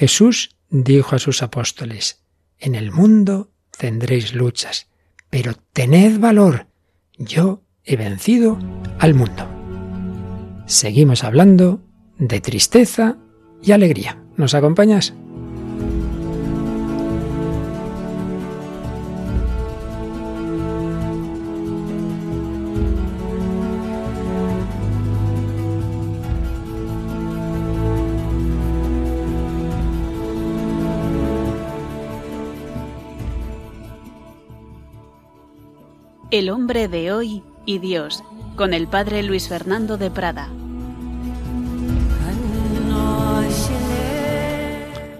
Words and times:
Jesús 0.00 0.56
dijo 0.70 1.14
a 1.14 1.18
sus 1.18 1.42
apóstoles, 1.42 2.24
En 2.58 2.74
el 2.74 2.90
mundo 2.90 3.50
tendréis 3.78 4.34
luchas, 4.34 4.88
pero 5.28 5.52
tened 5.74 6.18
valor, 6.18 6.68
yo 7.18 7.60
he 7.84 7.96
vencido 7.96 8.58
al 8.98 9.12
mundo. 9.12 9.46
Seguimos 10.64 11.22
hablando 11.22 11.82
de 12.18 12.40
tristeza 12.40 13.18
y 13.62 13.72
alegría. 13.72 14.24
¿Nos 14.38 14.54
acompañas? 14.54 15.12
El 36.30 36.48
hombre 36.50 36.86
de 36.86 37.10
hoy 37.10 37.42
y 37.66 37.78
Dios, 37.80 38.22
con 38.54 38.72
el 38.72 38.86
padre 38.86 39.24
Luis 39.24 39.48
Fernando 39.48 39.98
de 39.98 40.12
Prada. 40.12 40.48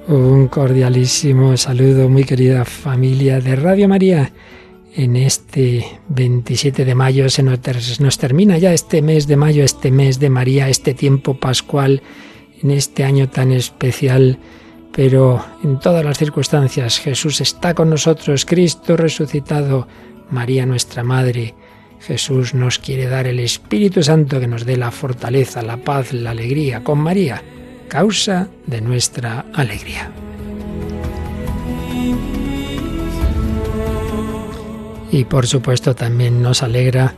Un 0.06 0.46
cordialísimo 0.46 1.56
saludo, 1.56 2.08
muy 2.08 2.22
querida 2.22 2.64
familia 2.64 3.40
de 3.40 3.56
Radio 3.56 3.88
María. 3.88 4.32
En 4.94 5.16
este 5.16 5.84
27 6.10 6.84
de 6.84 6.94
mayo 6.94 7.28
se 7.28 7.42
nos, 7.42 8.18
termina 8.18 8.58
ya 8.58 8.72
este 8.72 9.02
mes 9.02 9.26
de 9.26 9.36
mayo, 9.36 9.64
este 9.64 9.90
mes 9.90 10.20
de 10.20 10.30
María, 10.30 10.68
este 10.68 10.94
tiempo 10.94 11.34
pascual, 11.34 12.02
en 12.62 12.70
este 12.70 13.02
año 13.02 13.28
tan 13.28 13.50
especial 13.50 14.38
pero 14.92 15.44
en 15.62 15.78
todas 15.78 16.04
las 16.04 16.18
circunstancias 16.18 16.98
Jesús 16.98 17.40
está 17.40 17.74
con 17.74 17.90
nosotros, 17.90 18.44
Cristo 18.44 18.96
resucitado, 18.96 19.86
María 20.30 20.66
nuestra 20.66 21.02
Madre, 21.04 21.54
Jesús 22.00 22.54
nos 22.54 22.78
quiere 22.78 23.06
dar 23.06 23.26
el 23.26 23.40
Espíritu 23.40 24.02
Santo 24.02 24.40
que 24.40 24.46
nos 24.46 24.64
dé 24.64 24.76
la 24.76 24.90
fortaleza, 24.90 25.62
la 25.62 25.76
paz, 25.76 26.12
la 26.12 26.30
alegría. 26.30 26.82
Con 26.82 26.98
María, 26.98 27.42
causa 27.88 28.48
de 28.66 28.80
nuestra 28.80 29.44
alegría. 29.52 30.10
Y 35.12 35.24
por 35.24 35.46
supuesto 35.46 35.94
también 35.94 36.40
nos 36.40 36.62
alegra 36.62 37.14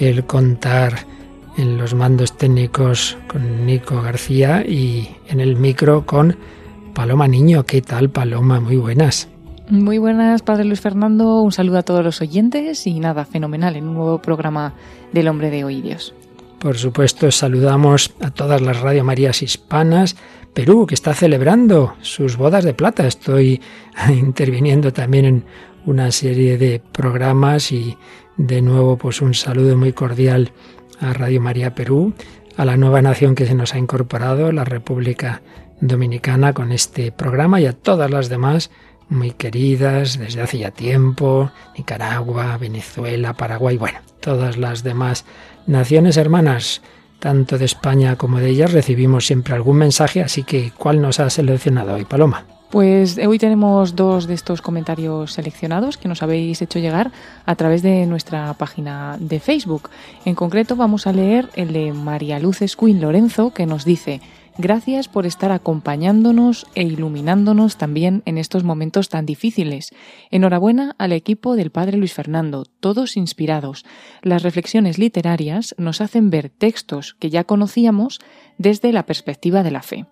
el 0.00 0.24
contar 0.24 1.06
en 1.56 1.76
los 1.76 1.94
mandos 1.94 2.36
técnicos 2.36 3.16
con 3.28 3.66
Nico 3.66 4.02
García 4.02 4.64
y 4.66 5.16
en 5.28 5.40
el 5.40 5.56
micro 5.56 6.06
con 6.06 6.36
Paloma 6.94 7.28
Niño. 7.28 7.64
¿Qué 7.64 7.82
tal, 7.82 8.10
Paloma? 8.10 8.60
Muy 8.60 8.76
buenas. 8.76 9.28
Muy 9.70 9.96
buenas, 9.96 10.42
Padre 10.42 10.64
Luis 10.64 10.80
Fernando. 10.80 11.40
Un 11.40 11.50
saludo 11.50 11.78
a 11.78 11.82
todos 11.82 12.04
los 12.04 12.20
oyentes 12.20 12.86
y 12.86 13.00
nada, 13.00 13.24
fenomenal 13.24 13.76
en 13.76 13.88
un 13.88 13.94
nuevo 13.94 14.20
programa 14.20 14.74
del 15.12 15.28
Hombre 15.28 15.50
de 15.50 15.64
Hoy 15.64 15.80
Dios. 15.80 16.14
Por 16.58 16.76
supuesto, 16.76 17.30
saludamos 17.30 18.14
a 18.20 18.30
todas 18.30 18.60
las 18.60 18.80
Radio 18.80 19.04
Marías 19.04 19.42
hispanas. 19.42 20.16
Perú, 20.52 20.86
que 20.86 20.94
está 20.94 21.14
celebrando 21.14 21.94
sus 22.02 22.36
bodas 22.36 22.64
de 22.64 22.74
plata. 22.74 23.06
Estoy 23.06 23.60
interviniendo 24.08 24.92
también 24.92 25.24
en 25.24 25.44
una 25.86 26.10
serie 26.10 26.58
de 26.58 26.80
programas 26.92 27.72
y 27.72 27.96
de 28.36 28.60
nuevo 28.60 28.98
pues 28.98 29.22
un 29.22 29.32
saludo 29.32 29.76
muy 29.76 29.92
cordial 29.92 30.52
a 31.00 31.12
Radio 31.12 31.40
María 31.40 31.74
Perú, 31.74 32.12
a 32.56 32.64
la 32.64 32.76
nueva 32.76 33.00
nación 33.02 33.34
que 33.34 33.46
se 33.46 33.54
nos 33.54 33.74
ha 33.74 33.78
incorporado, 33.78 34.52
la 34.52 34.64
República 34.64 35.42
Dominicana, 35.80 36.52
con 36.52 36.70
este 36.70 37.12
programa 37.12 37.60
y 37.60 37.66
a 37.66 37.72
todas 37.72 38.10
las 38.10 38.28
demás 38.28 38.70
muy 39.08 39.32
queridas 39.32 40.18
desde 40.18 40.42
hace 40.42 40.58
ya 40.58 40.70
tiempo, 40.70 41.50
Nicaragua, 41.76 42.56
Venezuela, 42.58 43.34
Paraguay, 43.34 43.76
bueno, 43.76 43.98
todas 44.20 44.56
las 44.56 44.82
demás 44.82 45.24
naciones 45.66 46.16
hermanas, 46.16 46.82
tanto 47.18 47.58
de 47.58 47.64
España 47.64 48.16
como 48.16 48.38
de 48.38 48.50
ellas, 48.50 48.72
recibimos 48.72 49.26
siempre 49.26 49.54
algún 49.54 49.76
mensaje, 49.76 50.22
así 50.22 50.42
que 50.42 50.72
¿cuál 50.76 51.00
nos 51.00 51.20
ha 51.20 51.30
seleccionado 51.30 51.94
hoy, 51.94 52.04
Paloma? 52.04 52.44
Pues 52.74 53.18
hoy 53.18 53.38
tenemos 53.38 53.94
dos 53.94 54.26
de 54.26 54.34
estos 54.34 54.60
comentarios 54.60 55.32
seleccionados 55.32 55.96
que 55.96 56.08
nos 56.08 56.24
habéis 56.24 56.60
hecho 56.60 56.80
llegar 56.80 57.12
a 57.46 57.54
través 57.54 57.82
de 57.82 58.04
nuestra 58.04 58.52
página 58.54 59.16
de 59.20 59.38
Facebook. 59.38 59.90
En 60.24 60.34
concreto 60.34 60.74
vamos 60.74 61.06
a 61.06 61.12
leer 61.12 61.48
el 61.54 61.72
de 61.72 61.92
María 61.92 62.40
Luz 62.40 62.62
Escuin 62.62 63.00
Lorenzo 63.00 63.54
que 63.54 63.66
nos 63.66 63.84
dice 63.84 64.20
Gracias 64.56 65.08
por 65.08 65.26
estar 65.26 65.50
acompañándonos 65.50 66.66
e 66.76 66.84
iluminándonos 66.84 67.76
también 67.76 68.22
en 68.24 68.38
estos 68.38 68.62
momentos 68.62 69.08
tan 69.08 69.26
difíciles. 69.26 69.90
Enhorabuena 70.30 70.94
al 70.96 71.10
equipo 71.12 71.56
del 71.56 71.72
Padre 71.72 71.96
Luis 71.98 72.14
Fernando, 72.14 72.64
todos 72.78 73.16
inspirados. 73.16 73.84
Las 74.22 74.44
reflexiones 74.44 74.96
literarias 74.96 75.74
nos 75.76 76.00
hacen 76.00 76.30
ver 76.30 76.50
textos 76.50 77.16
que 77.18 77.30
ya 77.30 77.42
conocíamos 77.42 78.20
desde 78.56 78.92
la 78.92 79.06
perspectiva 79.06 79.64
de 79.64 79.70
la 79.72 79.82
fe. 79.82 80.06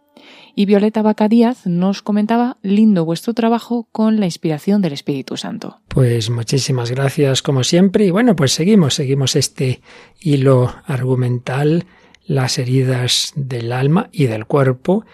Y 0.56 0.66
Violeta 0.66 1.02
Baca 1.02 1.28
Díaz 1.28 1.64
nos 1.66 2.02
comentaba, 2.02 2.58
lindo 2.62 3.04
vuestro 3.04 3.34
trabajo 3.34 3.88
con 3.92 4.18
la 4.18 4.26
inspiración 4.26 4.82
del 4.82 4.92
Espíritu 4.92 5.36
Santo. 5.36 5.80
Pues 5.86 6.30
muchísimas 6.30 6.90
gracias 6.90 7.42
como 7.42 7.62
siempre 7.62 8.06
y 8.06 8.10
bueno, 8.10 8.34
pues 8.34 8.52
seguimos, 8.52 8.94
seguimos 8.94 9.36
este 9.36 9.80
hilo 10.20 10.74
argumental 10.86 11.86
las 12.26 12.58
heridas 12.58 13.32
del 13.36 13.72
alma 13.72 14.08
y 14.12 14.26
del 14.26 14.46
cuerpo 14.46 15.04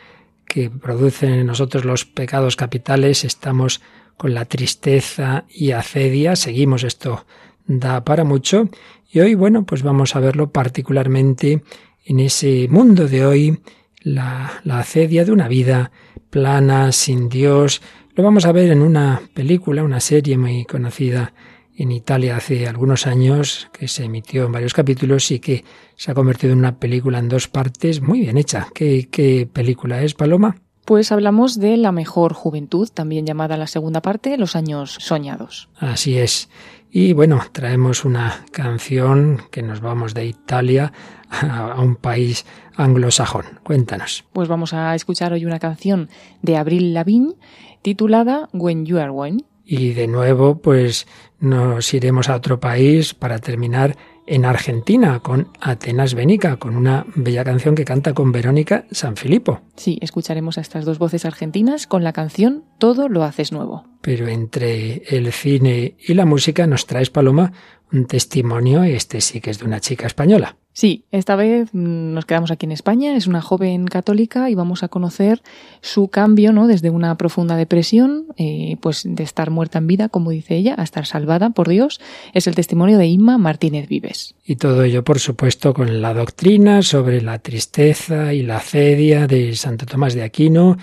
que 0.46 0.70
producen 0.70 1.34
en 1.34 1.46
nosotros 1.46 1.84
los 1.84 2.04
pecados 2.04 2.56
capitales, 2.56 3.24
estamos 3.24 3.80
con 4.16 4.34
la 4.34 4.46
tristeza 4.46 5.44
y 5.48 5.72
acedia, 5.72 6.36
seguimos 6.36 6.84
esto 6.84 7.26
da 7.66 8.04
para 8.04 8.24
mucho. 8.24 8.68
Y 9.10 9.20
hoy 9.20 9.34
bueno, 9.34 9.64
pues 9.64 9.82
vamos 9.82 10.16
a 10.16 10.20
verlo 10.20 10.50
particularmente 10.50 11.62
en 12.04 12.20
ese 12.20 12.66
mundo 12.70 13.06
de 13.06 13.26
hoy, 13.26 13.60
la, 14.00 14.60
la 14.64 14.80
acedia 14.80 15.24
de 15.24 15.32
una 15.32 15.48
vida 15.48 15.92
plana, 16.30 16.92
sin 16.92 17.28
Dios, 17.28 17.82
lo 18.18 18.24
vamos 18.24 18.46
a 18.46 18.52
ver 18.52 18.72
en 18.72 18.82
una 18.82 19.22
película, 19.32 19.84
una 19.84 20.00
serie 20.00 20.36
muy 20.36 20.64
conocida 20.64 21.32
en 21.78 21.92
Italia 21.92 22.36
hace 22.36 22.66
algunos 22.66 23.06
años, 23.06 23.70
que 23.72 23.86
se 23.86 24.04
emitió 24.04 24.44
en 24.46 24.52
varios 24.52 24.74
capítulos 24.74 25.30
y 25.30 25.38
que 25.38 25.64
se 25.94 26.10
ha 26.10 26.14
convertido 26.14 26.52
en 26.52 26.58
una 26.58 26.78
película 26.78 27.20
en 27.20 27.28
dos 27.28 27.46
partes 27.46 28.02
muy 28.02 28.20
bien 28.20 28.36
hecha. 28.36 28.66
¿Qué, 28.74 29.08
qué 29.10 29.48
película 29.50 30.02
es, 30.02 30.14
Paloma? 30.14 30.56
Pues 30.84 31.12
hablamos 31.12 31.60
de 31.60 31.76
La 31.76 31.92
mejor 31.92 32.32
juventud, 32.32 32.88
también 32.92 33.26
llamada 33.26 33.56
la 33.56 33.66
segunda 33.66 34.02
parte, 34.02 34.36
Los 34.38 34.56
años 34.56 34.96
soñados. 34.98 35.68
Así 35.78 36.18
es. 36.18 36.48
Y 36.90 37.12
bueno, 37.12 37.42
traemos 37.52 38.04
una 38.04 38.44
canción 38.50 39.42
que 39.50 39.62
nos 39.62 39.80
vamos 39.80 40.14
de 40.14 40.26
Italia 40.26 40.92
a 41.30 41.80
un 41.80 41.94
país 41.94 42.46
anglosajón. 42.74 43.44
Cuéntanos. 43.62 44.24
Pues 44.32 44.48
vamos 44.48 44.72
a 44.72 44.94
escuchar 44.94 45.32
hoy 45.32 45.44
una 45.44 45.58
canción 45.58 46.08
de 46.42 46.56
Abril 46.56 46.94
Lavigne 46.94 47.34
titulada 47.82 48.48
When 48.52 48.86
You 48.86 48.98
Are 48.98 49.10
One. 49.10 49.44
Y 49.70 49.92
de 49.92 50.06
nuevo, 50.06 50.62
pues 50.62 51.06
nos 51.40 51.92
iremos 51.92 52.30
a 52.30 52.36
otro 52.36 52.58
país 52.58 53.12
para 53.12 53.38
terminar 53.38 53.98
en 54.26 54.46
Argentina 54.46 55.20
con 55.20 55.48
Atenas 55.60 56.14
Benica, 56.14 56.56
con 56.56 56.74
una 56.74 57.04
bella 57.14 57.44
canción 57.44 57.74
que 57.74 57.84
canta 57.84 58.14
con 58.14 58.32
Verónica 58.32 58.86
Sanfilippo. 58.90 59.60
Sí, 59.76 59.98
escucharemos 60.00 60.56
a 60.56 60.62
estas 60.62 60.86
dos 60.86 60.98
voces 60.98 61.26
argentinas 61.26 61.86
con 61.86 62.02
la 62.02 62.14
canción 62.14 62.64
Todo 62.78 63.10
lo 63.10 63.24
haces 63.24 63.52
nuevo. 63.52 63.84
Pero 64.00 64.26
entre 64.28 65.02
el 65.14 65.30
cine 65.32 65.96
y 65.98 66.14
la 66.14 66.24
música 66.24 66.66
nos 66.66 66.86
traes, 66.86 67.10
Paloma, 67.10 67.52
un 67.92 68.06
testimonio, 68.06 68.84
este 68.84 69.20
sí 69.20 69.42
que 69.42 69.50
es 69.50 69.58
de 69.58 69.66
una 69.66 69.80
chica 69.80 70.06
española. 70.06 70.56
Sí, 70.78 71.06
esta 71.10 71.34
vez 71.34 71.70
mm, 71.72 72.14
nos 72.14 72.24
quedamos 72.24 72.52
aquí 72.52 72.64
en 72.64 72.70
España, 72.70 73.16
es 73.16 73.26
una 73.26 73.40
joven 73.40 73.86
católica 73.86 74.48
y 74.48 74.54
vamos 74.54 74.84
a 74.84 74.88
conocer 74.88 75.42
su 75.80 76.06
cambio, 76.06 76.52
¿no? 76.52 76.68
Desde 76.68 76.88
una 76.88 77.16
profunda 77.16 77.56
depresión, 77.56 78.26
eh, 78.36 78.76
pues 78.80 79.02
de 79.04 79.24
estar 79.24 79.50
muerta 79.50 79.78
en 79.78 79.88
vida, 79.88 80.08
como 80.08 80.30
dice 80.30 80.54
ella, 80.54 80.76
a 80.78 80.84
estar 80.84 81.04
salvada 81.04 81.50
por 81.50 81.68
Dios, 81.68 82.00
es 82.32 82.46
el 82.46 82.54
testimonio 82.54 82.96
de 82.96 83.08
Inma 83.08 83.38
Martínez 83.38 83.88
Vives. 83.88 84.36
Y 84.44 84.54
todo 84.54 84.84
ello, 84.84 85.02
por 85.02 85.18
supuesto, 85.18 85.74
con 85.74 86.00
la 86.00 86.14
doctrina 86.14 86.82
sobre 86.82 87.22
la 87.22 87.40
tristeza 87.40 88.32
y 88.32 88.42
la 88.44 88.60
cedia 88.60 89.26
de 89.26 89.56
Santo 89.56 89.84
Tomás 89.84 90.14
de 90.14 90.22
Aquino, 90.22 90.78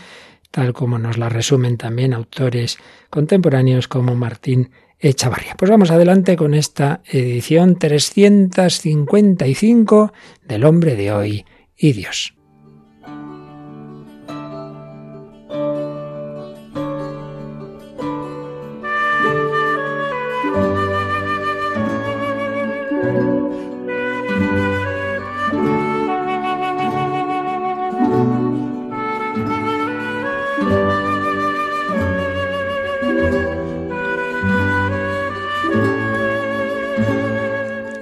tal 0.51 0.73
como 0.73 0.99
nos 0.99 1.17
la 1.17 1.29
resumen 1.29 1.77
también 1.77 2.13
autores 2.13 2.79
contemporáneos 3.09 3.87
como 3.87 4.13
Martín 4.13 4.71
Echavarría. 4.99 5.55
Pues 5.57 5.71
vamos 5.71 5.91
adelante 5.91 6.35
con 6.35 6.53
esta 6.53 7.01
edición 7.05 7.77
355 7.77 10.13
del 10.47 10.63
hombre 10.63 10.95
de 10.95 11.11
hoy 11.11 11.45
y 11.77 11.93
Dios. 11.93 12.34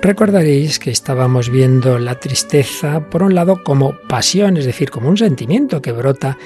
Recordaréis 0.03 0.79
que 0.79 0.91
estábamos 0.91 1.49
viendo 1.49 1.97
la 1.97 2.19
tristeza, 2.19 3.09
por 3.09 3.23
un 3.23 3.35
lado, 3.35 3.63
como 3.63 3.97
pasión, 4.09 4.57
es 4.57 4.65
decir, 4.65 4.91
como 4.91 5.07
un 5.07 5.15
sentimiento 5.15 5.81
que 5.81 5.93
brota 5.93 6.37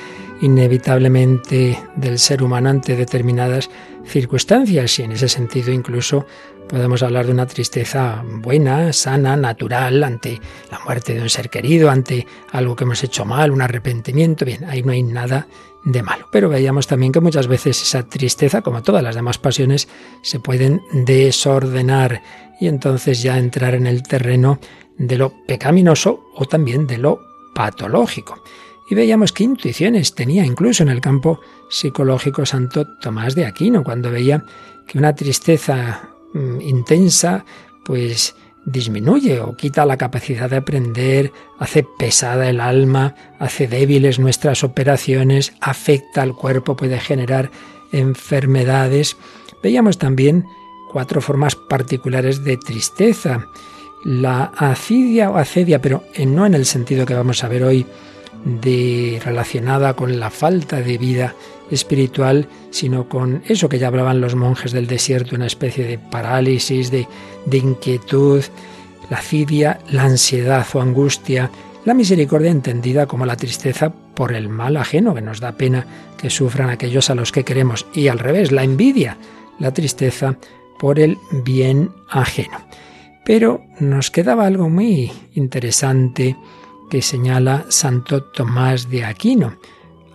inevitablemente 0.41 1.79
del 1.95 2.19
ser 2.19 2.43
humano 2.43 2.69
ante 2.69 2.95
determinadas 2.95 3.71
circunstancias 4.05 4.99
y 4.99 5.03
en 5.03 5.13
ese 5.13 5.27
sentido 5.27 5.71
incluso 5.71 6.27
podemos 6.67 7.03
hablar 7.03 7.25
de 7.25 7.31
una 7.31 7.47
tristeza 7.47 8.23
buena, 8.25 8.93
sana, 8.93 9.35
natural 9.35 10.03
ante 10.03 10.39
la 10.71 10.79
muerte 10.79 11.13
de 11.13 11.21
un 11.21 11.29
ser 11.29 11.49
querido, 11.49 11.89
ante 11.89 12.27
algo 12.51 12.75
que 12.75 12.83
hemos 12.83 13.03
hecho 13.03 13.25
mal, 13.25 13.51
un 13.51 13.61
arrepentimiento, 13.61 14.45
bien, 14.45 14.65
ahí 14.65 14.83
no 14.83 14.91
hay 14.91 15.03
nada 15.03 15.47
de 15.83 16.03
malo. 16.03 16.27
Pero 16.31 16.49
veíamos 16.49 16.87
también 16.87 17.11
que 17.11 17.19
muchas 17.19 17.47
veces 17.47 17.81
esa 17.81 18.03
tristeza, 18.03 18.61
como 18.61 18.83
todas 18.83 19.03
las 19.03 19.15
demás 19.15 19.37
pasiones, 19.37 19.87
se 20.21 20.39
pueden 20.39 20.81
desordenar 20.91 22.21
y 22.59 22.67
entonces 22.67 23.21
ya 23.21 23.37
entrar 23.37 23.75
en 23.75 23.87
el 23.87 24.03
terreno 24.03 24.59
de 24.97 25.17
lo 25.17 25.33
pecaminoso 25.45 26.25
o 26.35 26.45
también 26.45 26.87
de 26.87 26.97
lo 26.97 27.21
patológico 27.53 28.43
y 28.89 28.95
veíamos 28.95 29.33
qué 29.33 29.43
intuiciones 29.43 30.15
tenía 30.15 30.45
incluso 30.45 30.83
en 30.83 30.89
el 30.89 31.01
campo 31.01 31.39
psicológico 31.69 32.45
Santo 32.45 32.85
Tomás 32.99 33.35
de 33.35 33.45
Aquino, 33.45 33.83
cuando 33.83 34.11
veía 34.11 34.45
que 34.87 34.97
una 34.97 35.13
tristeza 35.13 36.09
mm, 36.37 36.61
intensa 36.61 37.45
pues 37.83 38.35
disminuye 38.67 39.39
o 39.39 39.55
quita 39.55 39.85
la 39.85 39.95
capacidad 39.97 40.49
de 40.49 40.57
aprender, 40.57 41.31
hace 41.57 41.85
pesada 41.97 42.49
el 42.49 42.59
alma, 42.59 43.15
hace 43.39 43.65
débiles 43.65 44.19
nuestras 44.19 44.63
operaciones, 44.63 45.53
afecta 45.61 46.21
al 46.21 46.35
cuerpo, 46.35 46.75
puede 46.75 46.99
generar 46.99 47.49
enfermedades. 47.93 49.15
Veíamos 49.63 49.97
también 49.97 50.45
cuatro 50.91 51.21
formas 51.21 51.55
particulares 51.55 52.43
de 52.43 52.57
tristeza. 52.57 53.47
La 54.03 54.51
acidia 54.57 55.29
o 55.29 55.37
acedia, 55.37 55.81
pero 55.81 56.03
no 56.25 56.45
en 56.45 56.53
el 56.53 56.65
sentido 56.65 57.05
que 57.05 57.15
vamos 57.15 57.45
a 57.45 57.47
ver 57.47 57.63
hoy, 57.63 57.85
de 58.43 59.21
relacionada 59.23 59.95
con 59.95 60.19
la 60.19 60.29
falta 60.29 60.81
de 60.81 60.97
vida 60.97 61.35
espiritual, 61.71 62.47
sino 62.69 63.09
con 63.09 63.43
eso 63.47 63.69
que 63.69 63.79
ya 63.79 63.87
hablaban 63.87 64.21
los 64.21 64.35
monjes 64.35 64.71
del 64.71 64.87
desierto, 64.87 65.35
una 65.35 65.47
especie 65.47 65.85
de 65.85 65.97
parálisis, 65.97 66.91
de, 66.91 67.07
de 67.45 67.57
inquietud, 67.57 68.43
la 69.09 69.17
fidia, 69.17 69.79
la 69.89 70.03
ansiedad 70.03 70.65
o 70.73 70.81
angustia, 70.81 71.49
la 71.85 71.93
misericordia 71.93 72.51
entendida 72.51 73.05
como 73.05 73.25
la 73.25 73.37
tristeza 73.37 73.89
por 73.89 74.33
el 74.33 74.49
mal 74.49 74.77
ajeno, 74.77 75.13
que 75.13 75.21
nos 75.21 75.39
da 75.39 75.53
pena 75.53 75.85
que 76.17 76.29
sufran 76.29 76.69
aquellos 76.69 77.09
a 77.09 77.15
los 77.15 77.31
que 77.31 77.45
queremos, 77.45 77.85
y 77.93 78.07
al 78.07 78.19
revés, 78.19 78.51
la 78.51 78.63
envidia, 78.63 79.17
la 79.59 79.73
tristeza 79.73 80.37
por 80.79 80.99
el 80.99 81.17
bien 81.31 81.91
ajeno. 82.09 82.57
Pero 83.23 83.61
nos 83.79 84.11
quedaba 84.11 84.45
algo 84.45 84.69
muy 84.69 85.11
interesante 85.33 86.35
que 86.89 87.01
señala 87.01 87.65
Santo 87.69 88.23
Tomás 88.23 88.89
de 88.89 89.05
Aquino, 89.05 89.57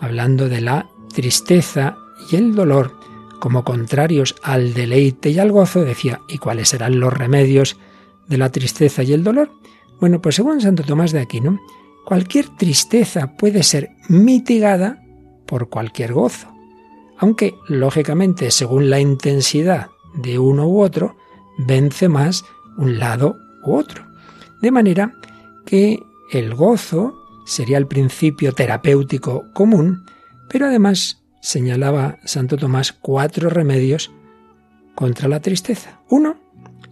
hablando 0.00 0.48
de 0.48 0.60
la 0.60 0.88
tristeza 1.12 1.96
y 2.30 2.36
el 2.36 2.54
dolor 2.54 2.92
como 3.38 3.64
contrarios 3.64 4.36
al 4.42 4.72
deleite 4.72 5.30
y 5.30 5.38
al 5.38 5.50
gozo, 5.50 5.84
decía, 5.84 6.20
¿y 6.28 6.38
cuáles 6.38 6.68
serán 6.68 7.00
los 7.00 7.12
remedios 7.12 7.76
de 8.28 8.38
la 8.38 8.50
tristeza 8.50 9.02
y 9.02 9.12
el 9.12 9.24
dolor? 9.24 9.50
Bueno, 10.00 10.20
pues 10.20 10.36
según 10.36 10.60
Santo 10.60 10.84
Tomás 10.84 11.12
de 11.12 11.20
Aquino, 11.20 11.60
cualquier 12.04 12.48
tristeza 12.56 13.36
puede 13.36 13.62
ser 13.62 13.90
mitigada 14.08 15.02
por 15.46 15.68
cualquier 15.68 16.12
gozo, 16.12 16.48
aunque 17.18 17.54
lógicamente 17.68 18.50
según 18.50 18.90
la 18.90 19.00
intensidad 19.00 19.88
de 20.14 20.38
uno 20.38 20.68
u 20.68 20.80
otro, 20.80 21.16
vence 21.58 22.08
más 22.08 22.44
un 22.76 22.98
lado 22.98 23.36
u 23.64 23.74
otro. 23.74 24.04
De 24.60 24.70
manera 24.70 25.14
que 25.66 26.02
el 26.30 26.54
gozo 26.54 27.14
sería 27.44 27.78
el 27.78 27.86
principio 27.86 28.52
terapéutico 28.52 29.44
común, 29.52 30.04
pero 30.52 30.66
además 30.66 31.24
señalaba 31.40 32.18
Santo 32.24 32.58
Tomás 32.58 32.92
cuatro 32.92 33.48
remedios 33.48 34.12
contra 34.94 35.26
la 35.26 35.40
tristeza. 35.40 36.02
Uno, 36.10 36.38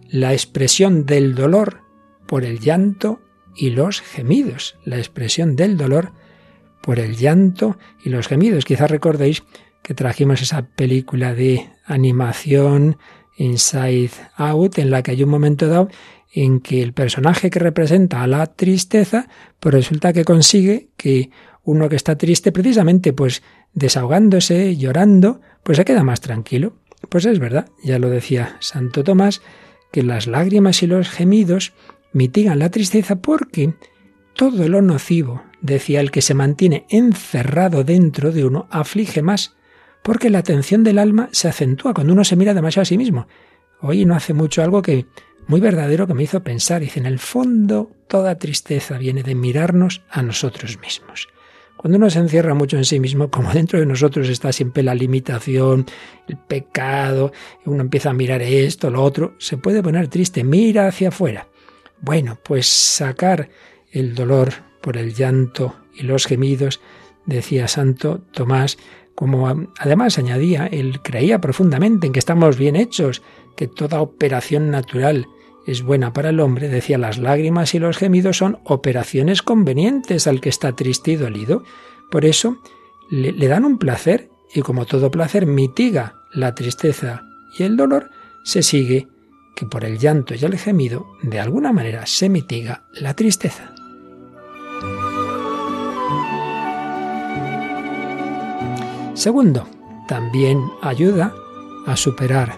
la 0.09 0.33
expresión 0.33 1.05
del 1.05 1.35
dolor 1.35 1.81
por 2.27 2.43
el 2.43 2.59
llanto 2.59 3.21
y 3.55 3.69
los 3.69 4.01
gemidos. 4.01 4.77
La 4.83 4.97
expresión 4.97 5.55
del 5.55 5.77
dolor 5.77 6.11
por 6.81 6.99
el 6.99 7.15
llanto 7.15 7.77
y 8.03 8.09
los 8.09 8.27
gemidos. 8.27 8.65
Quizás 8.65 8.89
recordéis 8.89 9.43
que 9.83 9.93
trajimos 9.93 10.41
esa 10.41 10.63
película 10.63 11.35
de 11.35 11.69
animación 11.85 12.97
Inside 13.37 14.11
Out, 14.37 14.79
en 14.79 14.89
la 14.89 15.03
que 15.03 15.11
hay 15.11 15.23
un 15.23 15.29
momento 15.29 15.67
dado 15.67 15.87
en 16.33 16.61
que 16.61 16.81
el 16.81 16.93
personaje 16.93 17.49
que 17.49 17.59
representa 17.59 18.23
a 18.23 18.27
la 18.27 18.47
tristeza, 18.47 19.27
pues 19.59 19.75
resulta 19.75 20.13
que 20.13 20.23
consigue 20.23 20.89
que 20.97 21.29
uno 21.63 21.89
que 21.89 21.95
está 21.95 22.17
triste, 22.17 22.51
precisamente 22.51 23.13
pues 23.13 23.43
desahogándose, 23.73 24.75
llorando, 24.77 25.41
pues 25.63 25.77
se 25.77 25.85
queda 25.85 26.03
más 26.03 26.21
tranquilo. 26.21 26.73
Pues 27.09 27.25
es 27.25 27.39
verdad, 27.39 27.67
ya 27.83 27.99
lo 27.99 28.09
decía 28.09 28.57
Santo 28.59 29.03
Tomás, 29.03 29.41
que 29.91 30.03
las 30.03 30.27
lágrimas 30.27 30.83
y 30.83 30.87
los 30.87 31.09
gemidos 31.09 31.73
mitigan 32.13 32.59
la 32.59 32.69
tristeza 32.69 33.17
porque 33.17 33.73
todo 34.35 34.67
lo 34.69 34.81
nocivo, 34.81 35.43
decía 35.61 35.99
el 35.99 36.11
que 36.11 36.21
se 36.21 36.33
mantiene 36.33 36.85
encerrado 36.89 37.83
dentro 37.83 38.31
de 38.31 38.45
uno, 38.45 38.67
aflige 38.69 39.21
más, 39.21 39.55
porque 40.03 40.29
la 40.29 40.39
atención 40.39 40.83
del 40.83 40.99
alma 40.99 41.29
se 41.31 41.47
acentúa 41.47 41.93
cuando 41.93 42.13
uno 42.13 42.23
se 42.23 42.35
mira 42.35 42.53
demasiado 42.53 42.83
a 42.83 42.85
sí 42.85 42.97
mismo. 42.97 43.27
Hoy 43.81 44.05
no 44.05 44.15
hace 44.15 44.33
mucho 44.33 44.63
algo 44.63 44.81
que 44.81 45.07
muy 45.47 45.59
verdadero 45.59 46.07
que 46.07 46.13
me 46.13 46.23
hizo 46.23 46.43
pensar. 46.43 46.81
Dice, 46.81 46.99
en 46.99 47.05
el 47.05 47.19
fondo 47.19 47.91
toda 48.07 48.37
tristeza 48.37 48.97
viene 48.97 49.23
de 49.23 49.35
mirarnos 49.35 50.03
a 50.09 50.21
nosotros 50.21 50.79
mismos. 50.79 51.27
Cuando 51.81 51.97
uno 51.97 52.11
se 52.11 52.19
encierra 52.19 52.53
mucho 52.53 52.77
en 52.77 52.85
sí 52.85 52.99
mismo, 52.99 53.31
como 53.31 53.51
dentro 53.53 53.79
de 53.79 53.87
nosotros 53.87 54.29
está 54.29 54.51
siempre 54.51 54.83
la 54.83 54.93
limitación, 54.93 55.87
el 56.27 56.37
pecado, 56.37 57.31
uno 57.65 57.81
empieza 57.81 58.11
a 58.11 58.13
mirar 58.13 58.43
esto, 58.43 58.91
lo 58.91 59.01
otro, 59.01 59.33
se 59.39 59.57
puede 59.57 59.81
poner 59.81 60.07
triste, 60.07 60.43
mira 60.43 60.85
hacia 60.85 61.07
afuera. 61.07 61.47
Bueno, 61.99 62.37
pues 62.43 62.67
sacar 62.67 63.49
el 63.91 64.13
dolor 64.13 64.53
por 64.79 64.95
el 64.95 65.15
llanto 65.15 65.75
y 65.95 66.03
los 66.03 66.27
gemidos, 66.27 66.81
decía 67.25 67.67
Santo 67.67 68.21
Tomás, 68.31 68.77
como 69.15 69.47
además 69.79 70.19
añadía, 70.19 70.67
él 70.67 71.01
creía 71.01 71.41
profundamente 71.41 72.05
en 72.05 72.13
que 72.13 72.19
estamos 72.19 72.59
bien 72.59 72.75
hechos, 72.75 73.23
que 73.57 73.67
toda 73.67 74.01
operación 74.01 74.69
natural 74.69 75.25
es 75.65 75.83
buena 75.83 76.13
para 76.13 76.29
el 76.29 76.39
hombre, 76.39 76.69
decía, 76.69 76.97
las 76.97 77.17
lágrimas 77.17 77.73
y 77.75 77.79
los 77.79 77.97
gemidos 77.97 78.37
son 78.37 78.59
operaciones 78.63 79.41
convenientes 79.41 80.27
al 80.27 80.41
que 80.41 80.49
está 80.49 80.73
triste 80.75 81.11
y 81.11 81.15
dolido. 81.15 81.63
Por 82.09 82.25
eso 82.25 82.57
le, 83.09 83.31
le 83.31 83.47
dan 83.47 83.65
un 83.65 83.77
placer 83.77 84.29
y 84.53 84.61
como 84.61 84.85
todo 84.85 85.11
placer 85.11 85.45
mitiga 85.45 86.15
la 86.33 86.55
tristeza 86.55 87.23
y 87.57 87.63
el 87.63 87.77
dolor, 87.77 88.09
se 88.43 88.63
sigue 88.63 89.07
que 89.55 89.65
por 89.65 89.85
el 89.85 89.99
llanto 89.99 90.33
y 90.33 90.43
el 90.43 90.57
gemido 90.57 91.05
de 91.21 91.39
alguna 91.39 91.71
manera 91.71 92.05
se 92.05 92.29
mitiga 92.29 92.85
la 92.93 93.13
tristeza. 93.13 93.73
Segundo, 99.13 99.67
también 100.07 100.63
ayuda 100.81 101.33
a 101.85 101.95
superar 101.95 102.57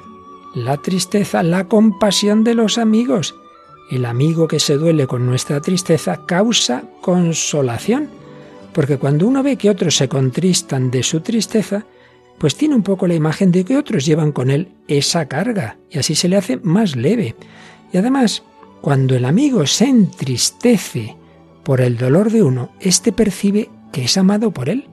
la 0.53 0.77
tristeza, 0.77 1.43
la 1.43 1.67
compasión 1.67 2.43
de 2.43 2.55
los 2.55 2.77
amigos. 2.77 3.35
El 3.89 4.05
amigo 4.05 4.47
que 4.47 4.59
se 4.59 4.77
duele 4.77 5.07
con 5.07 5.25
nuestra 5.25 5.61
tristeza 5.61 6.25
causa 6.25 6.83
consolación, 7.01 8.09
porque 8.73 8.97
cuando 8.97 9.27
uno 9.27 9.43
ve 9.43 9.57
que 9.57 9.69
otros 9.69 9.95
se 9.95 10.07
contristan 10.07 10.89
de 10.89 11.03
su 11.03 11.21
tristeza, 11.21 11.85
pues 12.37 12.55
tiene 12.55 12.75
un 12.75 12.83
poco 12.83 13.07
la 13.07 13.13
imagen 13.13 13.51
de 13.51 13.63
que 13.63 13.77
otros 13.77 14.05
llevan 14.05 14.31
con 14.31 14.49
él 14.49 14.69
esa 14.87 15.27
carga, 15.27 15.77
y 15.89 15.99
así 15.99 16.15
se 16.15 16.27
le 16.27 16.37
hace 16.37 16.57
más 16.57 16.95
leve. 16.95 17.35
Y 17.91 17.97
además, 17.97 18.43
cuando 18.81 19.15
el 19.15 19.25
amigo 19.25 19.65
se 19.65 19.85
entristece 19.85 21.15
por 21.63 21.81
el 21.81 21.97
dolor 21.97 22.31
de 22.31 22.43
uno, 22.43 22.71
éste 22.79 23.11
percibe 23.11 23.69
que 23.91 24.05
es 24.05 24.17
amado 24.17 24.51
por 24.51 24.69
él. 24.69 24.89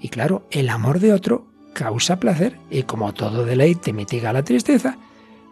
Y 0.00 0.08
claro, 0.08 0.46
el 0.50 0.68
amor 0.68 0.98
de 0.98 1.12
otro 1.12 1.49
causa 1.74 2.20
placer 2.20 2.58
y 2.70 2.82
como 2.84 3.12
todo 3.12 3.44
deleite 3.44 3.92
mitiga 3.92 4.32
la 4.32 4.42
tristeza, 4.42 4.98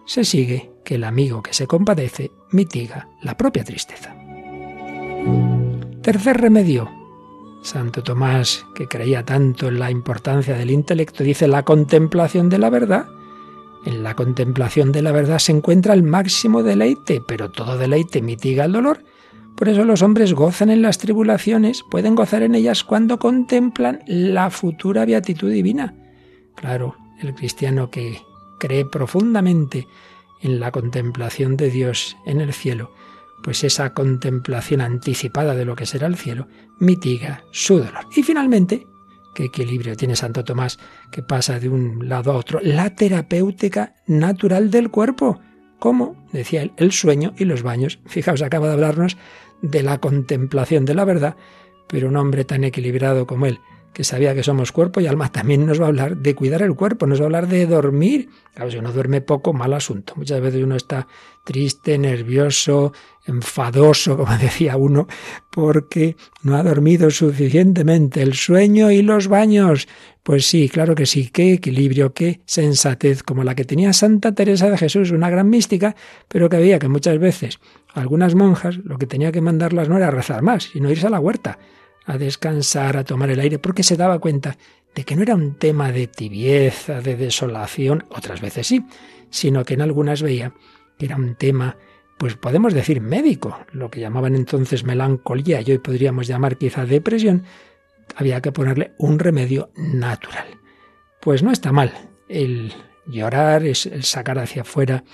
se 0.07 0.25
sigue 0.25 0.71
que 0.85 0.95
el 0.95 1.05
amigo 1.05 1.43
que 1.43 1.53
se 1.53 1.67
compadece 1.67 2.31
mitiga 2.51 3.09
la 3.23 3.37
propia 3.37 3.65
tristeza. 3.65 4.15
Tercer 6.03 6.41
remedio. 6.41 6.91
Santo 7.63 8.03
Tomás, 8.03 8.65
que 8.75 8.87
creía 8.87 9.25
tanto 9.25 9.69
en 9.69 9.79
la 9.79 9.91
importancia 9.91 10.57
del 10.57 10.71
intelecto, 10.71 11.25
dice 11.25 11.49
la 11.49 11.65
contemplación 11.65 12.49
de 12.49 12.59
la 12.59 12.71
verdad. 12.71 13.07
En 13.85 14.03
la 14.03 14.15
contemplación 14.15 14.93
de 14.93 15.03
la 15.03 15.13
verdad 15.13 15.39
se 15.39 15.53
encuentra 15.53 15.93
el 15.93 16.03
máximo 16.03 16.63
deleite, 16.63 17.21
pero 17.27 17.51
todo 17.51 17.77
deleite 17.77 18.23
mitiga 18.23 18.65
el 18.65 18.73
dolor. 18.73 19.05
Por 19.57 19.69
eso 19.69 19.85
los 19.85 20.03
hombres 20.03 20.33
gozan 20.35 20.71
en 20.71 20.83
las 20.83 20.99
tribulaciones, 20.99 21.85
pueden 21.91 22.15
gozar 22.15 22.43
en 22.43 22.55
ellas 22.55 22.85
cuando 22.85 23.19
contemplan 23.19 24.01
la 24.07 24.51
futura 24.51 25.05
beatitud 25.05 25.51
divina. 25.51 25.95
Claro, 26.61 26.97
el 27.21 27.35
cristiano 27.35 27.91
que 27.91 28.21
cree 28.59 28.85
profundamente 28.85 29.87
en 30.41 30.61
la 30.61 30.71
contemplación 30.71 31.57
de 31.57 31.71
Dios 31.71 32.17
en 32.27 32.41
el 32.41 32.53
cielo, 32.53 32.93
pues 33.43 33.65
esa 33.65 33.95
contemplación 33.95 34.81
anticipada 34.81 35.55
de 35.55 35.65
lo 35.65 35.77
que 35.77 35.87
será 35.87 36.07
el 36.07 36.17
cielo 36.17 36.49
mitiga 36.79 37.45
su 37.53 37.79
dolor. 37.79 38.07
Y 38.15 38.23
finalmente, 38.23 38.87
qué 39.35 39.45
equilibrio 39.45 39.97
tiene 39.97 40.17
Santo 40.17 40.45
Tomás, 40.45 40.79
que 41.13 41.23
pasa 41.23 41.61
de 41.61 41.69
un 41.69 42.09
lado 42.09 42.33
a 42.33 42.37
otro, 42.37 42.61
la 42.63 42.95
terapéutica 42.95 43.95
natural 44.07 44.71
del 44.71 44.91
cuerpo, 44.91 45.41
como 45.79 46.27
decía 46.33 46.63
él, 46.63 46.73
el 46.77 46.91
sueño 46.91 47.35
y 47.39 47.45
los 47.45 47.63
baños. 47.63 48.01
Fijaos, 48.07 48.43
acaba 48.43 48.67
de 48.67 48.73
hablarnos 48.75 49.17
de 49.63 49.83
la 49.83 49.99
contemplación 49.99 50.85
de 50.85 50.95
la 50.95 51.05
verdad, 51.05 51.37
pero 51.87 52.09
un 52.09 52.17
hombre 52.17 52.45
tan 52.45 52.65
equilibrado 52.65 53.27
como 53.27 53.47
él, 53.47 53.61
que 53.93 54.05
sabía 54.05 54.35
que 54.35 54.43
somos 54.43 54.73
cuerpo 54.73 55.01
y 55.01 55.07
alma, 55.07 55.33
también 55.33 55.67
nos 55.67 55.81
va 55.81 55.87
a 55.87 55.89
hablar 55.89 56.17
de 56.17 56.35
cuidar 56.35 56.63
el 56.63 56.75
cuerpo, 56.75 57.07
nos 57.07 57.21
va 57.21 57.25
a 57.25 57.27
hablar 57.27 57.49
de 57.49 57.67
dormir. 57.67 58.29
Claro, 58.55 58.71
si 58.71 58.79
uno 58.79 58.93
duerme 58.93 59.21
poco, 59.21 59.53
mal 59.53 59.73
asunto. 59.73 60.15
Muchas 60.17 60.41
veces 60.41 60.63
uno 60.63 60.77
está 60.77 61.07
triste, 61.45 61.99
nervioso, 61.99 62.93
enfadoso, 63.27 64.17
como 64.17 64.37
decía 64.39 64.77
uno, 64.77 65.09
porque 65.51 66.17
no 66.43 66.57
ha 66.57 66.63
dormido 66.63 67.11
suficientemente. 67.11 68.23
El 68.23 68.35
sueño 68.35 68.91
y 68.91 69.03
los 69.03 69.29
baños. 69.29 69.89
Pues 70.23 70.47
sí, 70.47 70.69
claro 70.69 70.95
que 70.95 71.07
sí, 71.07 71.31
qué 71.31 71.55
equilibrio, 71.55 72.13
qué 72.13 72.43
sensatez, 72.45 73.23
como 73.23 73.45
la 73.45 73.55
que 73.55 73.65
tenía 73.65 73.93
Santa 73.93 74.35
Teresa 74.35 74.69
de 74.71 74.77
Jesús, 74.77 75.11
una 75.11 75.31
gran 75.31 75.49
mística, 75.49 75.97
pero 76.29 76.49
que 76.49 76.57
había 76.57 76.79
que 76.79 76.89
muchas 76.89 77.19
veces 77.19 77.59
algunas 77.95 78.35
monjas 78.35 78.77
lo 78.85 78.99
que 78.99 79.07
tenía 79.07 79.33
que 79.33 79.41
mandarlas 79.41 79.89
no 79.89 79.97
era 79.97 80.11
rezar 80.11 80.43
más, 80.43 80.65
sino 80.65 80.91
irse 80.91 81.07
a 81.07 81.11
la 81.11 81.21
huerta 81.21 81.59
a 82.09 82.17
descansar, 82.17 82.97
a 82.97 83.05
tomar 83.05 83.29
el 83.29 83.39
aire, 83.39 83.59
porque 83.59 83.83
se 83.83 83.97
daba 83.97 84.19
cuenta 84.19 84.57
de 84.95 85.05
que 85.05 85.15
no 85.15 85.23
era 85.23 85.35
un 85.35 85.57
tema 85.57 85.93
de 85.93 86.07
tibieza, 86.07 87.03
de 87.03 87.17
desolación, 87.17 88.07
otras 88.09 88.41
veces 88.41 88.67
sí, 88.67 88.83
sino 89.29 89.63
que 89.63 89.75
en 89.75 89.83
algunas 89.83 90.23
veía 90.23 90.55
que 90.99 91.05
era 91.05 91.17
un 91.17 91.35
tema, 91.35 91.77
pues 92.17 92.35
podemos 92.35 92.73
decir 92.73 93.03
médico, 93.03 93.59
lo 93.73 93.91
que 93.91 94.01
llamaban 94.01 94.35
entonces 94.35 94.85
melancolía 94.85 95.61
y 95.61 95.71
hoy 95.71 95.79
podríamos 95.79 96.27
llamar 96.27 96.57
quizá 96.57 96.87
depresión, 96.87 97.45
había 98.17 98.41
que 98.41 98.53
ponerle 98.53 98.93
un 98.97 99.19
remedio 99.19 99.71
natural. 99.77 100.47
Pues 101.21 101.43
no 101.43 101.53
está 101.53 101.73
mal 101.73 101.93
el 102.31 102.73
llorar, 103.07 103.67
es 103.67 103.85
el 103.85 104.03
sacar 104.03 104.39
hacia 104.39 104.63
afuera 104.63 105.05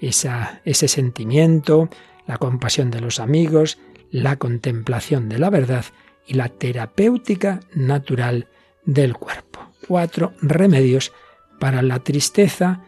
esa, 0.00 0.62
ese 0.64 0.88
sentimiento, 0.88 1.90
la 2.26 2.38
compasión 2.38 2.90
de 2.90 3.02
los 3.02 3.20
amigos, 3.20 3.78
la 4.10 4.36
contemplación 4.36 5.28
de 5.28 5.38
la 5.38 5.50
verdad 5.50 5.84
y 6.28 6.34
la 6.34 6.48
terapéutica 6.48 7.60
natural 7.74 8.48
del 8.84 9.14
cuerpo. 9.16 9.60
Cuatro 9.86 10.34
remedios 10.40 11.12
para 11.58 11.82
la 11.82 11.98
tristeza 12.00 12.84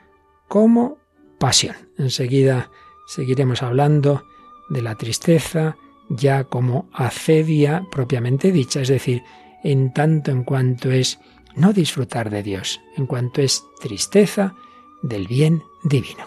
como 0.49 0.99
pasión. 1.39 1.75
Enseguida 1.99 2.71
seguiremos 3.07 3.63
hablando 3.63 4.25
de 4.69 4.83
la 4.83 4.95
tristeza 4.95 5.77
ya 6.11 6.45
como 6.45 6.89
acedia 6.93 7.85
propiamente 7.91 8.53
dicha, 8.53 8.81
es 8.81 8.89
decir, 8.89 9.23
en 9.63 9.93
tanto 9.93 10.31
en 10.31 10.45
cuanto 10.45 10.91
es 10.91 11.19
no 11.55 11.73
disfrutar 11.73 12.31
de 12.31 12.43
Dios, 12.43 12.81
en 12.97 13.07
cuanto 13.07 13.41
es 13.43 13.65
tristeza 13.81 14.55
del 15.03 15.27
bien 15.27 15.63
divino. 15.85 16.25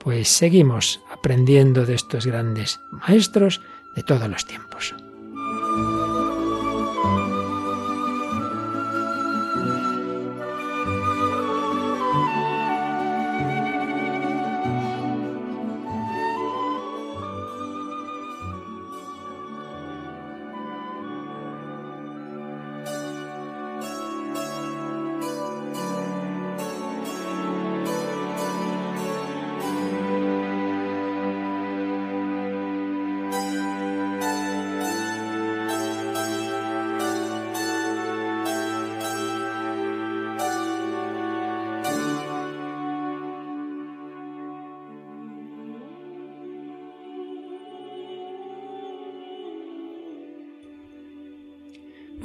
Pues 0.00 0.28
seguimos 0.28 1.00
aprendiendo 1.10 1.84
de 1.84 1.94
estos 1.94 2.26
grandes 2.26 2.78
maestros 2.92 3.60
de 3.96 4.02
todos 4.02 4.28
los 4.28 4.46
tiempos. 4.46 4.94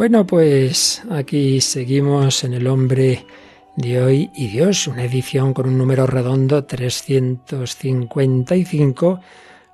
Bueno, 0.01 0.25
pues 0.25 1.03
aquí 1.11 1.61
seguimos 1.61 2.43
en 2.43 2.55
el 2.55 2.65
hombre 2.65 3.23
de 3.75 4.01
hoy 4.01 4.31
y 4.33 4.47
Dios, 4.47 4.87
una 4.87 5.03
edición 5.03 5.53
con 5.53 5.67
un 5.67 5.77
número 5.77 6.07
redondo 6.07 6.63
355, 6.63 9.19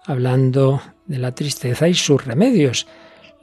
hablando 0.03 0.81
de 1.05 1.17
la 1.17 1.33
tristeza 1.33 1.87
y 1.87 1.93
sus 1.93 2.25
remedios. 2.25 2.87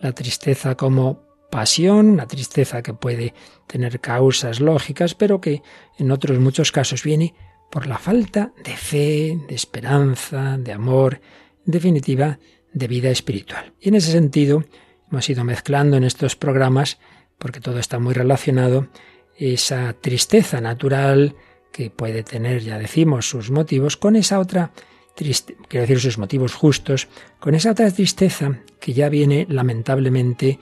La 0.00 0.12
tristeza 0.12 0.74
como 0.74 1.22
pasión, 1.50 2.10
una 2.10 2.26
tristeza 2.26 2.82
que 2.82 2.92
puede 2.92 3.32
tener 3.66 3.98
causas 4.00 4.60
lógicas, 4.60 5.14
pero 5.14 5.40
que 5.40 5.62
en 5.98 6.10
otros 6.10 6.38
muchos 6.38 6.70
casos 6.70 7.02
viene 7.02 7.34
por 7.70 7.86
la 7.86 7.96
falta 7.96 8.52
de 8.62 8.76
fe, 8.76 9.38
de 9.48 9.54
esperanza, 9.54 10.58
de 10.58 10.72
amor, 10.72 11.22
en 11.66 11.72
definitiva, 11.72 12.38
de 12.74 12.88
vida 12.88 13.08
espiritual. 13.08 13.72
Y 13.80 13.88
en 13.88 13.94
ese 13.94 14.12
sentido, 14.12 14.64
hemos 15.10 15.28
ido 15.28 15.44
mezclando 15.44 15.96
en 15.96 16.04
estos 16.04 16.36
programas, 16.36 16.98
porque 17.38 17.60
todo 17.60 17.78
está 17.78 17.98
muy 17.98 18.14
relacionado, 18.14 18.88
esa 19.36 19.92
tristeza 19.94 20.60
natural 20.60 21.34
que 21.72 21.90
puede 21.90 22.22
tener, 22.22 22.62
ya 22.62 22.78
decimos, 22.78 23.28
sus 23.28 23.50
motivos, 23.50 23.96
con 23.96 24.16
esa 24.16 24.38
otra 24.38 24.72
triste, 25.14 25.56
quiero 25.68 25.82
decir 25.82 26.00
sus 26.00 26.18
motivos 26.18 26.54
justos, 26.54 27.08
con 27.40 27.54
esa 27.54 27.72
otra 27.72 27.90
tristeza 27.90 28.60
que 28.80 28.92
ya 28.92 29.08
viene 29.08 29.46
lamentablemente 29.48 30.58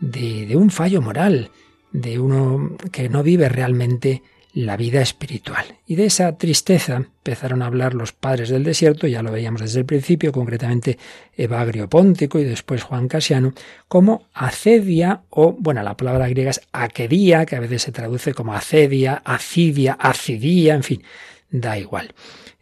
de, 0.00 0.46
de 0.46 0.56
un 0.56 0.70
fallo 0.70 1.00
moral, 1.00 1.50
de 1.92 2.18
uno 2.18 2.76
que 2.90 3.08
no 3.08 3.22
vive 3.22 3.48
realmente 3.48 4.22
la 4.56 4.78
vida 4.78 5.02
espiritual. 5.02 5.66
Y 5.86 5.96
de 5.96 6.06
esa 6.06 6.38
tristeza 6.38 6.96
empezaron 6.96 7.60
a 7.60 7.66
hablar 7.66 7.92
los 7.92 8.12
padres 8.12 8.48
del 8.48 8.64
desierto, 8.64 9.06
ya 9.06 9.22
lo 9.22 9.30
veíamos 9.30 9.60
desde 9.60 9.80
el 9.80 9.84
principio, 9.84 10.32
concretamente 10.32 10.98
Evagrio 11.36 11.90
Póntico 11.90 12.38
y 12.38 12.44
después 12.44 12.82
Juan 12.82 13.06
Casiano, 13.06 13.52
como 13.86 14.28
acedia 14.32 15.24
o, 15.28 15.52
bueno, 15.52 15.82
la 15.82 15.94
palabra 15.98 16.26
griega 16.30 16.52
es 16.52 16.62
aquedía, 16.72 17.44
que 17.44 17.56
a 17.56 17.60
veces 17.60 17.82
se 17.82 17.92
traduce 17.92 18.32
como 18.32 18.54
acedia, 18.54 19.20
acidia, 19.26 19.92
acidía, 19.92 20.74
en 20.74 20.84
fin, 20.84 21.02
da 21.50 21.78
igual. 21.78 22.14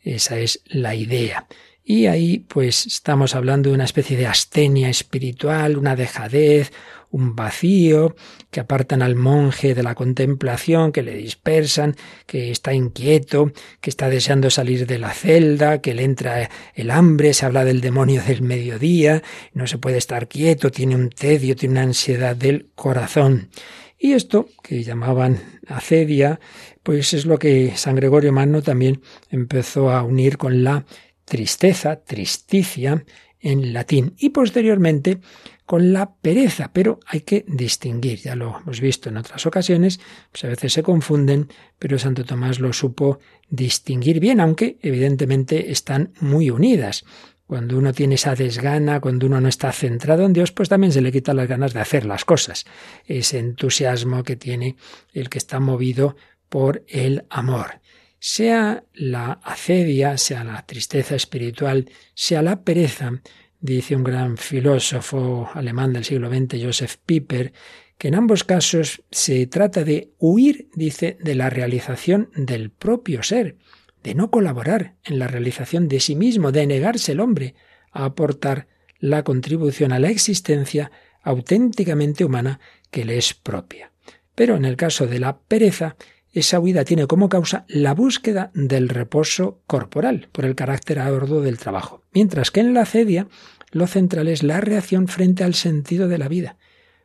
Esa 0.02 0.40
es 0.40 0.62
la 0.66 0.96
idea. 0.96 1.46
Y 1.86 2.06
ahí 2.06 2.38
pues 2.38 2.86
estamos 2.86 3.34
hablando 3.34 3.68
de 3.68 3.74
una 3.74 3.84
especie 3.84 4.16
de 4.16 4.26
astenia 4.26 4.88
espiritual, 4.88 5.76
una 5.76 5.94
dejadez, 5.94 6.72
un 7.10 7.36
vacío, 7.36 8.16
que 8.50 8.60
apartan 8.60 9.02
al 9.02 9.16
monje 9.16 9.74
de 9.74 9.82
la 9.82 9.94
contemplación, 9.94 10.92
que 10.92 11.02
le 11.02 11.14
dispersan, 11.14 11.94
que 12.26 12.50
está 12.50 12.72
inquieto, 12.72 13.52
que 13.82 13.90
está 13.90 14.08
deseando 14.08 14.48
salir 14.48 14.86
de 14.86 14.98
la 14.98 15.12
celda, 15.12 15.82
que 15.82 15.92
le 15.92 16.04
entra 16.04 16.50
el 16.74 16.90
hambre, 16.90 17.34
se 17.34 17.44
habla 17.44 17.66
del 17.66 17.82
demonio 17.82 18.22
del 18.26 18.40
mediodía, 18.40 19.22
no 19.52 19.66
se 19.66 19.76
puede 19.76 19.98
estar 19.98 20.26
quieto, 20.26 20.70
tiene 20.70 20.96
un 20.96 21.10
tedio, 21.10 21.54
tiene 21.54 21.72
una 21.74 21.82
ansiedad 21.82 22.34
del 22.34 22.70
corazón. 22.74 23.50
Y 23.98 24.12
esto, 24.12 24.48
que 24.62 24.82
llamaban 24.82 25.60
acedia, 25.68 26.40
pues 26.82 27.14
es 27.14 27.26
lo 27.26 27.38
que 27.38 27.76
San 27.76 27.94
Gregorio 27.94 28.32
Magno 28.32 28.62
también 28.62 29.02
empezó 29.30 29.90
a 29.90 30.02
unir 30.02 30.36
con 30.38 30.64
la 30.64 30.84
tristeza, 31.24 31.96
tristicia, 31.96 33.04
en 33.44 33.74
latín. 33.74 34.14
Y 34.18 34.30
posteriormente 34.30 35.20
con 35.66 35.92
la 35.92 36.14
pereza, 36.14 36.72
pero 36.72 36.98
hay 37.06 37.20
que 37.20 37.44
distinguir, 37.46 38.18
ya 38.18 38.34
lo 38.34 38.58
hemos 38.58 38.80
visto 38.80 39.10
en 39.10 39.18
otras 39.18 39.46
ocasiones, 39.46 40.00
pues 40.32 40.44
a 40.44 40.48
veces 40.48 40.72
se 40.72 40.82
confunden, 40.82 41.48
pero 41.78 41.98
Santo 41.98 42.24
Tomás 42.24 42.58
lo 42.58 42.72
supo 42.72 43.18
distinguir 43.48 44.18
bien, 44.18 44.40
aunque 44.40 44.78
evidentemente 44.82 45.70
están 45.70 46.12
muy 46.20 46.50
unidas. 46.50 47.04
Cuando 47.46 47.76
uno 47.76 47.92
tiene 47.92 48.14
esa 48.14 48.34
desgana, 48.34 49.00
cuando 49.00 49.26
uno 49.26 49.38
no 49.40 49.48
está 49.48 49.70
centrado 49.72 50.24
en 50.24 50.32
Dios, 50.32 50.50
pues 50.50 50.70
también 50.70 50.92
se 50.92 51.02
le 51.02 51.12
quitan 51.12 51.36
las 51.36 51.48
ganas 51.48 51.74
de 51.74 51.80
hacer 51.80 52.06
las 52.06 52.24
cosas. 52.24 52.64
Ese 53.04 53.38
entusiasmo 53.38 54.22
que 54.22 54.36
tiene 54.36 54.76
el 55.12 55.28
que 55.28 55.36
está 55.36 55.60
movido 55.60 56.16
por 56.48 56.82
el 56.88 57.26
amor. 57.28 57.80
Sea 58.26 58.84
la 58.94 59.32
acedia, 59.42 60.16
sea 60.16 60.44
la 60.44 60.64
tristeza 60.64 61.14
espiritual, 61.14 61.90
sea 62.14 62.40
la 62.40 62.62
pereza, 62.62 63.20
dice 63.60 63.94
un 63.94 64.02
gran 64.02 64.38
filósofo 64.38 65.50
alemán 65.52 65.92
del 65.92 66.06
siglo 66.06 66.30
XX, 66.30 66.64
Joseph 66.64 66.96
Pieper, 67.04 67.52
que 67.98 68.08
en 68.08 68.14
ambos 68.14 68.42
casos 68.42 69.02
se 69.10 69.46
trata 69.46 69.84
de 69.84 70.14
huir, 70.18 70.70
dice, 70.74 71.18
de 71.20 71.34
la 71.34 71.50
realización 71.50 72.30
del 72.34 72.70
propio 72.70 73.22
ser, 73.22 73.58
de 74.02 74.14
no 74.14 74.30
colaborar 74.30 74.94
en 75.04 75.18
la 75.18 75.26
realización 75.26 75.86
de 75.86 76.00
sí 76.00 76.16
mismo, 76.16 76.50
de 76.50 76.66
negarse 76.66 77.12
el 77.12 77.20
hombre 77.20 77.54
a 77.92 78.06
aportar 78.06 78.68
la 79.00 79.22
contribución 79.22 79.92
a 79.92 79.98
la 79.98 80.08
existencia 80.08 80.90
auténticamente 81.20 82.24
humana 82.24 82.58
que 82.90 83.04
le 83.04 83.18
es 83.18 83.34
propia. 83.34 83.92
Pero 84.34 84.56
en 84.56 84.64
el 84.64 84.76
caso 84.76 85.06
de 85.06 85.20
la 85.20 85.40
pereza, 85.40 85.96
esa 86.34 86.58
huida 86.58 86.84
tiene 86.84 87.06
como 87.06 87.28
causa 87.28 87.64
la 87.68 87.94
búsqueda 87.94 88.50
del 88.54 88.88
reposo 88.88 89.62
corporal, 89.66 90.28
por 90.32 90.44
el 90.44 90.56
carácter 90.56 90.98
arduo 90.98 91.40
del 91.40 91.58
trabajo, 91.58 92.02
mientras 92.12 92.50
que 92.50 92.60
en 92.60 92.74
la 92.74 92.84
cedia 92.86 93.28
lo 93.70 93.86
central 93.86 94.28
es 94.28 94.42
la 94.42 94.60
reacción 94.60 95.06
frente 95.06 95.44
al 95.44 95.54
sentido 95.54 96.08
de 96.08 96.18
la 96.18 96.28
vida. 96.28 96.56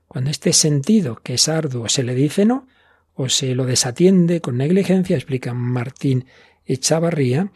Cuando 0.07 0.31
este 0.31 0.51
sentido, 0.51 1.21
que 1.23 1.35
es 1.35 1.47
arduo, 1.47 1.89
se 1.89 2.03
le 2.03 2.15
dice 2.15 2.45
no, 2.45 2.67
o 3.13 3.29
se 3.29 3.53
lo 3.53 3.65
desatiende 3.65 4.41
con 4.41 4.57
negligencia, 4.57 5.15
explica 5.15 5.53
Martín 5.53 6.25
Echavarría, 6.65 7.51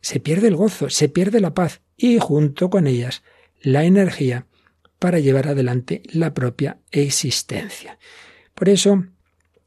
se 0.00 0.20
pierde 0.20 0.48
el 0.48 0.56
gozo, 0.56 0.88
se 0.88 1.10
pierde 1.10 1.40
la 1.40 1.52
paz 1.52 1.82
y 1.96 2.18
junto 2.18 2.70
con 2.70 2.86
ellas 2.86 3.22
la 3.60 3.84
energía 3.84 4.46
para 4.98 5.18
llevar 5.18 5.48
adelante 5.48 6.02
la 6.10 6.32
propia 6.32 6.78
existencia. 6.90 7.98
Por 8.54 8.68
eso, 8.68 9.04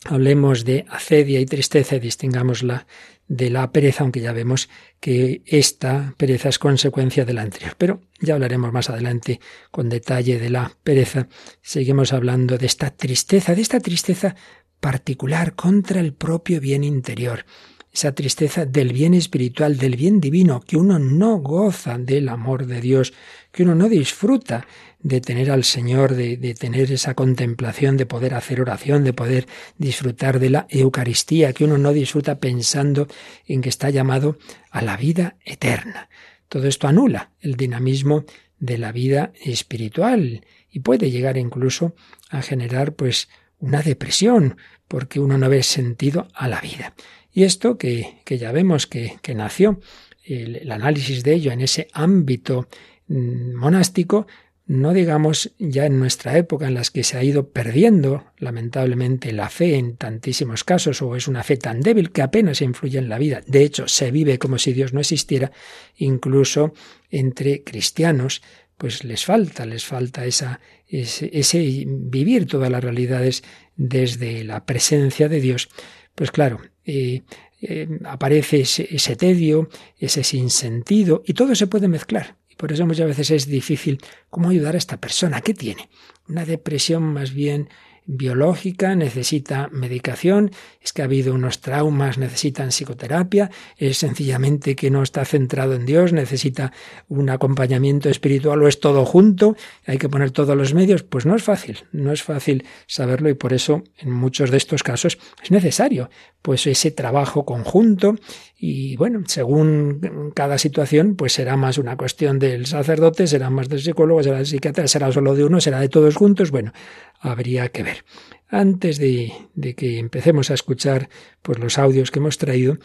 hablemos 0.05 0.65
de 0.65 0.85
acedia 0.89 1.39
y 1.39 1.45
tristeza 1.45 1.95
y 1.95 1.99
distingámosla 1.99 2.87
de 3.27 3.49
la 3.49 3.71
pereza, 3.71 4.03
aunque 4.03 4.19
ya 4.19 4.33
vemos 4.33 4.69
que 4.99 5.41
esta 5.45 6.15
pereza 6.17 6.49
es 6.49 6.59
consecuencia 6.59 7.23
de 7.23 7.33
la 7.33 7.43
anterior. 7.43 7.75
Pero 7.77 8.01
ya 8.19 8.33
hablaremos 8.33 8.73
más 8.73 8.89
adelante 8.89 9.39
con 9.71 9.89
detalle 9.89 10.39
de 10.39 10.49
la 10.49 10.75
pereza. 10.83 11.27
Seguimos 11.61 12.13
hablando 12.13 12.57
de 12.57 12.65
esta 12.65 12.89
tristeza, 12.89 13.55
de 13.55 13.61
esta 13.61 13.79
tristeza 13.79 14.35
particular 14.79 15.55
contra 15.55 16.01
el 16.01 16.13
propio 16.13 16.59
bien 16.59 16.83
interior 16.83 17.45
esa 17.93 18.13
tristeza 18.13 18.65
del 18.65 18.93
bien 18.93 19.13
espiritual, 19.13 19.77
del 19.77 19.97
bien 19.97 20.21
divino, 20.21 20.61
que 20.61 20.77
uno 20.77 20.97
no 20.97 21.37
goza 21.37 21.97
del 21.97 22.29
amor 22.29 22.65
de 22.65 22.79
Dios, 22.79 23.13
que 23.51 23.63
uno 23.63 23.75
no 23.75 23.89
disfruta 23.89 24.65
de 24.99 25.19
tener 25.19 25.51
al 25.51 25.63
Señor, 25.63 26.15
de, 26.15 26.37
de, 26.37 26.53
tener 26.53 26.91
esa 26.91 27.15
contemplación, 27.15 27.97
de 27.97 28.05
poder 28.05 28.33
hacer 28.33 28.61
oración, 28.61 29.03
de 29.03 29.13
poder 29.13 29.47
disfrutar 29.77 30.39
de 30.39 30.51
la 30.51 30.67
Eucaristía, 30.69 31.53
que 31.53 31.65
uno 31.65 31.77
no 31.77 31.91
disfruta 31.91 32.39
pensando 32.39 33.07
en 33.45 33.61
que 33.61 33.69
está 33.69 33.89
llamado 33.89 34.37
a 34.69 34.81
la 34.81 34.95
vida 34.95 35.35
eterna. 35.43 36.09
Todo 36.47 36.67
esto 36.67 36.87
anula 36.87 37.31
el 37.39 37.55
dinamismo 37.55 38.25
de 38.59 38.77
la 38.77 38.91
vida 38.91 39.33
espiritual 39.43 40.45
y 40.69 40.79
puede 40.79 41.11
llegar 41.11 41.37
incluso 41.37 41.95
a 42.29 42.41
generar 42.41 42.93
pues 42.93 43.27
una 43.59 43.81
depresión, 43.81 44.57
porque 44.87 45.19
uno 45.19 45.37
no 45.37 45.49
ve 45.49 45.63
sentido 45.63 46.27
a 46.33 46.47
la 46.47 46.61
vida. 46.61 46.93
Y 47.33 47.43
esto 47.43 47.77
que, 47.77 48.19
que 48.25 48.37
ya 48.37 48.51
vemos 48.51 48.87
que, 48.87 49.17
que 49.21 49.35
nació, 49.35 49.79
el, 50.23 50.71
análisis 50.71 51.23
de 51.23 51.33
ello 51.33 51.51
en 51.51 51.61
ese 51.61 51.87
ámbito 51.93 52.67
mm, 53.07 53.53
monástico, 53.55 54.27
no 54.67 54.93
digamos 54.93 55.51
ya 55.57 55.85
en 55.85 55.99
nuestra 55.99 56.37
época 56.37 56.67
en 56.67 56.75
las 56.75 56.91
que 56.91 57.03
se 57.03 57.17
ha 57.17 57.23
ido 57.23 57.49
perdiendo 57.49 58.25
lamentablemente 58.37 59.33
la 59.33 59.49
fe 59.49 59.75
en 59.75 59.97
tantísimos 59.97 60.63
casos 60.63 61.01
o 61.01 61.15
es 61.15 61.27
una 61.27 61.43
fe 61.43 61.57
tan 61.57 61.81
débil 61.81 62.11
que 62.11 62.21
apenas 62.21 62.61
influye 62.61 62.97
en 62.99 63.09
la 63.09 63.17
vida. 63.17 63.41
De 63.47 63.63
hecho, 63.63 63.87
se 63.87 64.11
vive 64.11 64.39
como 64.39 64.57
si 64.59 64.71
Dios 64.71 64.93
no 64.93 65.01
existiera, 65.01 65.51
incluso 65.97 66.73
entre 67.09 67.63
cristianos, 67.63 68.41
pues 68.77 69.03
les 69.03 69.25
falta, 69.25 69.65
les 69.65 69.83
falta 69.83 70.25
esa, 70.25 70.61
ese, 70.87 71.29
ese 71.33 71.85
vivir 71.85 72.47
todas 72.47 72.69
las 72.69 72.83
realidades 72.83 73.43
desde 73.75 74.43
la 74.43 74.65
presencia 74.65 75.27
de 75.27 75.41
Dios. 75.41 75.69
Pues 76.15 76.31
claro, 76.31 76.61
eh, 76.85 77.21
eh, 77.61 77.87
aparece 78.05 78.61
ese, 78.61 79.15
tedio, 79.15 79.69
ese 79.97 80.23
sinsentido, 80.23 81.23
y 81.25 81.33
todo 81.33 81.53
se 81.55 81.67
puede 81.67 81.87
mezclar. 81.87 82.37
Y 82.49 82.55
por 82.55 82.71
eso 82.71 82.85
muchas 82.85 83.07
veces 83.07 83.31
es 83.31 83.45
difícil 83.47 83.99
cómo 84.29 84.49
ayudar 84.49 84.75
a 84.75 84.77
esta 84.77 84.97
persona. 84.97 85.41
¿Qué 85.41 85.53
tiene? 85.53 85.89
Una 86.27 86.45
depresión 86.45 87.03
más 87.03 87.33
bien 87.33 87.69
biológica, 88.11 88.93
necesita 88.95 89.69
medicación, 89.71 90.51
es 90.81 90.91
que 90.91 91.01
ha 91.01 91.05
habido 91.05 91.33
unos 91.33 91.61
traumas, 91.61 92.17
necesitan 92.17 92.69
psicoterapia, 92.69 93.49
es 93.77 93.97
sencillamente 93.97 94.75
que 94.75 94.91
no 94.91 95.01
está 95.01 95.23
centrado 95.23 95.73
en 95.73 95.85
Dios, 95.85 96.11
necesita 96.11 96.73
un 97.07 97.29
acompañamiento 97.29 98.09
espiritual 98.09 98.61
o 98.61 98.67
es 98.67 98.79
todo 98.79 99.05
junto, 99.05 99.55
hay 99.85 99.97
que 99.97 100.09
poner 100.09 100.31
todos 100.31 100.57
los 100.57 100.73
medios, 100.73 101.03
pues 101.03 101.25
no 101.25 101.35
es 101.35 101.43
fácil, 101.43 101.85
no 101.91 102.11
es 102.11 102.21
fácil 102.21 102.65
saberlo 102.85 103.29
y 103.29 103.33
por 103.33 103.53
eso 103.53 103.83
en 103.97 104.11
muchos 104.11 104.51
de 104.51 104.57
estos 104.57 104.83
casos 104.83 105.17
es 105.41 105.51
necesario 105.51 106.09
pues 106.41 106.65
ese 106.67 106.91
trabajo 106.91 107.45
conjunto 107.45 108.15
y 108.57 108.95
bueno, 108.95 109.23
según 109.25 110.31
cada 110.35 110.57
situación, 110.57 111.15
pues 111.15 111.33
será 111.33 111.57
más 111.57 111.79
una 111.79 111.97
cuestión 111.97 112.37
del 112.37 112.67
sacerdote, 112.67 113.25
será 113.25 113.49
más 113.49 113.69
del 113.69 113.81
psicólogo, 113.81 114.21
será 114.21 114.37
del 114.37 114.45
psiquiatra, 114.45 114.87
será 114.87 115.11
solo 115.11 115.33
de 115.33 115.43
uno, 115.43 115.59
será 115.59 115.79
de 115.79 115.89
todos 115.89 116.15
juntos. 116.15 116.51
Bueno, 116.51 116.71
habría 117.19 117.69
que 117.69 117.81
ver. 117.81 118.00
Antes 118.47 118.97
de, 118.97 119.33
que 119.75 119.99
empecemos 119.99 120.51
a 120.51 120.53
escuchar 120.53 121.09
pues, 121.41 121.59
los 121.59 121.77
audios 121.77 122.11
que 122.11 122.19
hemos 122.19 122.37
traído, 122.37 122.77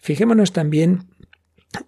fijémonos 0.00 0.52
también 0.52 1.08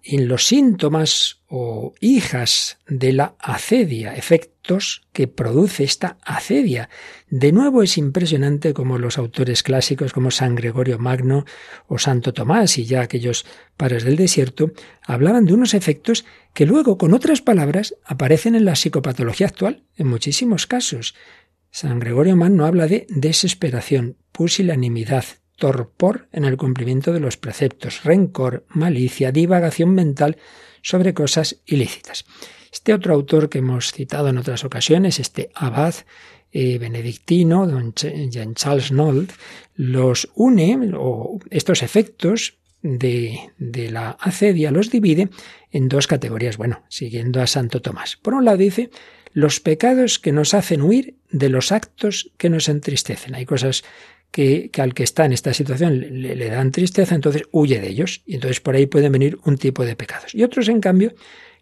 en 0.03 0.27
los 0.27 0.47
síntomas 0.47 1.41
o 1.47 1.93
hijas 2.01 2.79
de 2.87 3.13
la 3.13 3.35
acedia, 3.39 4.15
efectos 4.15 5.03
que 5.13 5.27
produce 5.27 5.83
esta 5.83 6.17
acedia. 6.23 6.89
De 7.29 7.51
nuevo 7.51 7.83
es 7.83 7.97
impresionante 7.97 8.73
como 8.73 8.97
los 8.97 9.17
autores 9.17 9.63
clásicos 9.63 10.11
como 10.11 10.31
San 10.31 10.55
Gregorio 10.55 10.99
Magno 10.99 11.45
o 11.87 11.99
Santo 11.99 12.33
Tomás 12.33 12.77
y 12.77 12.85
ya 12.85 13.01
aquellos 13.01 13.45
padres 13.77 14.03
del 14.03 14.17
desierto 14.17 14.71
hablaban 15.03 15.45
de 15.45 15.53
unos 15.53 15.73
efectos 15.73 16.25
que 16.53 16.65
luego 16.65 16.97
con 16.97 17.13
otras 17.13 17.41
palabras 17.41 17.95
aparecen 18.03 18.55
en 18.55 18.65
la 18.65 18.75
psicopatología 18.75 19.47
actual 19.47 19.83
en 19.95 20.07
muchísimos 20.07 20.67
casos. 20.67 21.15
San 21.71 21.99
Gregorio 21.99 22.35
Magno 22.35 22.65
habla 22.65 22.87
de 22.87 23.05
desesperación, 23.09 24.17
pusilanimidad, 24.31 25.25
torpor 25.57 26.27
en 26.31 26.45
el 26.45 26.57
cumplimiento 26.57 27.13
de 27.13 27.19
los 27.19 27.37
preceptos, 27.37 28.03
rencor, 28.03 28.65
malicia, 28.69 29.31
divagación 29.31 29.93
mental 29.93 30.37
sobre 30.81 31.13
cosas 31.13 31.61
ilícitas. 31.65 32.25
Este 32.71 32.93
otro 32.93 33.13
autor 33.13 33.49
que 33.49 33.59
hemos 33.59 33.91
citado 33.91 34.29
en 34.29 34.37
otras 34.37 34.63
ocasiones, 34.63 35.19
este 35.19 35.49
abad 35.55 35.95
eh, 36.51 36.77
benedictino, 36.77 37.67
don 37.67 37.93
Jean 37.93 38.55
Charles 38.55 38.91
Nold, 38.91 39.31
los 39.75 40.29
une, 40.35 40.91
o 40.95 41.39
estos 41.49 41.83
efectos 41.83 42.57
de, 42.81 43.51
de 43.57 43.91
la 43.91 44.11
acedia 44.11 44.71
los 44.71 44.91
divide 44.91 45.29
en 45.71 45.89
dos 45.89 46.07
categorías, 46.07 46.57
bueno, 46.57 46.83
siguiendo 46.89 47.41
a 47.41 47.47
Santo 47.47 47.81
Tomás. 47.81 48.17
Por 48.17 48.33
un 48.33 48.45
lado 48.45 48.57
dice 48.57 48.89
los 49.33 49.59
pecados 49.59 50.19
que 50.19 50.31
nos 50.31 50.53
hacen 50.53 50.81
huir 50.81 51.16
de 51.29 51.49
los 51.49 51.71
actos 51.71 52.31
que 52.37 52.49
nos 52.49 52.69
entristecen. 52.69 53.35
Hay 53.35 53.45
cosas 53.45 53.83
que, 54.31 54.69
al 54.77 54.93
que 54.93 55.03
está 55.03 55.25
en 55.25 55.33
esta 55.33 55.53
situación 55.53 55.99
le, 55.99 56.35
le, 56.35 56.49
dan 56.49 56.71
tristeza, 56.71 57.15
entonces 57.15 57.43
huye 57.51 57.79
de 57.79 57.89
ellos. 57.89 58.21
Y 58.25 58.35
entonces 58.35 58.59
por 58.59 58.75
ahí 58.75 58.85
pueden 58.85 59.11
venir 59.11 59.37
un 59.45 59.57
tipo 59.57 59.85
de 59.85 59.95
pecados. 59.95 60.35
Y 60.35 60.43
otros, 60.43 60.69
en 60.69 60.81
cambio, 60.81 61.13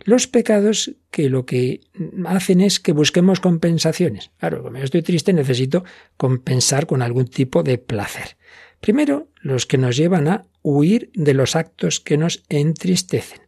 los 0.04 0.28
pecados 0.28 0.91
que 1.10 1.30
lo 1.30 1.45
que 1.45 1.82
hacen 2.25 2.62
es 2.62 2.80
que 2.80 2.91
busquemos 2.91 3.39
compensaciones. 3.39 4.32
Claro, 4.39 4.63
como 4.63 4.78
yo 4.78 4.84
estoy 4.84 5.01
triste, 5.01 5.34
necesito 5.34 5.84
compensar 6.17 6.86
con 6.86 7.01
algún 7.01 7.28
tipo 7.28 7.63
de 7.63 7.78
placer. 7.78 8.38
Primero, 8.82 9.30
los 9.41 9.65
que 9.65 9.78
nos 9.78 9.95
llevan 9.95 10.28
a 10.28 10.45
huir 10.62 11.12
de 11.13 11.34
los 11.34 11.56
actos 11.56 11.99
que 11.99 12.17
nos 12.17 12.43
entristecen. 12.49 13.41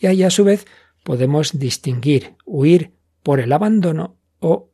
Y 0.00 0.06
ahí 0.06 0.22
a 0.22 0.30
su 0.30 0.44
vez 0.44 0.66
podemos 1.04 1.58
distinguir 1.58 2.34
huir 2.44 2.92
por 3.22 3.40
el 3.40 3.52
abandono 3.52 4.18
o 4.40 4.70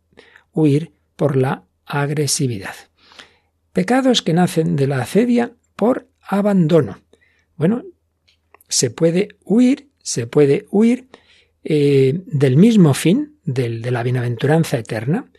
huir 0.53 0.93
por 1.17 1.37
la 1.37 1.65
agresividad. 1.85 2.75
Pecados 3.73 4.23
que 4.23 4.33
nacen 4.33 4.77
de 4.77 4.87
la 4.87 5.03
acedia 5.03 5.53
por 5.77 6.09
abandono. 6.21 7.01
Bueno, 7.57 7.83
se 8.69 8.91
puede 8.91 9.29
huir, 9.45 9.91
se 10.03 10.27
puede 10.27 10.67
huir 10.71 11.09
eh, 11.65 12.21
del 12.27 12.57
mismo 12.57 12.95
fin, 12.95 13.39
del, 13.45 13.83
de 13.83 13.91
la 13.91 14.03
bienaventuranza 14.03 14.79
eterna, 14.79 15.31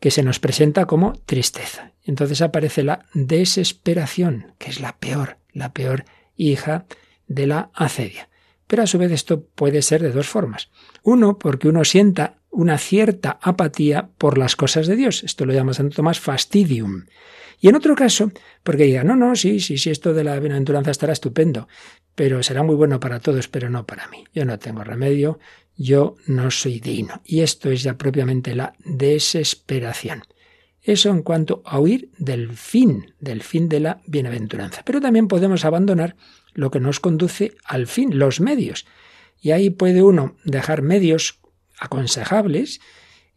que 0.00 0.10
se 0.10 0.22
nos 0.22 0.38
presenta 0.38 0.86
como 0.86 1.14
tristeza. 1.24 1.92
Entonces 2.02 2.42
aparece 2.42 2.82
la 2.82 3.06
desesperación, 3.14 4.54
que 4.58 4.70
es 4.70 4.80
la 4.80 4.98
peor, 4.98 5.38
la 5.52 5.72
peor 5.72 6.04
hija 6.36 6.86
de 7.26 7.46
la 7.46 7.70
acedia. 7.74 8.28
Pero 8.66 8.82
a 8.82 8.86
su 8.86 8.98
vez 8.98 9.12
esto 9.12 9.44
puede 9.44 9.82
ser 9.82 10.02
de 10.02 10.10
dos 10.10 10.28
formas. 10.28 10.70
Uno, 11.02 11.38
porque 11.38 11.68
uno 11.68 11.84
sienta 11.84 12.38
una 12.54 12.78
cierta 12.78 13.38
apatía 13.42 14.10
por 14.18 14.38
las 14.38 14.56
cosas 14.56 14.86
de 14.86 14.96
Dios. 14.96 15.24
Esto 15.24 15.44
lo 15.44 15.52
llama 15.52 15.74
Santo 15.74 15.96
Tomás 15.96 16.20
fastidium. 16.20 17.04
Y 17.60 17.68
en 17.68 17.76
otro 17.76 17.94
caso, 17.94 18.32
porque 18.62 18.84
diga, 18.84 19.04
no, 19.04 19.16
no, 19.16 19.36
sí, 19.36 19.60
sí, 19.60 19.78
sí, 19.78 19.90
esto 19.90 20.12
de 20.12 20.24
la 20.24 20.38
bienaventuranza 20.38 20.90
estará 20.90 21.12
estupendo, 21.12 21.68
pero 22.14 22.42
será 22.42 22.62
muy 22.62 22.74
bueno 22.74 23.00
para 23.00 23.20
todos, 23.20 23.48
pero 23.48 23.70
no 23.70 23.86
para 23.86 24.08
mí. 24.08 24.24
Yo 24.34 24.44
no 24.44 24.58
tengo 24.58 24.84
remedio, 24.84 25.38
yo 25.76 26.16
no 26.26 26.50
soy 26.50 26.80
digno. 26.80 27.22
Y 27.24 27.40
esto 27.40 27.70
es 27.70 27.82
ya 27.82 27.96
propiamente 27.96 28.54
la 28.54 28.74
desesperación. 28.84 30.22
Eso 30.82 31.08
en 31.08 31.22
cuanto 31.22 31.62
a 31.64 31.80
huir 31.80 32.10
del 32.18 32.52
fin, 32.52 33.14
del 33.18 33.42
fin 33.42 33.68
de 33.70 33.80
la 33.80 34.02
bienaventuranza. 34.06 34.82
Pero 34.84 35.00
también 35.00 35.28
podemos 35.28 35.64
abandonar 35.64 36.16
lo 36.52 36.70
que 36.70 36.80
nos 36.80 37.00
conduce 37.00 37.54
al 37.64 37.86
fin, 37.86 38.18
los 38.18 38.40
medios. 38.40 38.84
Y 39.40 39.52
ahí 39.52 39.70
puede 39.70 40.02
uno 40.02 40.36
dejar 40.44 40.82
medios 40.82 41.40
aconsejables 41.78 42.80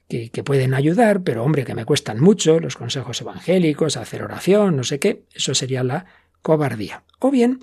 que, 0.08 0.43
pueden 0.43 0.73
ayudar, 0.73 1.23
pero 1.23 1.43
hombre, 1.43 1.65
que 1.65 1.76
me 1.76 1.86
cuestan 1.86 2.19
mucho, 2.21 2.60
los 2.60 2.78
consejos 2.78 3.19
evangélicos, 3.19 3.97
hacer 3.97 4.23
oración, 4.23 4.78
no 4.78 4.84
sé 4.84 5.00
qué, 5.00 5.26
eso 5.34 5.54
sería 5.54 5.84
la 5.84 6.06
cobardía. 6.41 7.04
O 7.19 7.30
bien 7.30 7.60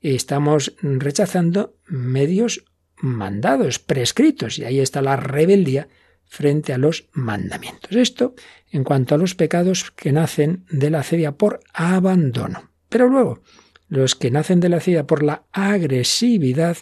estamos 0.00 0.74
rechazando 0.82 1.76
medios 1.86 2.64
mandados, 2.96 3.78
prescritos, 3.78 4.58
y 4.58 4.64
ahí 4.64 4.80
está 4.80 5.02
la 5.02 5.16
rebeldía 5.16 5.88
frente 6.24 6.72
a 6.72 6.78
los 6.78 7.08
mandamientos. 7.12 7.92
Esto 7.92 8.34
en 8.70 8.82
cuanto 8.82 9.14
a 9.14 9.18
los 9.18 9.34
pecados 9.34 9.92
que 9.92 10.12
nacen 10.12 10.64
de 10.70 10.90
la 10.90 11.02
cedia 11.04 11.32
por 11.32 11.60
abandono. 11.72 12.70
Pero 12.88 13.08
luego, 13.08 13.42
los 13.88 14.14
que 14.16 14.30
nacen 14.30 14.60
de 14.60 14.68
la 14.68 14.80
cedia 14.80 15.06
por 15.06 15.22
la 15.22 15.44
agresividad 15.52 16.76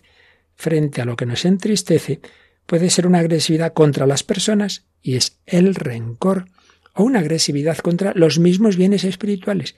frente 0.55 1.03
a 1.03 1.05
lo 1.05 1.17
que 1.17 1.27
nos 1.27 1.45
entristece, 1.45 2.21
puede 2.67 2.91
ser 2.91 3.07
una 3.07 3.19
agresividad 3.19 3.73
contra 3.73 4.07
las 4.07 4.23
personas 4.23 4.85
y 5.03 5.17
es 5.17 5.39
el 5.47 5.75
rencor, 5.75 6.47
o 6.95 7.05
una 7.05 7.21
agresividad 7.21 7.79
contra 7.79 8.13
los 8.15 8.39
mismos 8.39 8.77
bienes 8.77 9.05
espirituales 9.05 9.77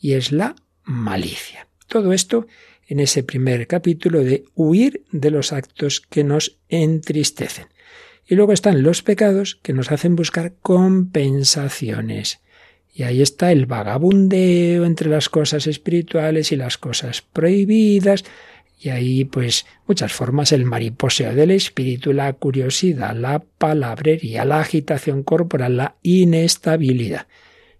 y 0.00 0.12
es 0.12 0.32
la 0.32 0.56
malicia. 0.84 1.68
Todo 1.88 2.12
esto 2.12 2.46
en 2.86 3.00
ese 3.00 3.22
primer 3.22 3.66
capítulo 3.66 4.22
de 4.22 4.44
huir 4.54 5.04
de 5.10 5.30
los 5.30 5.52
actos 5.52 6.00
que 6.00 6.24
nos 6.24 6.58
entristecen. 6.68 7.66
Y 8.28 8.34
luego 8.34 8.52
están 8.52 8.82
los 8.82 9.02
pecados 9.02 9.58
que 9.62 9.72
nos 9.72 9.92
hacen 9.92 10.16
buscar 10.16 10.54
compensaciones. 10.62 12.40
Y 12.92 13.02
ahí 13.02 13.22
está 13.22 13.52
el 13.52 13.66
vagabundeo 13.66 14.84
entre 14.84 15.10
las 15.10 15.28
cosas 15.28 15.66
espirituales 15.66 16.50
y 16.50 16.56
las 16.56 16.78
cosas 16.78 17.22
prohibidas. 17.22 18.24
Y 18.78 18.90
ahí, 18.90 19.24
pues, 19.24 19.66
muchas 19.86 20.12
formas, 20.12 20.52
el 20.52 20.64
mariposeo 20.64 21.34
del 21.34 21.50
espíritu, 21.50 22.12
la 22.12 22.32
curiosidad, 22.34 23.16
la 23.16 23.38
palabrería, 23.38 24.44
la 24.44 24.60
agitación 24.60 25.22
corporal, 25.22 25.76
la 25.78 25.94
inestabilidad. 26.02 27.26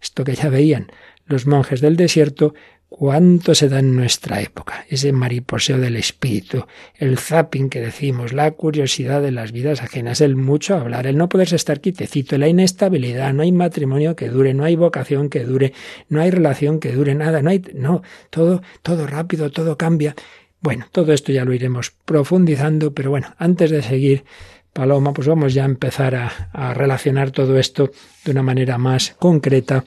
Esto 0.00 0.24
que 0.24 0.34
ya 0.34 0.48
veían 0.48 0.90
los 1.26 1.46
monjes 1.46 1.80
del 1.80 1.96
desierto, 1.96 2.54
cuánto 2.88 3.54
se 3.54 3.68
da 3.68 3.80
en 3.80 3.96
nuestra 3.96 4.40
época, 4.40 4.86
ese 4.88 5.12
mariposeo 5.12 5.78
del 5.78 5.96
espíritu, 5.96 6.66
el 6.94 7.18
zapping 7.18 7.68
que 7.68 7.80
decimos, 7.80 8.32
la 8.32 8.52
curiosidad 8.52 9.20
de 9.20 9.32
las 9.32 9.52
vidas 9.52 9.82
ajenas, 9.82 10.20
el 10.20 10.36
mucho 10.36 10.76
hablar, 10.76 11.06
el 11.06 11.16
no 11.16 11.28
poderse 11.28 11.56
estar 11.56 11.80
quitecito, 11.80 12.38
la 12.38 12.48
inestabilidad, 12.48 13.32
no 13.34 13.42
hay 13.42 13.52
matrimonio 13.52 14.14
que 14.14 14.28
dure, 14.28 14.54
no 14.54 14.64
hay 14.64 14.76
vocación 14.76 15.28
que 15.28 15.44
dure, 15.44 15.72
no 16.08 16.20
hay 16.20 16.30
relación 16.30 16.78
que 16.78 16.92
dure, 16.92 17.14
nada, 17.14 17.42
no 17.42 17.50
hay, 17.50 17.62
no, 17.74 18.02
todo, 18.30 18.62
todo 18.82 19.06
rápido, 19.06 19.50
todo 19.50 19.76
cambia. 19.76 20.14
Bueno, 20.60 20.86
todo 20.90 21.12
esto 21.12 21.32
ya 21.32 21.44
lo 21.44 21.52
iremos 21.52 21.92
profundizando, 22.04 22.92
pero 22.92 23.10
bueno, 23.10 23.34
antes 23.38 23.70
de 23.70 23.82
seguir, 23.82 24.24
Paloma, 24.72 25.12
pues 25.12 25.26
vamos 25.26 25.54
ya 25.54 25.62
a 25.62 25.66
empezar 25.66 26.14
a, 26.14 26.74
relacionar 26.74 27.30
todo 27.30 27.58
esto 27.58 27.90
de 28.24 28.30
una 28.30 28.42
manera 28.42 28.76
más 28.78 29.16
concreta 29.18 29.84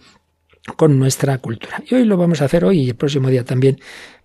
con 0.75 0.97
nuestra 0.97 1.37
cultura. 1.37 1.83
Y 1.89 1.95
hoy 1.95 2.05
lo 2.05 2.17
vamos 2.17 2.41
a 2.41 2.45
hacer 2.45 2.65
hoy 2.65 2.81
y 2.81 2.89
el 2.89 2.95
próximo 2.95 3.29
día 3.29 3.43
también. 3.43 3.79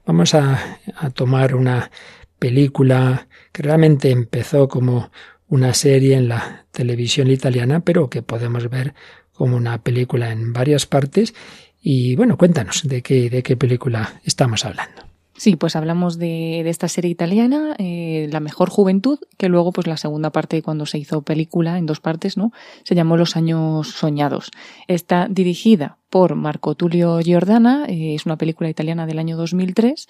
Vamos 0.07 0.35
a, 0.35 0.78
a 0.96 1.11
tomar 1.11 1.54
una 1.54 1.90
película 2.38 3.26
que 3.52 3.62
realmente 3.62 4.11
empezó 4.11 4.68
como 4.68 5.11
una 5.48 5.74
serie 5.74 6.16
en 6.16 6.28
la 6.28 6.66
televisión 6.72 7.30
italiana, 7.30 7.80
pero 7.80 8.09
que 8.09 8.22
podemos 8.22 8.68
ver 8.70 8.94
como 9.33 9.57
una 9.57 9.83
película 9.83 10.33
en 10.33 10.52
varias 10.52 10.87
partes. 10.87 11.35
Y 11.83 12.16
bueno, 12.16 12.38
cuéntanos 12.38 12.83
de 12.88 13.02
qué, 13.02 13.28
de 13.28 13.42
qué 13.42 13.57
película 13.57 14.20
estamos 14.24 14.64
hablando. 14.64 15.13
Sí, 15.36 15.56
pues 15.56 15.74
hablamos 15.74 16.18
de, 16.18 16.68
esta 16.68 16.88
serie 16.88 17.10
italiana, 17.10 17.74
eh, 17.78 18.28
La 18.30 18.40
mejor 18.40 18.70
juventud, 18.70 19.18
que 19.36 19.48
luego, 19.48 19.72
pues 19.72 19.86
la 19.86 19.96
segunda 19.96 20.30
parte, 20.30 20.62
cuando 20.62 20.86
se 20.86 20.98
hizo 20.98 21.22
película 21.22 21.76
en 21.76 21.86
dos 21.86 22.00
partes, 22.00 22.36
¿no? 22.36 22.52
Se 22.84 22.94
llamó 22.94 23.16
Los 23.16 23.36
años 23.36 23.88
soñados. 23.88 24.50
Está 24.86 25.26
dirigida 25.28 25.98
por 26.14 26.37
Marco 26.37 26.77
Tulio 26.77 27.18
Giordana, 27.18 27.87
eh, 27.88 28.14
es 28.14 28.24
una 28.24 28.37
película 28.37 28.70
italiana 28.70 29.05
del 29.05 29.18
año 29.18 29.37
2003 29.37 30.07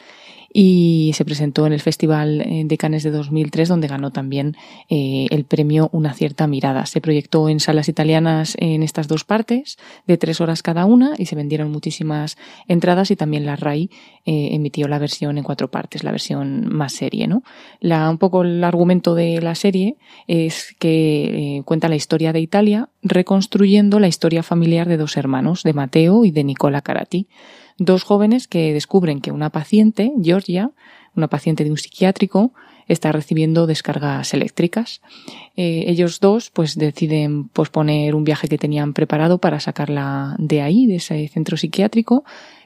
y 0.53 1.13
se 1.15 1.25
presentó 1.25 1.67
en 1.67 1.73
el 1.73 1.81
Festival 1.81 2.43
eh, 2.43 2.63
de 2.67 2.77
Cannes 2.77 3.05
de 3.05 3.11
2003 3.11 3.71
donde 3.71 3.89
ganó 3.89 4.11
también 4.11 4.55
eh, 4.91 5.27
el 5.31 5.47
premio 5.47 5.89
Una 5.93 6.13
cierta 6.13 6.47
mirada. 6.47 6.85
Se 6.85 7.01
proyectó 7.01 7.49
en 7.49 7.59
salas 7.59 7.89
italianas 7.89 8.55
en 8.61 8.83
estas 8.83 9.09
dos 9.09 9.25
partes 9.25 9.79
de 10.07 10.19
tres 10.19 10.43
horas 10.43 10.63
cada 10.63 10.85
una 10.85 11.15
y 11.17 11.25
se 11.25 11.37
vendieron 11.37 11.73
muchísimas 11.73 12.37
entradas 12.69 13.11
y 13.11 13.17
también 13.17 13.47
la 13.47 13.57
RAI 13.57 13.89
emitió 14.27 14.89
la 14.89 14.99
versión 14.99 15.37
en 15.37 15.45
cuatro 15.45 15.71
partes, 15.71 16.03
la 16.03 16.11
versión 16.11 16.69
más 16.69 16.95
serie. 16.95 17.27
¿no? 17.27 17.43
La, 17.81 18.09
un 18.09 18.17
poco 18.17 18.43
el 18.43 18.65
argumento 18.65 19.15
de 19.15 19.41
la 19.43 19.55
serie 19.55 19.97
es 20.29 20.75
que 20.79 21.63
cuenta 21.67 21.91
la 21.91 21.97
historia 21.97 22.33
de 22.33 22.41
Italia 22.41 22.89
reconstruyendo 23.03 24.01
la 24.01 24.09
historia 24.09 24.43
familiar 24.43 24.89
de 24.89 24.97
dos 24.97 25.19
hermanos, 25.19 25.63
de 25.63 25.75
Mateo 25.75 25.94
y 25.95 26.31
de 26.33 26.45
Nicola 26.45 26.83
Carati, 26.83 27.29
dos 27.79 28.03
jóvenes 28.03 28.49
que 28.49 28.73
descubren 28.73 29.21
que 29.21 29.31
una 29.31 29.51
paciente, 29.51 30.13
Georgia, 30.21 30.73
una 31.15 31.29
paciente 31.29 31.63
de 31.63 31.71
un 31.71 31.79
psiquiátrico, 31.79 32.53
está 32.89 33.13
recibiendo 33.13 33.67
descargas 33.67 34.35
eléctricas. 34.35 35.01
Eh, 35.57 35.85
ellos 35.87 36.19
dos 36.21 36.51
pues 36.51 36.77
deciden 36.77 37.49
posponer 37.49 38.15
un 38.15 38.25
viaje 38.25 38.49
que 38.49 38.59
tenían 38.59 38.93
preparado 38.93 39.39
para 39.39 39.61
sacarla 39.61 40.35
de 40.39 40.63
ahí, 40.63 40.87
de 40.87 40.97
ese 40.97 41.29
centro 41.29 41.57
psiquiátrico, 41.57 42.25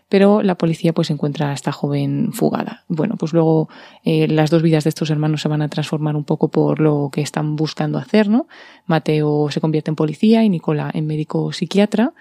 pero 0.08 0.42
la 0.42 0.56
policía 0.56 0.94
pues 0.94 1.10
encuentra 1.10 1.50
a 1.50 1.52
esta 1.52 1.70
joven 1.70 2.32
fugada. 2.32 2.84
Bueno, 2.88 3.16
pues 3.18 3.34
luego 3.34 3.68
eh, 4.04 4.26
las 4.26 4.50
dos 4.50 4.62
vidas 4.62 4.84
de 4.84 4.88
estos 4.88 5.10
hermanos 5.10 5.42
se 5.42 5.48
van 5.48 5.60
a 5.60 5.68
transformar 5.68 6.16
un 6.16 6.24
poco 6.24 6.48
por 6.48 6.80
lo 6.80 7.10
que 7.12 7.20
están 7.20 7.56
buscando 7.56 7.98
hacer, 7.98 8.28
¿no? 8.28 8.46
Mateo 8.86 9.50
se 9.50 9.60
convierte 9.60 9.90
en 9.90 9.96
policía 9.96 10.42
y 10.44 10.48
Nicola 10.48 10.90
en 10.94 11.06
médico 11.06 11.52
psiquiatra 11.52 12.14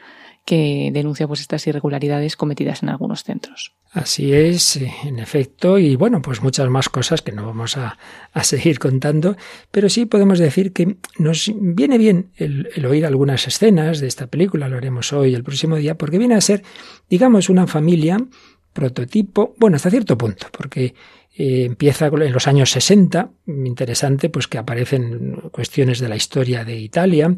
que 0.47 0.91
denuncia 0.93 1.27
pues 1.27 1.41
estas 1.41 1.67
irregularidades 1.67 2.37
cometidas 2.37 2.81
en 2.81 2.87
algunos 2.87 3.25
centros. 3.25 3.73
Así 3.91 4.33
es, 4.33 4.77
en 4.77 5.19
efecto, 5.19 5.77
y 5.77 5.97
bueno, 5.97 6.21
pues 6.21 6.41
muchas 6.41 6.69
más 6.69 6.87
cosas 6.87 7.21
que 7.21 7.33
no 7.33 7.45
vamos 7.45 7.75
a, 7.75 7.97
a 8.31 8.43
seguir 8.45 8.79
contando, 8.79 9.35
pero 9.71 9.89
sí 9.89 10.05
podemos 10.05 10.39
decir 10.39 10.71
que 10.71 10.95
nos 11.17 11.51
viene 11.53 11.97
bien 11.97 12.31
el, 12.37 12.69
el, 12.73 12.85
oír 12.85 13.05
algunas 13.05 13.45
escenas 13.45 13.99
de 13.99 14.07
esta 14.07 14.27
película, 14.27 14.69
lo 14.69 14.77
haremos 14.77 15.11
hoy, 15.11 15.33
el 15.33 15.43
próximo 15.43 15.75
día, 15.75 15.97
porque 15.97 16.17
viene 16.17 16.35
a 16.35 16.41
ser, 16.41 16.63
digamos, 17.09 17.49
una 17.49 17.67
familia 17.67 18.17
prototipo, 18.71 19.53
bueno, 19.57 19.75
hasta 19.75 19.89
cierto 19.89 20.17
punto, 20.17 20.47
porque 20.57 20.93
eh, 21.35 21.65
empieza 21.65 22.07
en 22.07 22.31
los 22.31 22.47
años 22.47 22.71
60, 22.71 23.31
interesante, 23.47 24.29
pues 24.29 24.47
que 24.47 24.57
aparecen 24.57 25.49
cuestiones 25.51 25.99
de 25.99 26.07
la 26.07 26.15
historia 26.15 26.63
de 26.63 26.77
Italia, 26.77 27.35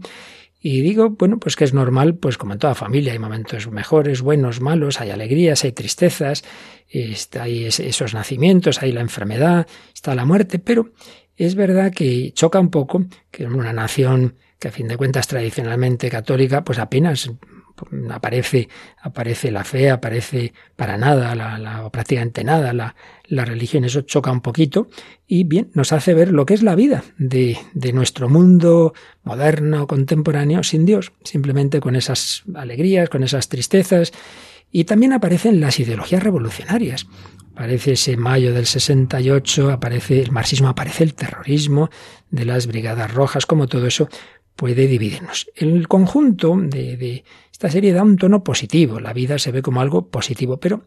y 0.62 0.82
digo, 0.82 1.12
bueno, 1.12 1.40
pues 1.40 1.56
que 1.56 1.64
es 1.64 1.74
normal, 1.74 2.16
pues 2.16 2.38
como 2.38 2.54
en 2.54 2.60
toda 2.60 2.76
familia, 2.76 3.14
hay 3.14 3.20
momentos 3.20 3.70
mejores, 3.72 4.22
buenos, 4.22 4.60
malos, 4.60 5.00
hay 5.00 5.10
alegrías, 5.10 5.64
hay 5.64 5.72
tristezas, 5.72 6.44
hay 7.40 7.66
esos 7.66 8.14
nacimientos, 8.14 8.82
hay 8.82 8.92
la 8.92 9.02
enfermedad, 9.02 9.68
está 9.94 10.16
la 10.16 10.26
muerte, 10.26 10.60
pero 10.60 10.92
es 11.38 11.56
verdad 11.56 11.94
que 11.94 12.34
choca 12.34 12.60
un 12.60 12.70
poco 12.70 13.06
que 13.32 13.44
en 13.44 13.56
una 13.56 13.72
nación 13.72 14.36
que 14.60 14.68
a 14.68 14.72
fin 14.72 14.90
de 14.90 14.98
cuentas 14.98 15.28
tradicionalmente 15.28 16.10
católica, 16.10 16.66
pues 16.66 16.80
apenas 16.80 17.32
aparece, 18.12 18.70
aparece 19.02 19.52
la 19.52 19.64
fe, 19.64 19.90
aparece 19.90 20.54
para 20.76 20.98
nada, 20.98 21.36
la, 21.36 21.58
la, 21.58 21.90
prácticamente 21.90 22.44
nada, 22.44 22.74
la, 22.74 22.96
la 23.26 23.46
religión, 23.46 23.84
eso 23.86 24.02
choca 24.02 24.32
un 24.32 24.42
poquito 24.42 24.88
y 25.28 25.44
bien, 25.44 25.70
nos 25.74 25.92
hace 25.94 26.14
ver 26.14 26.32
lo 26.32 26.46
que 26.46 26.54
es 26.54 26.64
la 26.64 26.76
vida 26.76 27.04
de, 27.18 27.58
de 27.74 27.94
nuestro 27.94 28.30
mundo 28.30 28.94
moderno, 29.24 29.88
contemporáneo, 29.88 30.64
sin 30.64 30.86
Dios, 30.86 31.12
simplemente 31.24 31.80
con 31.80 31.96
esas 31.96 32.44
alegrías, 32.56 33.10
con 33.10 33.24
esas 33.24 33.50
tristezas, 33.50 34.12
y 34.72 34.84
también 34.84 35.14
aparecen 35.14 35.60
las 35.60 35.80
ideologías 35.80 36.24
revolucionarias. 36.24 37.08
Aparece 37.54 37.94
ese 37.94 38.16
mayo 38.18 38.54
del 38.54 38.66
68, 38.66 39.72
aparece 39.72 40.22
el 40.22 40.32
marxismo, 40.32 40.70
aparece 40.70 41.04
el 41.04 41.14
terrorismo 41.14 41.90
de 42.30 42.46
las 42.46 42.68
brigadas 42.68 43.14
rojas, 43.14 43.46
como 43.46 43.68
todo 43.68 43.88
eso 43.88 44.08
puede 44.56 44.88
dividirnos. 44.88 45.50
El 45.56 45.88
conjunto 45.88 46.56
de, 46.58 46.98
de 46.98 47.24
esta 47.60 47.72
serie 47.72 47.92
da 47.92 48.04
un 48.04 48.16
tono 48.16 48.42
positivo, 48.42 49.02
la 49.02 49.12
vida 49.12 49.38
se 49.38 49.52
ve 49.52 49.62
como 49.62 49.82
algo 49.82 50.08
positivo, 50.08 50.62
pero 50.62 50.86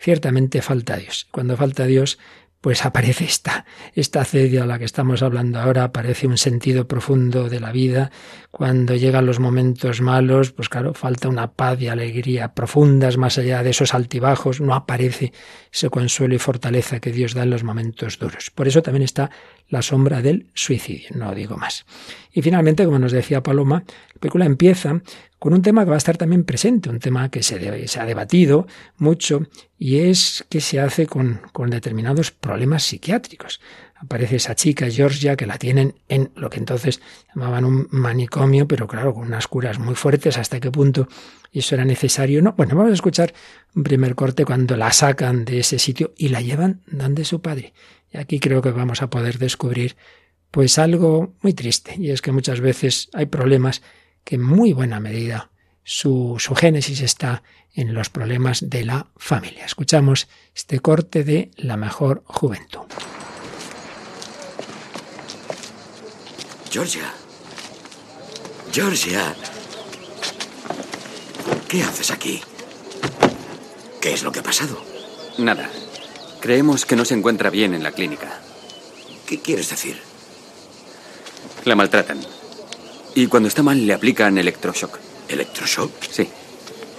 ciertamente 0.00 0.62
falta 0.62 0.96
Dios. 0.96 1.28
Cuando 1.30 1.56
falta 1.56 1.86
Dios, 1.86 2.18
pues 2.60 2.84
aparece 2.84 3.24
esta, 3.24 3.64
esta 3.94 4.24
cedia 4.24 4.64
a 4.64 4.66
la 4.66 4.80
que 4.80 4.84
estamos 4.84 5.22
hablando 5.22 5.60
ahora, 5.60 5.84
aparece 5.84 6.26
un 6.26 6.36
sentido 6.36 6.88
profundo 6.88 7.48
de 7.48 7.60
la 7.60 7.70
vida. 7.70 8.10
Cuando 8.50 8.96
llegan 8.96 9.26
los 9.26 9.38
momentos 9.38 10.00
malos, 10.00 10.50
pues 10.50 10.68
claro, 10.68 10.92
falta 10.92 11.28
una 11.28 11.52
paz 11.52 11.80
y 11.80 11.86
alegría 11.86 12.52
profundas 12.52 13.16
más 13.16 13.38
allá 13.38 13.62
de 13.62 13.70
esos 13.70 13.94
altibajos, 13.94 14.60
no 14.60 14.74
aparece 14.74 15.32
ese 15.72 15.88
consuelo 15.88 16.34
y 16.34 16.38
fortaleza 16.38 16.98
que 16.98 17.12
Dios 17.12 17.34
da 17.34 17.44
en 17.44 17.50
los 17.50 17.62
momentos 17.62 18.18
duros. 18.18 18.50
Por 18.50 18.66
eso 18.66 18.82
también 18.82 19.04
está 19.04 19.30
la 19.68 19.82
sombra 19.82 20.20
del 20.20 20.50
suicidio, 20.54 21.10
no 21.14 21.32
digo 21.36 21.56
más. 21.56 21.86
Y 22.32 22.42
finalmente, 22.42 22.84
como 22.84 22.98
nos 22.98 23.12
decía 23.12 23.42
Paloma, 23.42 23.84
la 24.14 24.20
película 24.20 24.46
empieza 24.46 25.00
con 25.38 25.52
un 25.52 25.62
tema 25.62 25.84
que 25.84 25.90
va 25.90 25.96
a 25.96 25.98
estar 25.98 26.16
también 26.16 26.44
presente, 26.44 26.90
un 26.90 26.98
tema 26.98 27.30
que 27.30 27.42
se, 27.42 27.56
ha 28.00 28.04
debatido 28.04 28.66
mucho, 28.96 29.46
y 29.78 29.98
es 29.98 30.44
qué 30.48 30.60
se 30.60 30.80
hace 30.80 31.06
con, 31.06 31.40
con 31.52 31.70
determinados 31.70 32.30
problemas 32.30 32.82
psiquiátricos 32.82 33.60
aparece 34.00 34.36
esa 34.36 34.54
chica, 34.54 34.88
Georgia, 34.88 35.36
que 35.36 35.46
la 35.46 35.58
tienen 35.58 35.94
en 36.08 36.30
lo 36.36 36.50
que 36.50 36.58
entonces 36.58 37.00
llamaban 37.34 37.64
un 37.64 37.88
manicomio, 37.90 38.68
pero 38.68 38.86
claro, 38.86 39.14
con 39.14 39.26
unas 39.26 39.48
curas 39.48 39.78
muy 39.78 39.94
fuertes, 39.94 40.38
hasta 40.38 40.60
qué 40.60 40.70
punto 40.70 41.08
eso 41.52 41.74
era 41.74 41.84
necesario. 41.84 42.40
No, 42.40 42.52
bueno, 42.52 42.76
vamos 42.76 42.92
a 42.92 42.94
escuchar 42.94 43.34
un 43.74 43.82
primer 43.82 44.14
corte 44.14 44.44
cuando 44.44 44.76
la 44.76 44.92
sacan 44.92 45.44
de 45.44 45.60
ese 45.60 45.78
sitio 45.78 46.12
y 46.16 46.28
la 46.28 46.40
llevan 46.40 46.82
donde 46.86 47.24
su 47.24 47.40
padre. 47.40 47.72
Y 48.12 48.18
aquí 48.18 48.38
creo 48.38 48.62
que 48.62 48.70
vamos 48.70 49.02
a 49.02 49.10
poder 49.10 49.38
descubrir 49.38 49.96
pues 50.50 50.78
algo 50.78 51.34
muy 51.42 51.52
triste, 51.52 51.96
y 51.98 52.10
es 52.10 52.22
que 52.22 52.32
muchas 52.32 52.60
veces 52.60 53.10
hay 53.12 53.26
problemas 53.26 53.82
que 54.28 54.34
en 54.34 54.42
muy 54.42 54.74
buena 54.74 55.00
medida 55.00 55.48
su, 55.84 56.36
su 56.38 56.54
génesis 56.54 57.00
está 57.00 57.42
en 57.72 57.94
los 57.94 58.10
problemas 58.10 58.68
de 58.68 58.84
la 58.84 59.06
familia. 59.16 59.64
Escuchamos 59.64 60.28
este 60.54 60.80
corte 60.80 61.24
de 61.24 61.50
La 61.56 61.78
mejor 61.78 62.22
juventud. 62.26 62.82
Georgia. 66.70 67.10
Georgia. 68.70 69.34
¿Qué 71.66 71.82
haces 71.82 72.10
aquí? 72.10 72.42
¿Qué 73.98 74.12
es 74.12 74.22
lo 74.22 74.30
que 74.30 74.40
ha 74.40 74.42
pasado? 74.42 74.78
Nada. 75.38 75.70
Creemos 76.42 76.84
que 76.84 76.96
no 76.96 77.06
se 77.06 77.14
encuentra 77.14 77.48
bien 77.48 77.72
en 77.72 77.82
la 77.82 77.92
clínica. 77.92 78.42
¿Qué 79.26 79.40
quieres 79.40 79.70
decir? 79.70 79.98
La 81.64 81.74
maltratan. 81.74 82.20
Y 83.18 83.26
cuando 83.26 83.48
está 83.48 83.64
mal 83.64 83.84
le 83.84 83.94
aplican 83.94 84.38
electroshock. 84.38 84.96
¿Electroshock? 85.28 85.90
Sí. 86.08 86.28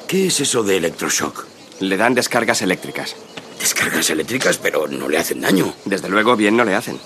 ¿Qué 0.06 0.28
es 0.28 0.42
eso 0.42 0.64
de 0.64 0.76
electroshock? 0.76 1.46
Le 1.80 1.96
dan 1.96 2.14
descargas 2.14 2.62
eléctricas. 2.62 3.16
Descargas 3.58 4.10
eléctricas, 4.10 4.58
pero 4.58 4.86
no 4.90 5.08
le 5.08 5.18
hacen 5.18 5.40
daño. 5.40 5.74
Desde 5.86 6.10
luego, 6.10 6.36
bien 6.36 6.58
no 6.58 6.66
le 6.66 6.76
hacen. 6.76 7.00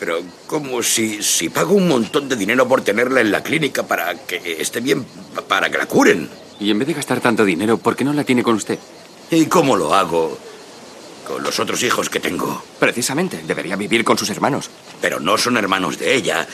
Pero, 0.00 0.22
¿cómo 0.48 0.82
si, 0.82 1.22
si 1.22 1.48
pago 1.48 1.74
un 1.74 1.86
montón 1.86 2.28
de 2.28 2.34
dinero 2.34 2.66
por 2.66 2.80
tenerla 2.80 3.20
en 3.20 3.30
la 3.30 3.44
clínica 3.44 3.86
para 3.86 4.12
que 4.26 4.60
esté 4.60 4.80
bien, 4.80 5.06
para 5.46 5.70
que 5.70 5.78
la 5.78 5.86
curen? 5.86 6.28
Y 6.58 6.72
en 6.72 6.80
vez 6.80 6.88
de 6.88 6.94
gastar 6.94 7.20
tanto 7.20 7.44
dinero, 7.44 7.78
¿por 7.78 7.94
qué 7.94 8.02
no 8.02 8.12
la 8.12 8.24
tiene 8.24 8.42
con 8.42 8.56
usted? 8.56 8.80
¿Y 9.30 9.46
cómo 9.46 9.76
lo 9.76 9.94
hago? 9.94 10.36
Con 11.28 11.44
los 11.44 11.60
otros 11.60 11.80
hijos 11.84 12.10
que 12.10 12.18
tengo. 12.18 12.60
Precisamente, 12.80 13.40
debería 13.46 13.76
vivir 13.76 14.02
con 14.02 14.18
sus 14.18 14.30
hermanos. 14.30 14.68
Pero 15.00 15.20
no 15.20 15.38
son 15.38 15.56
hermanos 15.56 15.96
de 16.00 16.12
ella. 16.12 16.46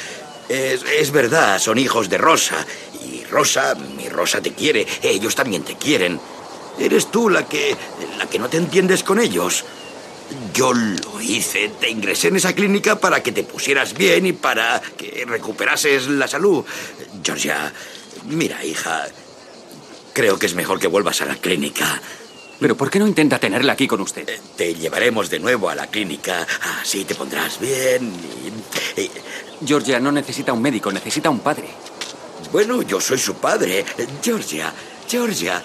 Es, 0.53 0.85
es 0.85 1.11
verdad, 1.13 1.59
son 1.59 1.79
hijos 1.79 2.11
de 2.11 2.19
Rosa. 2.19 2.67
Y 3.03 3.25
Rosa, 3.25 3.75
mi 3.97 4.11
Rosa 4.11 4.43
te 4.43 4.53
quiere. 4.53 4.87
Ellos 5.03 5.35
también 5.35 5.63
te 5.63 5.77
quieren. 5.77 6.21
Eres 6.79 7.11
tú 7.11 7.31
la 7.31 7.47
que. 7.47 7.75
la 8.19 8.27
que 8.27 8.39
no 8.39 8.51
te 8.51 8.59
entiendes 8.59 9.03
con 9.03 9.19
ellos. 9.19 9.65
Yo 10.53 10.75
lo 10.75 11.23
hice. 11.23 11.71
Te 11.81 11.89
ingresé 11.89 12.29
en 12.29 12.37
esa 12.37 12.55
clínica 12.55 13.01
para 13.01 13.23
que 13.23 13.33
te 13.33 13.45
pusieras 13.45 13.95
bien 13.95 14.27
y 14.27 14.35
para 14.35 14.83
que 14.99 15.25
recuperases 15.27 16.09
la 16.09 16.29
salud. 16.29 16.63
Georgia, 17.25 17.73
mira, 18.27 18.63
hija. 18.63 19.07
Creo 20.13 20.39
que 20.39 20.45
es 20.45 20.55
mejor 20.55 20.79
que 20.79 20.87
vuelvas 20.87 21.23
a 21.23 21.25
la 21.25 21.37
clínica. 21.37 22.03
Pero 22.63 22.77
¿por 22.77 22.91
qué 22.91 23.01
no 23.01 23.09
intenta 23.09 23.41
tenerla 23.41 23.73
aquí 23.73 23.89
con 23.89 24.01
usted? 24.01 24.29
Eh, 24.29 24.41
Te 24.57 24.75
llevaremos 24.75 25.29
de 25.29 25.41
nuevo 25.41 25.69
a 25.69 25.75
la 25.75 25.89
clínica. 25.89 26.47
Así 26.81 27.05
te 27.05 27.15
pondrás 27.17 27.59
bien. 27.59 28.13
y- 28.97 29.01
y- 29.01 29.11
Georgia 29.67 29.99
no 29.99 30.13
necesita 30.13 30.53
un 30.53 30.63
médico, 30.63 30.93
necesita 30.93 31.29
un 31.29 31.41
padre. 31.41 31.69
Bueno, 32.53 32.83
yo 32.83 33.01
soy 33.01 33.19
su 33.19 33.35
padre. 33.35 33.85
Georgia, 34.23 34.73
Georgia, 35.13 35.63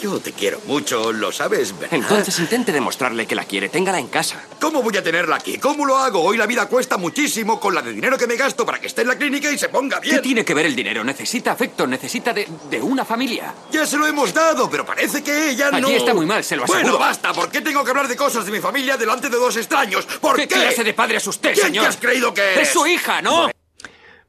yo 0.00 0.18
te 0.18 0.32
quiero 0.32 0.62
mucho, 0.66 1.12
lo 1.12 1.30
sabes, 1.30 1.78
¿verdad? 1.78 1.98
Entonces 1.98 2.38
intente 2.38 2.72
demostrarle 2.72 3.26
que 3.26 3.34
la 3.34 3.44
quiere. 3.44 3.68
Téngala 3.68 3.98
en 3.98 4.08
casa. 4.08 4.42
¿Cómo 4.58 4.82
voy 4.82 4.96
a 4.96 5.02
tenerla 5.02 5.36
aquí? 5.36 5.58
¿Cómo 5.58 5.84
lo 5.84 5.98
hago? 5.98 6.22
Hoy 6.22 6.38
la 6.38 6.46
vida 6.46 6.64
cuesta 6.70 6.96
muchísimo 6.96 7.60
con 7.60 7.74
la 7.74 7.82
de 7.82 7.92
dinero 7.92 8.16
que 8.16 8.26
me 8.26 8.36
gasto 8.36 8.64
para 8.64 8.80
que 8.80 8.86
esté 8.86 9.02
en 9.02 9.08
la 9.08 9.18
clínica 9.18 9.52
y 9.52 9.58
se 9.58 9.68
ponga 9.68 10.00
bien. 10.00 10.16
¿Qué 10.16 10.22
tiene 10.22 10.42
que 10.42 10.54
ver 10.54 10.64
el 10.64 10.74
dinero? 10.74 11.04
Necesita 11.04 11.52
afecto, 11.52 11.86
necesita 11.86 12.32
de, 12.32 12.48
de 12.70 12.80
una 12.80 13.04
familia. 13.04 13.52
Ya 13.70 13.84
se 13.84 13.98
lo 13.98 14.06
hemos 14.06 14.32
dado, 14.32 14.70
pero 14.70 14.86
parece 14.86 15.22
que 15.22 15.50
ella 15.50 15.68
Allí 15.70 15.82
no... 15.82 15.88
está 15.90 16.14
muy 16.14 16.24
mal, 16.24 16.42
se 16.42 16.56
lo 16.56 16.64
aseguro. 16.64 16.84
Bueno, 16.84 16.98
basta. 16.98 17.34
¿Por 17.34 17.50
qué 17.50 17.60
tengo 17.60 17.84
que 17.84 17.90
hablar 17.90 18.08
de 18.08 18.16
cosas 18.16 18.46
de 18.46 18.52
mi 18.52 18.60
familia 18.60 18.96
delante 18.96 19.28
de 19.28 19.36
dos 19.36 19.54
extraños? 19.58 20.06
¿Por 20.06 20.36
qué? 20.36 20.48
¿Qué, 20.48 20.54
clase 20.54 20.82
de 20.82 20.94
padre 20.94 21.18
es 21.18 21.26
usted, 21.26 21.52
¿Quién 21.52 21.66
señor? 21.66 21.84
te 21.84 21.88
has 21.90 21.96
creído 21.98 22.32
que 22.32 22.40
eres? 22.40 22.68
Es 22.68 22.72
su 22.72 22.86
hija, 22.86 23.20
¿no? 23.20 23.50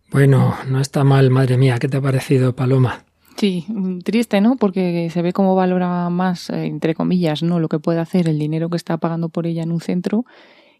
Bueno, 0.09 0.57
no 0.65 0.81
está 0.81 1.05
mal, 1.05 1.29
madre 1.29 1.55
mía. 1.55 1.77
¿Qué 1.79 1.87
te 1.87 1.95
ha 1.95 2.01
parecido, 2.01 2.53
Paloma? 2.53 3.05
Sí, 3.39 3.63
mm, 3.69 3.99
triste, 3.99 4.41
¿no? 4.41 4.57
Porque 4.57 5.09
se 5.09 5.21
ve 5.21 5.31
cómo 5.31 5.55
valora 5.55 6.09
más, 6.09 6.49
eh, 6.49 6.65
entre 6.65 6.93
comillas, 6.93 7.41
¿no? 7.41 7.61
Lo 7.61 7.69
que 7.69 7.79
puede 7.79 7.99
hacer 7.99 8.27
el 8.27 8.37
dinero 8.37 8.69
que 8.69 8.75
está 8.75 8.97
pagando 8.97 9.29
por 9.29 9.47
ella 9.47 9.63
en 9.63 9.71
un 9.71 9.79
centro 9.79 10.25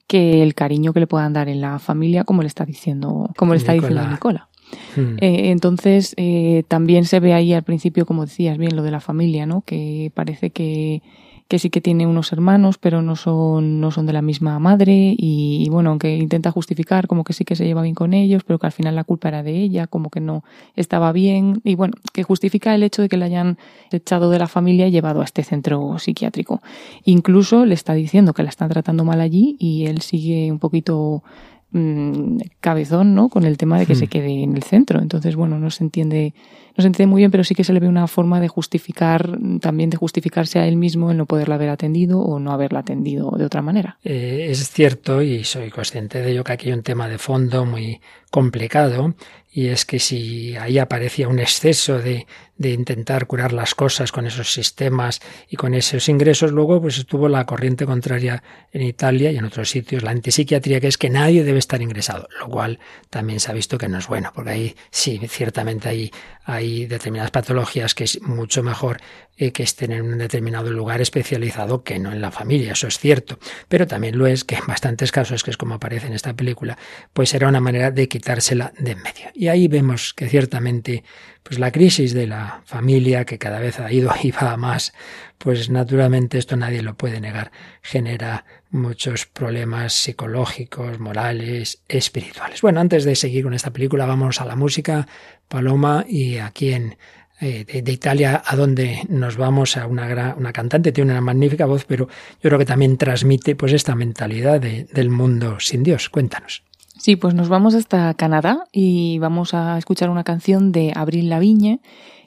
que 0.08 0.44
el 0.44 0.56
cariño 0.56 0.92
que 0.92 1.00
le 1.00 1.08
puedan 1.08 1.32
dar 1.32 1.48
en 1.48 1.62
la 1.62 1.80
familia, 1.80 2.26
como 2.26 2.42
le 2.42 2.50
está 2.50 2.66
diciendo, 2.66 3.30
como 3.38 3.54
le 3.54 3.60
está 3.60 3.72
diciendo 3.74 4.02
Nicola. 4.02 4.12
Nicola. 4.12 4.50
Hmm. 4.98 5.16
Eh, 5.22 5.52
entonces, 5.52 6.14
eh, 6.18 6.64
también 6.68 7.06
se 7.06 7.22
ve 7.22 7.34
ahí 7.34 7.54
al 7.54 7.64
principio, 7.64 8.06
como 8.06 8.26
decías 8.26 8.58
bien, 8.58 8.76
lo 8.76 8.84
de 8.84 8.92
la 8.92 9.00
familia, 9.00 9.46
¿no? 9.46 9.62
Que 9.62 10.12
parece 10.14 10.50
que, 10.50 11.02
que 11.50 11.58
sí 11.58 11.72
que 11.72 11.82
tiene 11.82 12.06
unos 12.06 12.32
hermanos, 12.32 12.78
pero 12.78 13.02
no 13.02 13.16
son, 13.16 13.82
no 13.82 13.90
son 13.90 14.06
de 14.06 14.14
la 14.14 14.22
misma 14.22 14.60
madre 14.60 15.16
y, 15.18 15.68
bueno, 15.72 15.90
aunque 15.90 16.16
intenta 16.16 16.52
justificar 16.52 17.08
como 17.08 17.24
que 17.24 17.34
sí 17.34 17.44
que 17.44 17.56
se 17.56 17.66
lleva 17.66 17.82
bien 17.82 17.96
con 17.96 18.14
ellos, 18.14 18.44
pero 18.44 18.60
que 18.60 18.68
al 18.68 18.72
final 18.72 18.96
la 18.96 19.04
culpa 19.04 19.30
era 19.30 19.42
de 19.42 19.58
ella, 19.58 19.88
como 19.88 20.12
que 20.12 20.20
no 20.20 20.44
estaba 20.76 21.12
bien 21.12 21.60
y 21.64 21.74
bueno, 21.74 21.96
que 22.14 22.22
justifica 22.22 22.76
el 22.76 22.84
hecho 22.84 23.02
de 23.02 23.10
que 23.10 23.18
la 23.18 23.26
hayan 23.26 23.58
echado 23.92 24.30
de 24.30 24.38
la 24.38 24.48
familia 24.48 24.88
y 24.88 24.92
llevado 24.92 25.22
a 25.22 25.26
este 25.26 25.44
centro 25.44 25.98
psiquiátrico. 25.98 26.62
Incluso 27.04 27.66
le 27.66 27.74
está 27.74 27.96
diciendo 27.96 28.34
que 28.34 28.44
la 28.44 28.50
están 28.50 28.70
tratando 28.70 29.04
mal 29.04 29.20
allí 29.20 29.58
y 29.60 29.88
él 29.88 30.02
sigue 30.02 30.52
un 30.52 30.60
poquito 30.60 31.24
mm, 31.72 32.38
cabezón, 32.60 33.16
¿no? 33.16 33.30
Con 33.30 33.44
el 33.46 33.58
tema 33.58 33.78
de 33.80 33.86
que 33.86 33.94
Hmm. 33.94 33.98
se 34.00 34.08
quede 34.08 34.44
en 34.44 34.56
el 34.56 34.64
centro. 34.64 35.02
Entonces, 35.02 35.36
bueno, 35.36 35.60
no 35.60 35.70
se 35.70 35.84
entiende, 35.84 36.34
no 36.78 36.82
se 36.82 36.88
entiende 36.88 37.10
muy 37.12 37.22
bien, 37.22 37.32
pero 37.32 37.44
sí 37.44 37.56
que 37.56 37.64
se 37.64 37.74
le 37.74 37.80
ve 37.80 37.88
una 37.88 38.08
forma 38.08 38.40
de 38.40 38.48
justificar, 38.48 39.38
también 39.62 39.90
de 39.90 39.98
justificarse 39.98 40.60
a 40.60 40.68
él 40.68 40.76
mismo 40.78 41.12
el 41.12 41.18
no 41.18 41.26
poderla 41.26 41.56
haber 41.56 41.70
atendido 41.70 42.20
o 42.20 42.40
no 42.40 42.52
haberla 42.52 42.80
atendido 42.80 43.32
de 43.38 43.46
otra 43.46 43.62
manera. 43.62 43.98
Eh, 44.04 44.48
es 44.50 44.70
cierto, 44.72 45.22
y 45.22 45.44
soy 45.44 45.70
consciente 45.70 46.22
de 46.22 46.32
ello, 46.32 46.44
que 46.44 46.54
aquí 46.54 46.68
hay 46.70 46.74
un 46.74 46.84
tema 46.84 47.08
de 47.08 47.18
fondo 47.18 47.66
muy 47.66 48.00
complicado, 48.32 49.14
y 49.52 49.68
es 49.68 49.86
que 49.86 50.00
si 50.00 50.56
ahí 50.58 50.78
aparecía 50.78 51.28
un 51.28 51.40
exceso 51.40 52.00
de, 52.00 52.28
de 52.60 52.72
intentar 52.72 53.26
curar 53.26 53.54
las 53.54 53.74
cosas 53.74 54.12
con 54.12 54.28
esos 54.28 54.54
sistemas 54.54 55.22
y 55.50 55.56
con 55.56 55.74
esos 55.74 56.08
ingresos, 56.10 56.52
luego 56.52 56.82
pues 56.82 56.98
estuvo 56.98 57.30
la 57.30 57.46
corriente 57.46 57.86
contraria 57.86 58.44
en 58.72 58.84
Italia 58.84 59.32
y 59.32 59.38
en 59.38 59.46
otros 59.46 59.70
sitios, 59.70 60.04
la 60.04 60.12
antipsiquiatría, 60.12 60.82
que 60.82 60.88
es 60.88 60.98
que 60.98 61.10
nadie 61.10 61.44
debe 61.44 61.58
estar 61.58 61.82
ingresado, 61.82 62.28
lo 62.40 62.50
cual 62.50 62.80
también 63.10 63.40
se 63.40 63.50
ha 63.50 63.54
visto 63.54 63.78
que 63.78 63.88
no 63.88 63.98
es 63.98 64.08
bueno, 64.08 64.32
porque 64.36 64.52
ahí 64.52 64.76
sí, 64.92 65.20
ciertamente 65.30 65.88
hay, 65.88 66.12
hay 66.44 66.86
determinadas 66.86 67.32
patologías 67.32 67.96
que 67.96 68.04
es 68.04 68.22
mucho 68.22 68.62
mejor 68.62 69.00
eh, 69.38 69.54
que 69.54 69.64
estén 69.64 69.94
en 69.94 70.02
un 70.02 70.18
determinado 70.18 70.70
lugar 70.70 71.00
especializado 71.00 71.84
que 71.86 71.98
no 71.98 72.12
en 72.12 72.20
la 72.20 72.30
familia, 72.30 72.74
eso 72.74 72.88
es 72.88 73.00
cierto. 73.00 73.40
Pero 73.70 73.88
también 73.88 74.18
lo 74.18 74.28
es 74.28 74.44
que 74.44 74.56
en 74.56 74.68
bastantes 74.68 75.14
casos, 75.14 75.46
que 75.46 75.52
es 75.52 75.56
como 75.56 75.76
aparece 75.76 76.08
en 76.08 76.14
esta 76.14 76.34
película, 76.34 76.78
pues 77.14 77.34
era 77.34 77.48
una 77.48 77.62
manera 77.62 77.90
de 77.90 78.10
quitársela 78.10 78.74
de 78.78 78.92
en 78.92 79.02
medio. 79.02 79.30
Y 79.40 79.48
ahí 79.48 79.70
vemos 79.70 80.14
que 80.14 80.28
ciertamente 80.28 81.06
pues 81.44 81.60
la 81.60 81.72
crisis 81.72 82.14
de 82.14 82.28
la 82.28 82.62
familia, 82.66 83.24
que 83.24 83.38
cada 83.38 83.62
vez 83.62 83.80
ha 83.80 83.90
ido 83.90 84.12
y 84.22 84.32
va 84.32 84.58
más, 84.58 84.92
pues 85.38 85.70
naturalmente 85.70 86.38
esto 86.38 86.58
nadie 86.58 86.82
lo 86.82 86.96
puede 86.96 87.22
negar, 87.22 87.50
genera 87.82 88.44
muchos 88.70 89.28
problemas 89.28 89.94
psicológicos, 89.94 91.00
morales, 91.00 91.82
espirituales. 91.88 92.62
Bueno, 92.62 92.82
antes 92.82 93.06
de 93.06 93.16
seguir 93.16 93.46
con 93.46 93.54
esta 93.54 93.72
película, 93.72 94.06
vamos 94.06 94.42
a 94.42 94.46
la 94.46 94.58
música, 94.58 95.08
Paloma, 95.48 96.04
y 96.06 96.40
aquí 96.40 96.74
en 96.74 96.98
eh, 97.40 97.64
de, 97.82 97.92
Italia 97.94 98.44
a 98.46 98.58
donde 98.58 99.04
nos 99.08 99.38
vamos 99.38 99.78
a 99.78 99.88
una, 99.88 100.06
gran, 100.06 100.38
una 100.38 100.52
cantante, 100.52 100.92
tiene 100.92 101.14
una 101.14 101.22
magnífica 101.22 101.66
voz, 101.66 101.86
pero 101.86 102.10
yo 102.10 102.50
creo 102.50 102.60
que 102.60 102.66
también 102.66 102.98
transmite 102.98 103.56
pues 103.56 103.72
esta 103.72 103.96
mentalidad 103.96 104.60
de, 104.60 104.84
del 104.92 105.10
mundo 105.10 105.62
sin 105.62 105.84
Dios. 105.84 106.10
Cuéntanos. 106.10 106.69
Sí, 107.00 107.16
pues 107.16 107.34
nos 107.34 107.48
vamos 107.48 107.76
hasta 107.76 108.14
Canadá 108.14 108.66
y 108.74 109.20
vamos 109.20 109.54
a 109.54 109.78
escuchar 109.78 110.10
una 110.10 110.26
canción 110.26 110.74
de 110.74 110.92
Abril 110.94 111.30
Lavigne. 111.30 111.80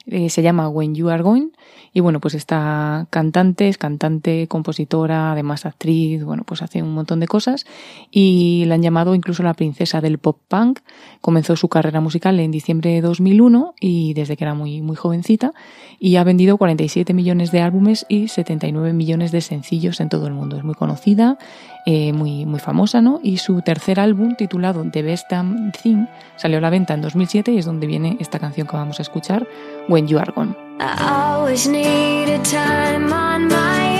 Eh, 0.07 0.29
se 0.31 0.41
llama 0.41 0.67
When 0.67 0.95
You 0.95 1.09
Are 1.09 1.21
Going 1.21 1.51
y 1.93 1.99
bueno, 1.99 2.19
pues 2.19 2.33
esta 2.33 3.07
cantante 3.11 3.69
es 3.69 3.77
cantante, 3.77 4.47
compositora, 4.47 5.31
además 5.31 5.65
actriz, 5.65 6.23
bueno, 6.23 6.43
pues 6.43 6.63
hace 6.63 6.81
un 6.81 6.91
montón 6.93 7.19
de 7.19 7.27
cosas 7.27 7.65
y 8.11 8.65
la 8.65 8.75
han 8.75 8.81
llamado 8.81 9.13
incluso 9.13 9.43
la 9.43 9.53
princesa 9.53 10.01
del 10.01 10.17
pop 10.17 10.39
punk. 10.47 10.79
Comenzó 11.21 11.55
su 11.55 11.69
carrera 11.69 12.01
musical 12.01 12.39
en 12.39 12.49
diciembre 12.49 12.89
de 12.89 13.01
2001 13.01 13.75
y 13.79 14.13
desde 14.15 14.35
que 14.35 14.43
era 14.43 14.55
muy, 14.55 14.81
muy 14.81 14.95
jovencita 14.95 15.53
y 15.99 16.15
ha 16.15 16.23
vendido 16.23 16.57
47 16.57 17.13
millones 17.13 17.51
de 17.51 17.61
álbumes 17.61 18.07
y 18.09 18.27
79 18.27 18.91
millones 18.91 19.31
de 19.31 19.41
sencillos 19.41 20.01
en 20.01 20.09
todo 20.09 20.25
el 20.25 20.33
mundo. 20.33 20.57
Es 20.57 20.63
muy 20.63 20.75
conocida, 20.75 21.37
eh, 21.85 22.13
muy, 22.13 22.45
muy 22.45 22.59
famosa, 22.59 23.01
¿no? 23.01 23.19
Y 23.21 23.37
su 23.37 23.61
tercer 23.61 23.99
álbum, 23.99 24.35
titulado 24.35 24.83
The 24.89 25.01
Best 25.01 25.29
Damn 25.29 25.71
Thing, 25.71 26.05
salió 26.35 26.59
a 26.59 26.61
la 26.61 26.69
venta 26.69 26.93
en 26.93 27.01
2007 27.01 27.51
y 27.51 27.57
es 27.57 27.65
donde 27.65 27.87
viene 27.87 28.17
esta 28.19 28.39
canción 28.39 28.67
que 28.67 28.77
vamos 28.77 28.99
a 28.99 29.01
escuchar, 29.01 29.45
When 29.89 30.07
You 30.07 30.19
Are 30.19 30.31
Gone. 30.33 30.55
I 30.79 30.95
always 30.99 31.67
needed 31.67 32.41
time 32.43 33.13
on 33.13 33.47
my 33.47 33.93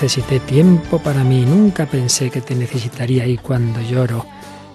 necesité 0.00 0.40
tiempo 0.40 0.98
para 0.98 1.24
mí, 1.24 1.44
nunca 1.44 1.84
pensé 1.84 2.30
que 2.30 2.40
te 2.40 2.54
necesitaría 2.54 3.26
y 3.26 3.36
cuando 3.36 3.82
lloro 3.82 4.24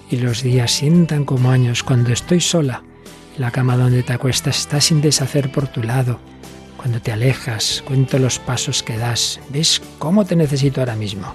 y 0.08 0.18
los 0.18 0.44
días 0.44 0.72
sientan 0.72 1.26
como 1.26 1.50
años, 1.50 1.82
cuando 1.82 2.14
estoy 2.14 2.40
sola, 2.40 2.84
la 3.36 3.50
cama 3.50 3.76
donde 3.76 4.04
te 4.04 4.14
acuestas 4.14 4.60
está 4.60 4.80
sin 4.80 5.02
deshacer 5.02 5.52
por 5.52 5.68
tu 5.68 5.82
lado, 5.82 6.20
cuando 6.78 7.02
te 7.02 7.12
alejas, 7.12 7.84
cuento 7.88 8.20
los 8.20 8.38
pasos 8.38 8.84
que 8.84 8.98
das, 8.98 9.40
ves 9.50 9.82
cómo 9.98 10.26
te 10.26 10.36
necesito 10.36 10.80
ahora 10.80 10.96
mismo. 10.96 11.34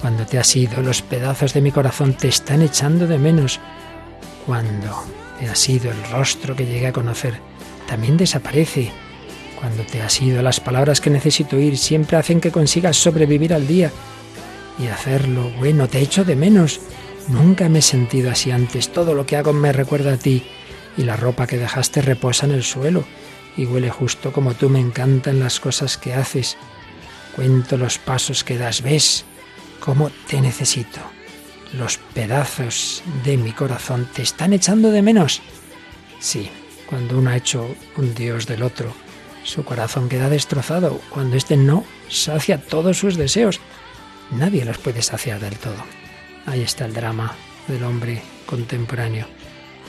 Cuando 0.00 0.26
te 0.26 0.40
has 0.40 0.56
ido, 0.56 0.82
los 0.82 1.00
pedazos 1.00 1.54
de 1.54 1.60
mi 1.60 1.70
corazón 1.70 2.14
te 2.14 2.26
están 2.26 2.60
echando 2.60 3.06
de 3.06 3.18
menos. 3.18 3.60
Cuando 4.46 5.06
te 5.38 5.48
has 5.48 5.68
ido, 5.68 5.92
el 5.92 6.10
rostro 6.10 6.56
que 6.56 6.66
llegué 6.66 6.88
a 6.88 6.92
conocer 6.92 7.34
también 7.86 8.16
desaparece. 8.16 8.90
Cuando 9.60 9.82
te 9.84 10.00
has 10.00 10.20
ido, 10.22 10.40
las 10.40 10.58
palabras 10.58 11.02
que 11.02 11.10
necesito 11.10 11.56
oír 11.56 11.76
siempre 11.76 12.16
hacen 12.16 12.40
que 12.40 12.50
consigas 12.50 12.96
sobrevivir 12.96 13.52
al 13.52 13.66
día. 13.66 13.92
Y 14.78 14.86
hacerlo, 14.86 15.50
bueno, 15.58 15.86
te 15.86 16.00
echo 16.00 16.24
de 16.24 16.34
menos. 16.34 16.80
Nunca 17.28 17.68
me 17.68 17.80
he 17.80 17.82
sentido 17.82 18.30
así 18.30 18.50
antes. 18.50 18.90
Todo 18.90 19.12
lo 19.12 19.26
que 19.26 19.36
hago 19.36 19.52
me 19.52 19.72
recuerda 19.72 20.14
a 20.14 20.16
ti. 20.16 20.42
Y 20.96 21.02
la 21.02 21.16
ropa 21.16 21.46
que 21.46 21.58
dejaste 21.58 22.00
reposa 22.00 22.46
en 22.46 22.52
el 22.52 22.62
suelo. 22.62 23.04
Y 23.54 23.66
huele 23.66 23.90
justo 23.90 24.32
como 24.32 24.54
tú. 24.54 24.70
Me 24.70 24.80
encantan 24.80 25.40
las 25.40 25.60
cosas 25.60 25.98
que 25.98 26.14
haces. 26.14 26.56
Cuento 27.36 27.76
los 27.76 27.98
pasos 27.98 28.42
que 28.42 28.56
das. 28.56 28.80
¿Ves 28.80 29.26
cómo 29.78 30.10
te 30.26 30.40
necesito? 30.40 31.00
Los 31.74 31.98
pedazos 31.98 33.02
de 33.24 33.36
mi 33.36 33.52
corazón 33.52 34.08
te 34.14 34.22
están 34.22 34.54
echando 34.54 34.90
de 34.90 35.02
menos. 35.02 35.42
Sí, 36.18 36.48
cuando 36.86 37.18
uno 37.18 37.30
ha 37.30 37.36
hecho 37.36 37.68
un 37.96 38.14
dios 38.14 38.46
del 38.46 38.62
otro, 38.62 38.92
su 39.50 39.64
corazón 39.64 40.08
queda 40.08 40.28
destrozado 40.28 41.00
cuando 41.10 41.36
éste 41.36 41.56
no 41.56 41.84
sacia 42.08 42.62
todos 42.62 42.98
sus 42.98 43.16
deseos. 43.16 43.60
Nadie 44.30 44.64
los 44.64 44.78
puede 44.78 45.02
saciar 45.02 45.40
del 45.40 45.58
todo. 45.58 45.82
Ahí 46.46 46.62
está 46.62 46.84
el 46.86 46.94
drama 46.94 47.34
del 47.66 47.82
hombre 47.82 48.22
contemporáneo, 48.46 49.26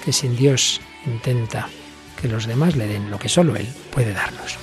que 0.04 0.12
sin 0.12 0.36
Dios 0.36 0.82
intenta 1.06 1.70
que 2.20 2.28
los 2.28 2.48
demás 2.48 2.76
le 2.76 2.88
den 2.88 3.12
lo 3.12 3.20
que 3.20 3.30
solo 3.30 3.56
Él 3.56 3.68
puede 3.92 4.14
darnos. 4.14 4.58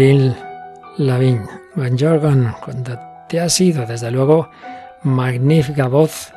Abril 0.00 0.34
Lavigne, 0.96 1.46
Van 1.76 2.54
cuando 2.64 2.98
te 3.28 3.38
has 3.38 3.60
ido, 3.60 3.84
desde 3.84 4.10
luego, 4.10 4.48
magnífica 5.02 5.88
voz 5.88 6.32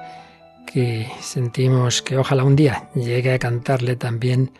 que 0.68 1.08
sentimos 1.22 2.02
que 2.02 2.18
ojalá 2.18 2.44
un 2.44 2.58
día 2.58 2.90
llegue 2.94 3.32
a 3.32 3.40
cantarle 3.40 3.96
también 3.96 4.52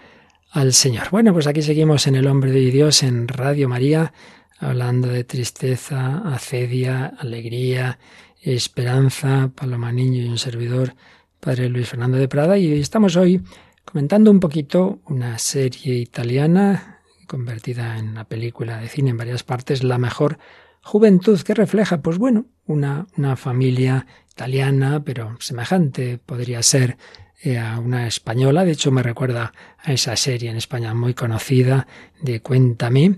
al 0.52 0.72
Señor. 0.72 1.10
Bueno, 1.12 1.34
pues 1.34 1.48
aquí 1.48 1.62
seguimos 1.62 2.08
en 2.08 2.16
El 2.16 2.28
Hombre 2.28 2.52
de 2.52 2.72
Dios 2.72 3.04
en 3.04 3.28
Radio 3.28 3.68
María, 3.68 4.14
hablando 4.58 5.10
de 5.10 5.26
tristeza, 5.26 6.20
acedia, 6.34 7.12
alegría, 7.20 8.00
esperanza, 8.42 9.52
Paloma 9.54 9.92
Niño 9.92 10.24
y 10.24 10.30
un 10.30 10.38
servidor, 10.38 10.96
Padre 11.42 11.68
Luis 11.68 11.90
Fernando 11.90 12.18
de 12.18 12.30
Prada, 12.30 12.58
y 12.58 12.80
estamos 12.80 13.18
hoy 13.18 13.42
comentando 13.84 14.32
un 14.32 14.40
poquito 14.40 15.02
una 15.08 15.40
serie 15.40 15.96
italiana 15.96 16.93
convertida 17.34 17.98
en 17.98 18.10
una 18.10 18.26
película 18.26 18.78
de 18.78 18.88
cine 18.88 19.10
en 19.10 19.18
varias 19.18 19.42
partes, 19.42 19.84
La 19.84 19.98
mejor 19.98 20.38
juventud 20.84 21.42
que 21.42 21.56
refleja, 21.56 22.00
pues 22.00 22.20
bueno, 22.20 22.46
una, 22.68 23.08
una 23.18 23.36
familia 23.36 24.06
italiana, 24.30 25.02
pero 25.04 25.36
semejante 25.40 26.20
podría 26.20 26.62
ser 26.62 26.96
eh, 27.42 27.58
a 27.58 27.80
una 27.80 28.06
española. 28.06 28.64
De 28.64 28.74
hecho, 28.74 28.92
me 28.92 29.02
recuerda 29.02 29.52
a 29.80 29.94
esa 29.94 30.16
serie 30.16 30.52
en 30.52 30.58
España 30.58 30.94
muy 30.94 31.16
conocida 31.16 31.88
de 32.22 32.40
Cuéntame. 32.40 33.18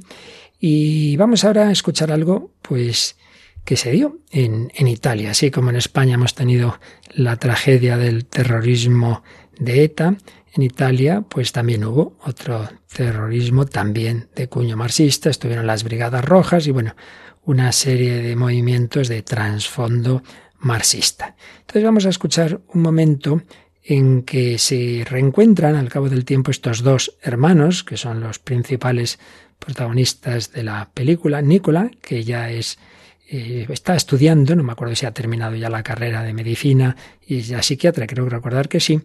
Y 0.62 1.18
vamos 1.18 1.44
ahora 1.44 1.68
a 1.68 1.72
escuchar 1.74 2.10
algo, 2.10 2.54
pues, 2.62 3.18
que 3.66 3.76
se 3.76 3.92
dio 3.92 4.20
en, 4.32 4.72
en 4.76 4.88
Italia. 4.88 5.32
Así 5.32 5.52
como 5.52 5.72
en 5.72 5.76
España 5.76 6.14
hemos 6.14 6.36
tenido 6.36 6.80
la 7.14 7.36
tragedia 7.36 7.98
del 7.98 8.28
terrorismo 8.28 9.24
de 9.60 9.84
ETA, 9.84 10.16
en 10.56 10.64
Italia, 10.64 11.24
pues 11.28 11.52
también 11.52 11.84
hubo 11.84 12.18
otro 12.24 12.68
terrorismo, 12.96 13.66
también 13.66 14.30
de 14.36 14.48
cuño 14.48 14.78
marxista, 14.78 15.30
estuvieron 15.30 15.68
las 15.68 15.84
Brigadas 15.84 16.24
Rojas 16.24 16.66
y 16.68 16.72
bueno, 16.72 16.96
una 17.44 17.72
serie 17.72 18.22
de 18.22 18.36
movimientos 18.36 19.08
de 19.10 19.22
trasfondo 19.22 20.24
marxista. 20.60 21.36
Entonces 21.60 21.84
vamos 21.84 22.06
a 22.06 22.10
escuchar 22.10 22.62
un 22.74 22.82
momento 22.82 23.42
en 23.84 24.24
que 24.24 24.58
se 24.58 25.06
reencuentran 25.08 25.76
al 25.76 25.90
cabo 25.90 26.10
del 26.10 26.26
tiempo 26.26 26.52
estos 26.52 26.82
dos 26.82 27.18
hermanos, 27.22 27.84
que 27.84 27.98
son 27.98 28.22
los 28.22 28.40
principales 28.40 29.20
protagonistas 29.60 30.54
de 30.54 30.64
la 30.64 30.90
película, 30.94 31.42
Nicola, 31.42 31.92
que 32.02 32.24
ya 32.24 32.50
es 32.50 32.80
eh, 33.28 33.66
está 33.70 33.96
estudiando, 33.96 34.56
no 34.56 34.64
me 34.64 34.72
acuerdo 34.72 34.96
si 34.96 35.08
ha 35.08 35.12
terminado 35.12 35.56
ya 35.56 35.68
la 35.70 35.82
carrera 35.82 36.22
de 36.22 36.34
medicina 36.34 36.96
y 37.26 37.42
ya 37.42 37.64
psiquiatra, 37.64 38.06
creo 38.06 38.30
recordar 38.30 38.70
que 38.70 38.80
sí, 38.80 39.02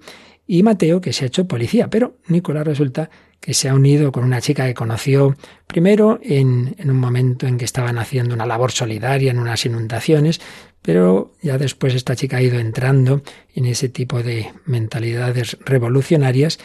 y 0.46 0.62
Mateo, 0.62 1.00
que 1.00 1.12
se 1.12 1.24
ha 1.24 1.28
hecho 1.28 1.46
policía, 1.46 1.88
pero 1.88 2.16
Nicolás 2.26 2.66
resulta 2.66 3.10
que 3.40 3.54
se 3.54 3.68
ha 3.68 3.74
unido 3.74 4.12
con 4.12 4.24
una 4.24 4.40
chica 4.40 4.66
que 4.66 4.74
conoció 4.74 5.36
primero 5.66 6.20
en, 6.22 6.76
un 6.84 6.96
momento 6.98 7.46
en 7.46 7.56
que 7.56 7.64
estaban 7.64 7.98
haciendo 7.98 8.34
una 8.34 8.46
labor 8.46 8.70
solidaria 8.70 9.30
en 9.30 9.38
unas 9.38 9.64
inundaciones, 9.64 10.40
pero 10.82 11.32
ya 11.42 11.56
después 11.56 11.94
esta 11.94 12.16
chica 12.16 12.36
ha 12.36 12.42
ido 12.42 12.58
entrando 12.58 13.22
en 13.54 13.64
ese 13.64 13.88
tipo 13.88 14.22
de 14.22 14.52
mentalidades 14.66 15.56
revolucionarias 15.64 16.58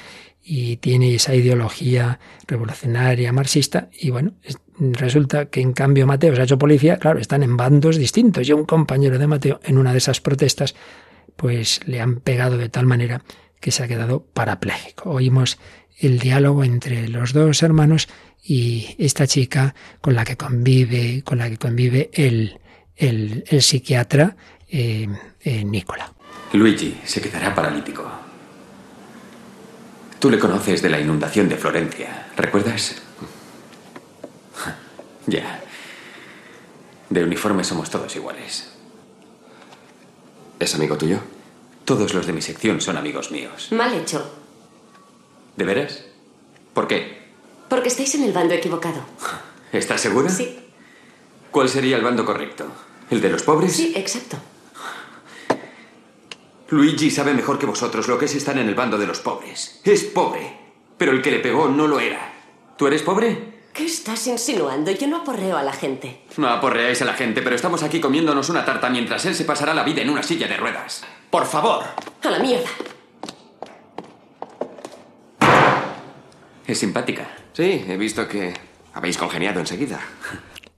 y 0.43 0.77
tiene 0.77 1.15
esa 1.15 1.33
ideología 1.33 2.19
revolucionaria 2.47 3.31
marxista 3.31 3.89
y 3.97 4.11
bueno, 4.11 4.33
resulta 4.79 5.45
que 5.45 5.61
en 5.61 5.73
cambio 5.73 6.05
Mateo 6.05 6.35
se 6.35 6.41
ha 6.41 6.43
hecho 6.43 6.59
policía, 6.59 6.97
claro, 6.97 7.19
están 7.19 7.41
en 7.41 7.57
bandos 7.57 7.97
distintos. 7.97 8.47
Y 8.47 8.53
un 8.53 8.65
compañero 8.65 9.17
de 9.17 9.27
Mateo 9.27 9.59
en 9.63 9.77
una 9.77 9.91
de 9.91 9.97
esas 9.97 10.21
protestas 10.21 10.75
pues 11.35 11.81
le 11.87 11.99
han 11.99 12.17
pegado 12.17 12.57
de 12.57 12.69
tal 12.69 12.85
manera 12.85 13.23
que 13.59 13.71
se 13.71 13.83
ha 13.83 13.87
quedado 13.87 14.23
parapléjico. 14.23 15.11
Oímos 15.11 15.57
el 15.97 16.19
diálogo 16.19 16.63
entre 16.63 17.07
los 17.07 17.33
dos 17.33 17.63
hermanos 17.63 18.07
y 18.43 18.95
esta 18.99 19.27
chica 19.27 19.73
con 20.01 20.13
la 20.13 20.23
que 20.23 20.37
convive, 20.37 21.23
con 21.23 21.37
la 21.37 21.49
que 21.49 21.57
convive 21.57 22.09
el, 22.13 22.59
el, 22.95 23.43
psiquiatra 23.61 24.35
eh, 24.69 25.07
eh, 25.41 25.63
Nicola. 25.63 26.13
Luigi 26.53 26.99
se 27.03 27.21
quedará 27.21 27.53
paralítico. 27.55 28.09
Tú 30.19 30.29
le 30.29 30.39
conoces 30.39 30.81
de 30.81 30.89
la 30.89 30.99
inundación 30.99 31.49
de 31.49 31.57
Florencia, 31.57 32.27
¿recuerdas? 32.35 33.01
Ya. 35.27 35.59
De 37.09 37.23
uniforme 37.23 37.63
somos 37.63 37.89
todos 37.89 38.15
iguales. 38.15 38.71
¿Es 40.59 40.75
amigo 40.75 40.95
tuyo? 40.97 41.19
Todos 41.85 42.15
los 42.15 42.25
de 42.25 42.33
mi 42.33 42.41
sección 42.41 42.81
son 42.81 42.97
amigos 42.97 43.31
míos. 43.31 43.71
Mal 43.71 43.93
hecho. 43.93 44.27
¿De 45.55 45.63
veras? 45.65 46.03
¿Por 46.73 46.87
qué? 46.87 47.25
Porque 47.69 47.89
estáis 47.89 48.15
en 48.15 48.23
el 48.23 48.33
bando 48.33 48.55
equivocado. 48.55 49.01
¿Estás 49.71 50.01
segura? 50.01 50.29
Sí. 50.29 50.59
¿Cuál 51.51 51.69
sería 51.69 51.97
el 51.97 52.03
bando 52.03 52.25
correcto? 52.25 52.65
¿El 53.09 53.21
de 53.21 53.29
los 53.29 53.43
pobres? 53.43 53.73
Sí, 53.73 53.93
exacto. 53.95 54.37
Luigi 56.69 57.11
sabe 57.11 57.33
mejor 57.33 57.59
que 57.59 57.67
vosotros 57.67 58.07
lo 58.07 58.17
que 58.17 58.25
es 58.25 58.35
estar 58.35 58.57
en 58.57 58.67
el 58.67 58.75
bando 58.75 58.97
de 58.97 59.05
los 59.05 59.19
pobres. 59.19 59.79
Es 59.83 60.03
pobre. 60.03 60.57
Pero 60.97 61.11
el 61.11 61.21
que 61.21 61.31
le 61.31 61.39
pegó 61.39 61.69
no 61.69 61.87
lo 61.87 61.99
era. 61.99 62.33
¿Tú 62.77 62.87
eres 62.87 63.03
pobre? 63.03 63.54
¿Qué 63.75 63.83
estás 63.83 64.25
insinuando? 64.27 64.89
Yo 64.91 65.05
no 65.05 65.17
aporreo 65.17 65.57
a 65.57 65.63
la 65.63 65.73
gente. 65.73 66.21
No 66.37 66.47
aporreáis 66.47 67.01
a 67.01 67.05
la 67.05 67.13
gente, 67.13 67.41
pero 67.41 67.57
estamos 67.57 67.83
aquí 67.83 67.99
comiéndonos 67.99 68.47
una 68.47 68.63
tarta 68.63 68.89
mientras 68.89 69.25
él 69.25 69.35
se 69.35 69.43
pasará 69.43 69.73
la 69.73 69.83
vida 69.83 70.01
en 70.01 70.09
una 70.09 70.23
silla 70.23 70.47
de 70.47 70.55
ruedas. 70.55 71.03
Por 71.29 71.45
favor. 71.45 71.83
A 72.23 72.29
la 72.29 72.39
mierda. 72.39 72.69
Es 76.65 76.79
simpática. 76.79 77.27
Sí, 77.51 77.83
he 77.85 77.97
visto 77.97 78.25
que 78.29 78.53
habéis 78.93 79.17
congeniado 79.17 79.59
enseguida. 79.59 79.99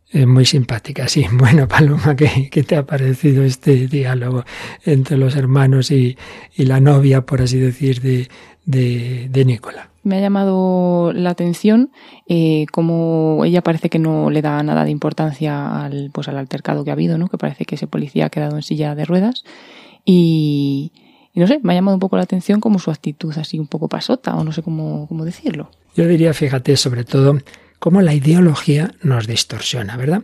Es 0.10 0.26
muy 0.26 0.48
simpática, 0.48 1.08
sí. 1.08 1.28
Bueno, 1.34 1.68
Paloma, 1.68 2.16
¿qué, 2.16 2.50
¿qué, 2.50 2.64
te 2.64 2.78
ha 2.78 2.88
parecido 2.88 3.44
este 3.44 3.86
diálogo 3.86 4.44
entre 4.84 5.18
los 5.18 5.36
hermanos 5.36 5.92
y, 5.92 6.18
y 6.56 6.66
la 6.66 6.80
novia, 6.80 7.28
por 7.28 7.44
así 7.44 7.60
decir, 7.60 8.02
de, 8.02 8.28
de, 8.68 9.28
de 9.30 9.46
Nicola? 9.46 9.90
me 10.08 10.18
ha 10.18 10.22
llamado 10.22 11.12
la 11.14 11.32
atención 11.32 11.92
eh, 12.28 12.66
como 12.72 13.44
ella 13.46 13.62
parece 13.62 13.90
que 13.90 14.00
no 14.00 14.30
le 14.30 14.42
da 14.42 14.64
nada 14.64 14.86
de 14.86 14.92
importancia 14.92 15.84
al, 15.84 16.10
pues, 16.14 16.30
al 16.30 16.38
altercado 16.38 16.84
que 16.84 16.92
ha 16.92 16.94
habido, 16.94 17.18
¿no? 17.18 17.28
que 17.28 17.38
parece 17.38 17.66
que 17.66 17.76
ese 17.76 17.88
policía 17.88 18.28
ha 18.28 18.30
quedado 18.30 18.56
en 18.56 18.64
silla 18.64 18.96
de 18.96 19.06
ruedas. 19.06 19.44
Y, 20.06 20.94
no 21.34 21.46
sé, 21.46 21.60
me 21.62 21.74
ha 21.74 21.76
llamado 21.76 21.96
un 21.96 22.00
poco 22.00 22.16
la 22.16 22.24
atención 22.24 22.62
como 22.62 22.80
su 22.80 22.90
actitud 22.90 23.38
así 23.38 23.60
un 23.60 23.68
poco 23.68 23.90
pasota, 23.90 24.36
o 24.36 24.44
no 24.44 24.54
sé 24.54 24.64
cómo, 24.64 25.08
cómo 25.08 25.26
decirlo. 25.26 25.70
Yo 25.96 26.08
diría, 26.08 26.34
fíjate, 26.34 26.78
sobre 26.78 27.04
todo, 27.04 27.38
cómo 27.80 28.02
la 28.02 28.14
ideología 28.14 28.92
nos 29.04 29.28
distorsiona, 29.28 29.98
¿verdad? 29.98 30.22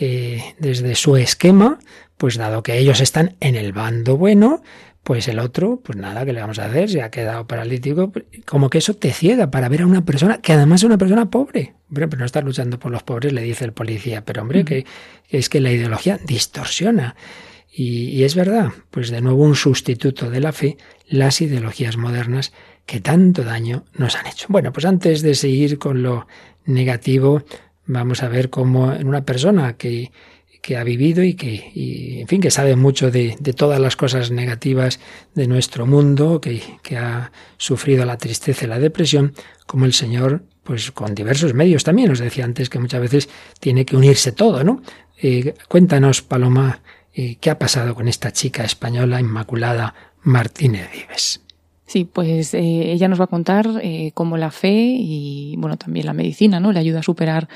Eh, 0.00 0.42
desde 0.58 0.94
su 0.94 1.16
esquema, 1.16 1.78
pues 2.16 2.36
dado 2.36 2.62
que 2.62 2.78
ellos 2.78 3.00
están 3.00 3.36
en 3.40 3.54
el 3.54 3.72
bando 3.72 4.16
bueno, 4.16 4.62
pues 5.02 5.26
el 5.28 5.38
otro, 5.38 5.80
pues 5.82 5.96
nada, 5.96 6.24
¿qué 6.24 6.32
le 6.32 6.40
vamos 6.40 6.58
a 6.58 6.66
hacer? 6.66 6.90
Se 6.90 7.02
ha 7.02 7.10
quedado 7.10 7.46
paralítico. 7.46 8.12
Como 8.44 8.68
que 8.68 8.78
eso 8.78 8.94
te 8.94 9.12
ciega 9.12 9.50
para 9.50 9.68
ver 9.68 9.82
a 9.82 9.86
una 9.86 10.04
persona 10.04 10.38
que 10.38 10.52
además 10.52 10.80
es 10.80 10.84
una 10.84 10.98
persona 10.98 11.30
pobre. 11.30 11.74
Hombre, 11.88 12.08
pero 12.08 12.20
no 12.20 12.26
estás 12.26 12.44
luchando 12.44 12.78
por 12.78 12.92
los 12.92 13.02
pobres, 13.02 13.32
le 13.32 13.42
dice 13.42 13.64
el 13.64 13.72
policía. 13.72 14.24
Pero 14.24 14.42
hombre, 14.42 14.64
que, 14.64 14.84
es 15.30 15.48
que 15.48 15.60
la 15.60 15.72
ideología 15.72 16.18
distorsiona. 16.22 17.16
Y, 17.72 18.08
y, 18.10 18.24
es 18.24 18.34
verdad, 18.34 18.72
pues 18.90 19.10
de 19.10 19.20
nuevo 19.20 19.44
un 19.44 19.54
sustituto 19.54 20.30
de 20.30 20.40
la 20.40 20.52
fe, 20.52 20.76
las 21.06 21.40
ideologías 21.40 21.96
modernas 21.96 22.52
que 22.86 23.00
tanto 23.00 23.44
daño 23.44 23.84
nos 23.94 24.16
han 24.16 24.26
hecho. 24.26 24.46
Bueno, 24.48 24.72
pues 24.72 24.84
antes 24.84 25.22
de 25.22 25.34
seguir 25.34 25.78
con 25.78 26.02
lo 26.02 26.26
negativo, 26.64 27.44
vamos 27.86 28.22
a 28.22 28.28
ver 28.28 28.50
cómo 28.50 28.92
en 28.92 29.08
una 29.08 29.24
persona 29.24 29.76
que 29.76 30.12
que 30.62 30.76
ha 30.76 30.84
vivido 30.84 31.22
y 31.22 31.34
que, 31.34 32.20
en 32.20 32.28
fin, 32.28 32.40
que 32.40 32.50
sabe 32.50 32.76
mucho 32.76 33.10
de, 33.10 33.36
todas 33.56 33.80
las 33.80 33.96
cosas 33.96 34.30
negativas 34.30 35.00
de 35.34 35.46
nuestro 35.46 35.86
mundo, 35.86 36.40
que, 36.40 36.62
que, 36.82 36.96
ha 36.96 37.32
sufrido 37.56 38.04
la 38.04 38.18
tristeza 38.18 38.64
y 38.64 38.68
la 38.68 38.78
depresión, 38.78 39.34
como 39.66 39.84
el 39.84 39.92
Señor, 39.92 40.42
pues 40.68 40.92
con 40.92 41.14
diversos 41.14 41.54
medios 41.54 41.82
también. 41.82 42.10
Os 42.10 42.18
decía 42.18 42.44
antes 42.44 42.68
que 42.68 42.78
muchas 42.78 43.00
veces 43.00 43.28
tiene 43.58 43.86
que 43.86 43.96
unirse 43.96 44.32
todo, 44.32 44.64
¿no? 44.64 44.82
Eh, 45.20 45.54
cuéntanos, 45.68 46.22
Paloma, 46.22 46.82
eh, 47.14 47.36
qué 47.40 47.50
ha 47.50 47.58
pasado 47.58 47.94
con 47.94 48.06
esta 48.06 48.32
chica 48.32 48.64
española 48.64 49.18
Inmaculada 49.18 49.94
Martínez 50.22 50.90
Vives. 50.92 51.42
Sí, 51.86 52.04
pues 52.04 52.52
eh, 52.52 52.92
ella 52.92 53.08
nos 53.08 53.18
va 53.18 53.24
a 53.24 53.28
contar 53.28 53.66
cómo 54.12 54.36
la 54.36 54.50
fe 54.50 54.74
y 54.98 55.54
bueno 55.56 55.78
también 55.78 56.04
la 56.04 56.12
medicina, 56.12 56.60
¿no? 56.60 56.70
Le 56.70 56.80
ayuda 56.80 57.00
a 57.00 57.02
superar 57.02 57.48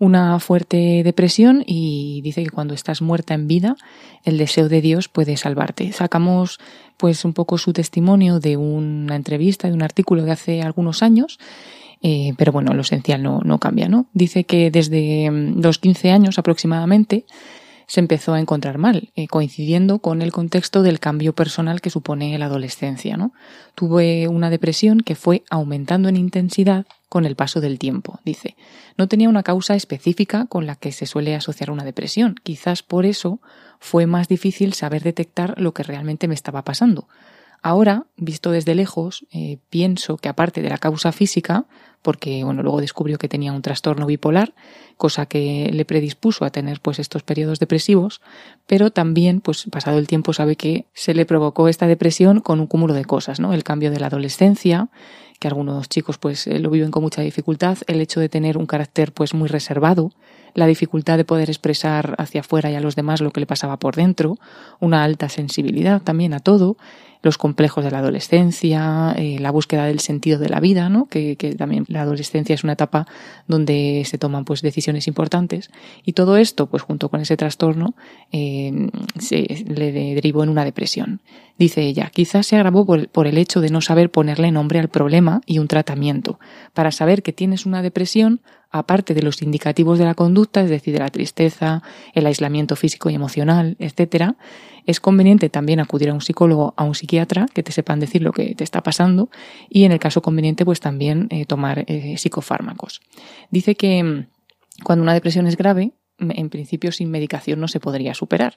una 0.00 0.40
fuerte 0.40 1.02
depresión 1.04 1.62
y 1.66 2.22
dice 2.22 2.42
que 2.42 2.50
cuando 2.50 2.72
estás 2.72 3.02
muerta 3.02 3.34
en 3.34 3.46
vida, 3.46 3.76
el 4.24 4.38
deseo 4.38 4.68
de 4.70 4.80
Dios 4.80 5.08
puede 5.08 5.36
salvarte. 5.36 5.92
Sacamos 5.92 6.58
pues 6.96 7.24
un 7.26 7.34
poco 7.34 7.58
su 7.58 7.74
testimonio 7.74 8.40
de 8.40 8.56
una 8.56 9.14
entrevista, 9.14 9.68
de 9.68 9.74
un 9.74 9.82
artículo 9.82 10.24
de 10.24 10.32
hace 10.32 10.62
algunos 10.62 11.02
años, 11.02 11.38
eh, 12.02 12.32
pero 12.38 12.50
bueno, 12.50 12.72
lo 12.72 12.80
esencial 12.80 13.22
no, 13.22 13.40
no 13.44 13.58
cambia, 13.58 13.88
¿no? 13.88 14.06
Dice 14.14 14.44
que 14.44 14.70
desde 14.70 15.30
mm, 15.30 15.60
los 15.60 15.78
15 15.78 16.10
años 16.10 16.38
aproximadamente 16.38 17.26
se 17.90 17.98
empezó 17.98 18.34
a 18.34 18.38
encontrar 18.38 18.78
mal, 18.78 19.10
eh, 19.16 19.26
coincidiendo 19.26 19.98
con 19.98 20.22
el 20.22 20.30
contexto 20.30 20.84
del 20.84 21.00
cambio 21.00 21.32
personal 21.32 21.80
que 21.80 21.90
supone 21.90 22.38
la 22.38 22.46
adolescencia. 22.46 23.18
Tuve 23.74 24.28
una 24.28 24.48
depresión 24.48 25.00
que 25.00 25.16
fue 25.16 25.42
aumentando 25.50 26.08
en 26.08 26.16
intensidad 26.16 26.86
con 27.08 27.24
el 27.24 27.34
paso 27.34 27.60
del 27.60 27.80
tiempo, 27.80 28.20
dice. 28.24 28.54
No 28.96 29.08
tenía 29.08 29.28
una 29.28 29.42
causa 29.42 29.74
específica 29.74 30.46
con 30.46 30.66
la 30.66 30.76
que 30.76 30.92
se 30.92 31.06
suele 31.06 31.34
asociar 31.34 31.72
una 31.72 31.82
depresión. 31.82 32.36
Quizás 32.44 32.84
por 32.84 33.06
eso 33.06 33.40
fue 33.80 34.06
más 34.06 34.28
difícil 34.28 34.72
saber 34.72 35.02
detectar 35.02 35.60
lo 35.60 35.74
que 35.74 35.82
realmente 35.82 36.28
me 36.28 36.34
estaba 36.34 36.62
pasando. 36.62 37.08
Ahora, 37.62 38.06
visto 38.16 38.50
desde 38.50 38.74
lejos, 38.74 39.26
eh, 39.32 39.58
pienso 39.68 40.16
que 40.16 40.28
aparte 40.28 40.62
de 40.62 40.70
la 40.70 40.78
causa 40.78 41.12
física, 41.12 41.66
porque 42.02 42.42
bueno, 42.44 42.62
luego 42.62 42.80
descubrió 42.80 43.18
que 43.18 43.28
tenía 43.28 43.52
un 43.52 43.60
trastorno 43.60 44.06
bipolar, 44.06 44.54
cosa 44.96 45.26
que 45.26 45.70
le 45.72 45.84
predispuso 45.84 46.44
a 46.44 46.50
tener 46.50 46.80
pues 46.80 46.98
estos 46.98 47.22
periodos 47.22 47.58
depresivos, 47.58 48.22
pero 48.66 48.90
también 48.90 49.40
pues 49.40 49.66
pasado 49.70 49.98
el 49.98 50.06
tiempo 50.06 50.32
sabe 50.32 50.56
que 50.56 50.86
se 50.94 51.14
le 51.14 51.26
provocó 51.26 51.68
esta 51.68 51.86
depresión 51.86 52.40
con 52.40 52.60
un 52.60 52.66
cúmulo 52.66 52.94
de 52.94 53.04
cosas, 53.04 53.40
¿no? 53.40 53.52
El 53.52 53.64
cambio 53.64 53.90
de 53.90 54.00
la 54.00 54.06
adolescencia, 54.06 54.88
que 55.38 55.48
algunos 55.48 55.88
chicos 55.88 56.18
pues 56.18 56.46
eh, 56.46 56.58
lo 56.58 56.70
viven 56.70 56.90
con 56.90 57.02
mucha 57.02 57.22
dificultad, 57.22 57.78
el 57.86 58.00
hecho 58.00 58.20
de 58.20 58.28
tener 58.28 58.56
un 58.56 58.66
carácter 58.66 59.12
pues 59.12 59.34
muy 59.34 59.48
reservado, 59.48 60.12
la 60.54 60.66
dificultad 60.66 61.16
de 61.16 61.24
poder 61.24 61.48
expresar 61.48 62.14
hacia 62.18 62.40
afuera 62.40 62.70
y 62.70 62.74
a 62.74 62.80
los 62.80 62.96
demás 62.96 63.20
lo 63.20 63.30
que 63.30 63.40
le 63.40 63.46
pasaba 63.46 63.78
por 63.78 63.96
dentro, 63.96 64.38
una 64.80 65.04
alta 65.04 65.28
sensibilidad 65.28 66.02
también 66.02 66.34
a 66.34 66.40
todo, 66.40 66.76
los 67.22 67.38
complejos 67.38 67.84
de 67.84 67.90
la 67.90 67.98
adolescencia, 67.98 69.14
eh, 69.16 69.38
la 69.38 69.50
búsqueda 69.50 69.86
del 69.86 70.00
sentido 70.00 70.38
de 70.38 70.48
la 70.48 70.60
vida, 70.60 70.88
¿no? 70.88 71.06
Que, 71.06 71.36
también 71.56 71.84
la 71.88 72.02
adolescencia 72.02 72.54
es 72.54 72.64
una 72.64 72.74
etapa 72.74 73.06
donde 73.46 74.02
se 74.06 74.18
toman 74.18 74.44
pues 74.44 74.62
decisiones 74.62 75.06
importantes 75.06 75.70
y 76.04 76.12
todo 76.12 76.36
esto 76.36 76.66
pues 76.66 76.82
junto 76.82 77.08
con 77.08 77.20
ese 77.20 77.36
trastorno 77.36 77.94
eh, 78.32 78.88
se 79.18 79.64
le 79.66 79.92
derivó 79.92 80.42
en 80.42 80.48
una 80.48 80.64
depresión. 80.64 81.20
Dice 81.58 81.82
ella, 81.82 82.10
quizás 82.12 82.46
se 82.46 82.56
agravó 82.56 82.86
por, 82.86 83.08
por 83.08 83.26
el 83.26 83.36
hecho 83.36 83.60
de 83.60 83.68
no 83.68 83.80
saber 83.80 84.10
ponerle 84.10 84.50
nombre 84.50 84.78
al 84.78 84.88
problema 84.88 85.42
y 85.44 85.58
un 85.58 85.68
tratamiento. 85.68 86.38
Para 86.72 86.90
saber 86.90 87.22
que 87.22 87.32
tienes 87.32 87.66
una 87.66 87.82
depresión, 87.82 88.40
aparte 88.70 89.14
de 89.14 89.22
los 89.22 89.42
indicativos 89.42 89.98
de 89.98 90.04
la 90.04 90.14
conducta, 90.14 90.62
es 90.62 90.70
decir, 90.70 90.94
de 90.94 91.00
la 91.00 91.08
tristeza, 91.08 91.82
el 92.14 92.26
aislamiento 92.26 92.76
físico 92.76 93.10
y 93.10 93.14
emocional, 93.14 93.76
etcétera, 93.78 94.36
es 94.86 95.00
conveniente 95.00 95.48
también 95.48 95.80
acudir 95.80 96.10
a 96.10 96.14
un 96.14 96.20
psicólogo, 96.20 96.74
a 96.76 96.84
un 96.84 96.94
psiquiatra, 96.94 97.46
que 97.52 97.62
te 97.62 97.72
sepan 97.72 98.00
decir 98.00 98.22
lo 98.22 98.32
que 98.32 98.54
te 98.54 98.64
está 98.64 98.82
pasando 98.82 99.28
y 99.68 99.84
en 99.84 99.92
el 99.92 99.98
caso 99.98 100.22
conveniente, 100.22 100.64
pues 100.64 100.80
también 100.80 101.26
eh, 101.30 101.44
tomar 101.46 101.84
eh, 101.86 102.16
psicofármacos. 102.16 103.00
Dice 103.50 103.74
que 103.74 104.02
mm, 104.02 104.26
cuando 104.84 105.02
una 105.02 105.14
depresión 105.14 105.46
es 105.46 105.56
grave, 105.56 105.92
en 106.18 106.50
principio 106.50 106.92
sin 106.92 107.10
medicación 107.10 107.60
no 107.60 107.68
se 107.68 107.80
podría 107.80 108.14
superar. 108.14 108.56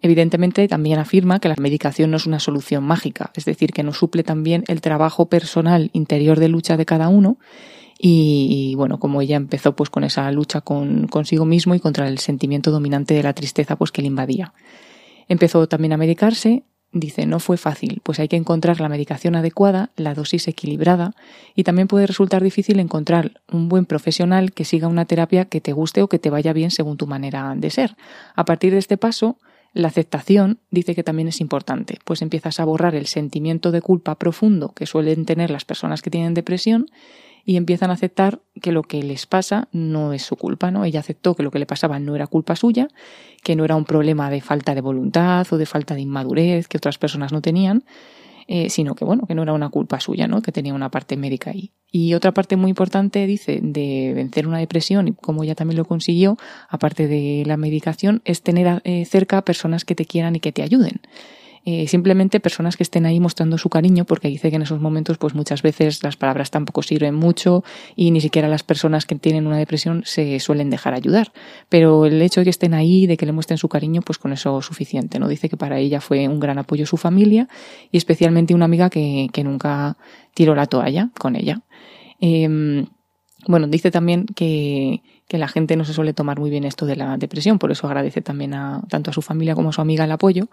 Evidentemente, 0.00 0.68
también 0.68 0.98
afirma 0.98 1.40
que 1.40 1.48
la 1.48 1.56
medicación 1.58 2.10
no 2.10 2.18
es 2.18 2.26
una 2.26 2.38
solución 2.38 2.84
mágica, 2.84 3.32
es 3.34 3.44
decir, 3.44 3.72
que 3.72 3.82
no 3.82 3.92
suple 3.92 4.22
también 4.22 4.62
el 4.68 4.80
trabajo 4.80 5.28
personal 5.28 5.90
interior 5.92 6.38
de 6.38 6.48
lucha 6.48 6.76
de 6.76 6.86
cada 6.86 7.08
uno 7.08 7.38
y, 8.00 8.74
bueno, 8.76 9.00
como 9.00 9.20
ella 9.20 9.36
empezó 9.36 9.74
pues 9.74 9.90
con 9.90 10.04
esa 10.04 10.30
lucha 10.30 10.60
con, 10.60 11.08
consigo 11.08 11.44
mismo 11.44 11.74
y 11.74 11.80
contra 11.80 12.06
el 12.06 12.18
sentimiento 12.18 12.70
dominante 12.70 13.14
de 13.14 13.24
la 13.24 13.32
tristeza 13.32 13.76
pues 13.76 13.90
que 13.90 14.02
le 14.02 14.08
invadía. 14.08 14.52
Empezó 15.26 15.66
también 15.66 15.92
a 15.92 15.96
medicarse, 15.96 16.62
dice, 16.92 17.26
no 17.26 17.40
fue 17.40 17.56
fácil, 17.56 18.00
pues 18.04 18.20
hay 18.20 18.28
que 18.28 18.36
encontrar 18.36 18.80
la 18.80 18.88
medicación 18.88 19.34
adecuada, 19.34 19.90
la 19.96 20.14
dosis 20.14 20.46
equilibrada 20.46 21.14
y 21.56 21.64
también 21.64 21.88
puede 21.88 22.06
resultar 22.06 22.42
difícil 22.42 22.78
encontrar 22.78 23.40
un 23.50 23.68
buen 23.68 23.84
profesional 23.84 24.52
que 24.52 24.64
siga 24.64 24.86
una 24.86 25.04
terapia 25.04 25.46
que 25.46 25.60
te 25.60 25.72
guste 25.72 26.00
o 26.00 26.08
que 26.08 26.20
te 26.20 26.30
vaya 26.30 26.52
bien 26.52 26.70
según 26.70 26.96
tu 26.96 27.08
manera 27.08 27.52
de 27.56 27.70
ser. 27.70 27.96
A 28.36 28.44
partir 28.44 28.72
de 28.72 28.78
este 28.78 28.96
paso, 28.96 29.38
la 29.74 29.88
aceptación 29.88 30.60
dice 30.70 30.94
que 30.94 31.02
también 31.02 31.28
es 31.28 31.40
importante, 31.40 31.98
pues 32.04 32.22
empiezas 32.22 32.60
a 32.60 32.64
borrar 32.64 32.94
el 32.94 33.06
sentimiento 33.06 33.70
de 33.72 33.82
culpa 33.82 34.14
profundo 34.14 34.72
que 34.72 34.86
suelen 34.86 35.26
tener 35.26 35.50
las 35.50 35.64
personas 35.64 36.00
que 36.00 36.10
tienen 36.10 36.32
depresión 36.32 36.86
y 37.48 37.56
empiezan 37.56 37.88
a 37.88 37.94
aceptar 37.94 38.42
que 38.60 38.72
lo 38.72 38.82
que 38.82 39.02
les 39.02 39.24
pasa 39.24 39.68
no 39.72 40.12
es 40.12 40.20
su 40.20 40.36
culpa, 40.36 40.70
¿no? 40.70 40.84
Ella 40.84 41.00
aceptó 41.00 41.34
que 41.34 41.42
lo 41.42 41.50
que 41.50 41.58
le 41.58 41.64
pasaba 41.64 41.98
no 41.98 42.14
era 42.14 42.26
culpa 42.26 42.54
suya, 42.56 42.88
que 43.42 43.56
no 43.56 43.64
era 43.64 43.74
un 43.74 43.86
problema 43.86 44.28
de 44.28 44.42
falta 44.42 44.74
de 44.74 44.82
voluntad 44.82 45.46
o 45.50 45.56
de 45.56 45.64
falta 45.64 45.94
de 45.94 46.02
inmadurez 46.02 46.68
que 46.68 46.76
otras 46.76 46.98
personas 46.98 47.32
no 47.32 47.40
tenían, 47.40 47.84
eh, 48.48 48.68
sino 48.68 48.94
que 48.94 49.06
bueno, 49.06 49.26
que 49.26 49.34
no 49.34 49.44
era 49.44 49.54
una 49.54 49.70
culpa 49.70 49.98
suya, 49.98 50.28
¿no? 50.28 50.42
Que 50.42 50.52
tenía 50.52 50.74
una 50.74 50.90
parte 50.90 51.16
médica 51.16 51.52
ahí. 51.52 51.72
Y 51.90 52.12
otra 52.12 52.34
parte 52.34 52.56
muy 52.56 52.68
importante, 52.68 53.26
dice, 53.26 53.60
de 53.62 54.12
vencer 54.14 54.46
una 54.46 54.58
depresión, 54.58 55.08
y 55.08 55.12
como 55.14 55.42
ella 55.42 55.54
también 55.54 55.78
lo 55.78 55.86
consiguió, 55.86 56.36
aparte 56.68 57.08
de 57.08 57.44
la 57.46 57.56
medicación, 57.56 58.20
es 58.26 58.42
tener 58.42 58.82
eh, 58.84 59.06
cerca 59.06 59.40
personas 59.40 59.86
que 59.86 59.94
te 59.94 60.04
quieran 60.04 60.36
y 60.36 60.40
que 60.40 60.52
te 60.52 60.62
ayuden. 60.62 61.00
Eh, 61.70 61.86
simplemente 61.86 62.40
personas 62.40 62.78
que 62.78 62.82
estén 62.82 63.04
ahí 63.04 63.20
mostrando 63.20 63.58
su 63.58 63.68
cariño, 63.68 64.06
porque 64.06 64.28
dice 64.28 64.48
que 64.48 64.56
en 64.56 64.62
esos 64.62 64.80
momentos, 64.80 65.18
pues 65.18 65.34
muchas 65.34 65.60
veces 65.60 66.02
las 66.02 66.16
palabras 66.16 66.50
tampoco 66.50 66.80
sirven 66.80 67.14
mucho 67.14 67.62
y 67.94 68.10
ni 68.10 68.22
siquiera 68.22 68.48
las 68.48 68.62
personas 68.62 69.04
que 69.04 69.16
tienen 69.16 69.46
una 69.46 69.58
depresión 69.58 70.02
se 70.06 70.40
suelen 70.40 70.70
dejar 70.70 70.94
ayudar. 70.94 71.30
Pero 71.68 72.06
el 72.06 72.22
hecho 72.22 72.40
de 72.40 72.44
que 72.44 72.50
estén 72.50 72.72
ahí, 72.72 73.06
de 73.06 73.18
que 73.18 73.26
le 73.26 73.32
muestren 73.32 73.58
su 73.58 73.68
cariño, 73.68 74.00
pues 74.00 74.16
con 74.16 74.32
eso 74.32 74.60
es 74.60 74.64
suficiente, 74.64 75.18
¿no? 75.18 75.28
Dice 75.28 75.50
que 75.50 75.58
para 75.58 75.78
ella 75.78 76.00
fue 76.00 76.26
un 76.26 76.40
gran 76.40 76.58
apoyo 76.58 76.86
su 76.86 76.96
familia 76.96 77.48
y 77.92 77.98
especialmente 77.98 78.54
una 78.54 78.64
amiga 78.64 78.88
que, 78.88 79.28
que 79.30 79.44
nunca 79.44 79.98
tiró 80.32 80.54
la 80.54 80.64
toalla 80.64 81.10
con 81.18 81.36
ella. 81.36 81.60
Em, 82.18 82.86
bueno, 83.46 83.66
dice 83.66 83.90
también 83.90 84.24
que, 84.24 85.02
que, 85.28 85.36
la 85.36 85.48
gente 85.48 85.76
no 85.76 85.84
se 85.84 85.92
suele 85.92 86.14
tomar 86.14 86.40
muy 86.40 86.48
bien 86.48 86.64
esto 86.64 86.86
de 86.86 86.96
la 86.96 87.18
depresión, 87.18 87.58
por 87.58 87.70
eso 87.72 87.86
agradece 87.86 88.22
también 88.22 88.54
a, 88.54 88.80
tanto 88.88 89.10
a 89.10 89.12
su 89.12 89.20
familia 89.20 89.54
como 89.54 89.68
a 89.68 89.72
su 89.72 89.82
amiga 89.82 90.04
el 90.04 90.12
apoyo, 90.12 90.48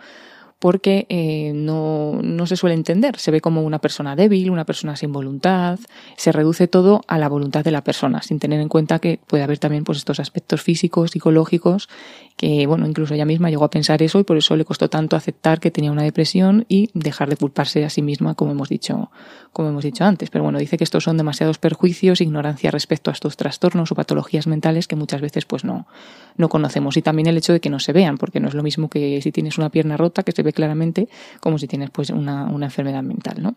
porque 0.60 1.06
eh, 1.10 1.51
no, 1.53 2.20
no, 2.22 2.47
se 2.47 2.56
suele 2.56 2.76
entender. 2.76 3.18
Se 3.20 3.32
ve 3.32 3.41
como 3.41 3.62
una 3.62 3.80
persona 3.80 4.16
débil, 4.16 4.49
una 4.49 4.66
persona 4.66 4.95
sin 4.95 5.12
voluntad, 5.12 5.80
se 6.16 6.32
reduce 6.32 6.68
todo 6.68 7.01
a 7.08 7.18
la 7.18 7.28
voluntad 7.28 7.64
de 7.64 7.72
la 7.72 7.84
persona, 7.84 8.22
sin 8.22 8.39
tener 8.39 8.60
en 8.60 8.70
cuenta 8.70 8.99
que 8.99 9.20
puede 9.28 9.43
haber 9.43 9.60
también 9.60 9.84
pues, 9.84 9.97
estos 9.97 10.20
aspectos 10.20 10.62
físicos, 10.62 11.12
psicológicos, 11.12 11.89
que 12.38 12.68
bueno, 12.68 12.88
incluso 12.88 13.14
ella 13.14 13.26
misma 13.26 13.49
llegó 13.49 13.66
a 13.66 13.70
pensar 13.70 14.01
eso 14.01 14.20
y 14.20 14.24
por 14.24 14.38
eso 14.38 14.56
le 14.56 14.66
costó 14.66 14.89
tanto 14.89 15.16
aceptar 15.16 15.60
que 15.60 15.72
tenía 15.72 15.91
una 15.91 16.03
depresión 16.03 16.66
y 16.68 16.89
dejar 16.93 17.30
de 17.30 17.38
culparse 17.38 17.86
a 17.86 17.89
sí 17.89 18.01
misma, 18.01 18.36
como 18.36 18.51
hemos 18.51 18.70
dicho, 18.70 19.10
como 19.53 19.70
hemos 19.70 19.84
dicho 19.84 20.03
antes. 20.03 20.30
Pero 20.30 20.43
bueno, 20.43 20.60
dice 20.60 20.78
que 20.78 20.84
estos 20.84 21.03
son 21.03 21.18
demasiados 21.18 21.60
perjuicios, 21.60 22.22
ignorancia 22.22 22.72
respecto 22.72 23.10
a 23.10 23.14
estos 23.14 23.38
trastornos 23.38 23.91
o 23.91 23.95
patologías 23.95 24.47
mentales 24.47 24.88
que 24.88 24.95
muchas 24.95 25.22
veces 25.22 25.45
pues 25.45 25.64
no, 25.64 25.88
no 26.38 26.49
conocemos. 26.49 26.97
Y 26.97 27.01
también 27.01 27.28
el 27.28 27.38
hecho 27.38 27.53
de 27.53 27.62
que 27.62 27.70
no 27.70 27.80
se 27.80 27.93
vean, 27.93 28.18
porque 28.18 28.39
no 28.39 28.47
es 28.47 28.53
lo 28.53 28.64
mismo 28.64 28.89
que 28.89 29.22
si 29.22 29.32
tienes 29.32 29.58
una 29.58 29.70
pierna 29.70 29.95
rota, 29.95 30.24
que 30.24 30.32
se 30.32 30.43
ve 30.46 30.54
claramente, 30.54 31.10
como 31.41 31.58
si 31.58 31.68
tienes 31.68 31.89
pues 31.89 32.10
una, 32.12 32.46
una 32.46 32.68
enfermedad 32.68 33.04
mental, 33.04 33.41
¿no? 33.41 33.56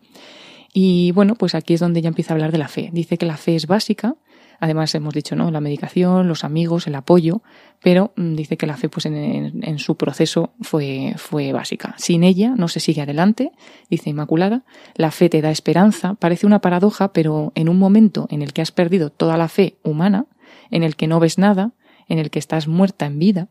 Y 0.73 1.11
bueno, 1.13 1.35
pues 1.35 1.55
aquí 1.55 1.73
es 1.73 1.79
donde 1.79 1.99
ella 1.99 2.09
empieza 2.09 2.33
a 2.33 2.35
hablar 2.35 2.51
de 2.51 2.57
la 2.57 2.67
fe. 2.67 2.89
Dice 2.91 3.17
que 3.17 3.25
la 3.25 3.37
fe 3.37 3.55
es 3.55 3.65
básica, 3.65 4.17
Además, 4.59 4.93
hemos 4.93 5.13
dicho, 5.13 5.35
¿no? 5.35 5.51
La 5.51 5.61
medicación, 5.61 6.27
los 6.27 6.43
amigos, 6.43 6.85
el 6.87 6.95
apoyo, 6.95 7.41
pero 7.81 8.11
mm, 8.17 8.35
dice 8.35 8.57
que 8.57 8.67
la 8.67 8.75
fe, 8.75 8.89
pues 8.89 9.05
en, 9.05 9.79
su 9.79 9.95
proceso 9.95 10.51
fue, 10.61 11.13
fue 11.17 11.53
básica. 11.53 11.95
Sin 11.97 12.23
ella 12.23 12.53
no 12.57 12.67
se 12.67 12.81
sigue 12.81 13.01
adelante, 13.01 13.51
dice 13.89 14.09
Inmaculada. 14.09 14.65
La 14.95 15.11
fe 15.11 15.29
te 15.29 15.41
da 15.41 15.49
esperanza. 15.49 16.15
Parece 16.15 16.45
una 16.45 16.59
paradoja, 16.59 17.13
pero 17.13 17.53
en 17.55 17.69
un 17.69 17.79
momento 17.79 18.27
en 18.29 18.41
el 18.41 18.51
que 18.51 18.61
has 18.61 18.71
perdido 18.71 19.11
toda 19.11 19.37
la 19.37 19.47
fe 19.47 19.77
humana, 19.83 20.25
en 20.71 20.83
el 20.83 20.95
que 20.97 21.07
no 21.07 21.19
ves 21.19 21.37
nada, 21.37 21.71
en 22.09 22.19
el 22.19 22.29
que 22.29 22.39
estás 22.39 22.67
muerta 22.67 23.05
en 23.05 23.19
vida, 23.19 23.49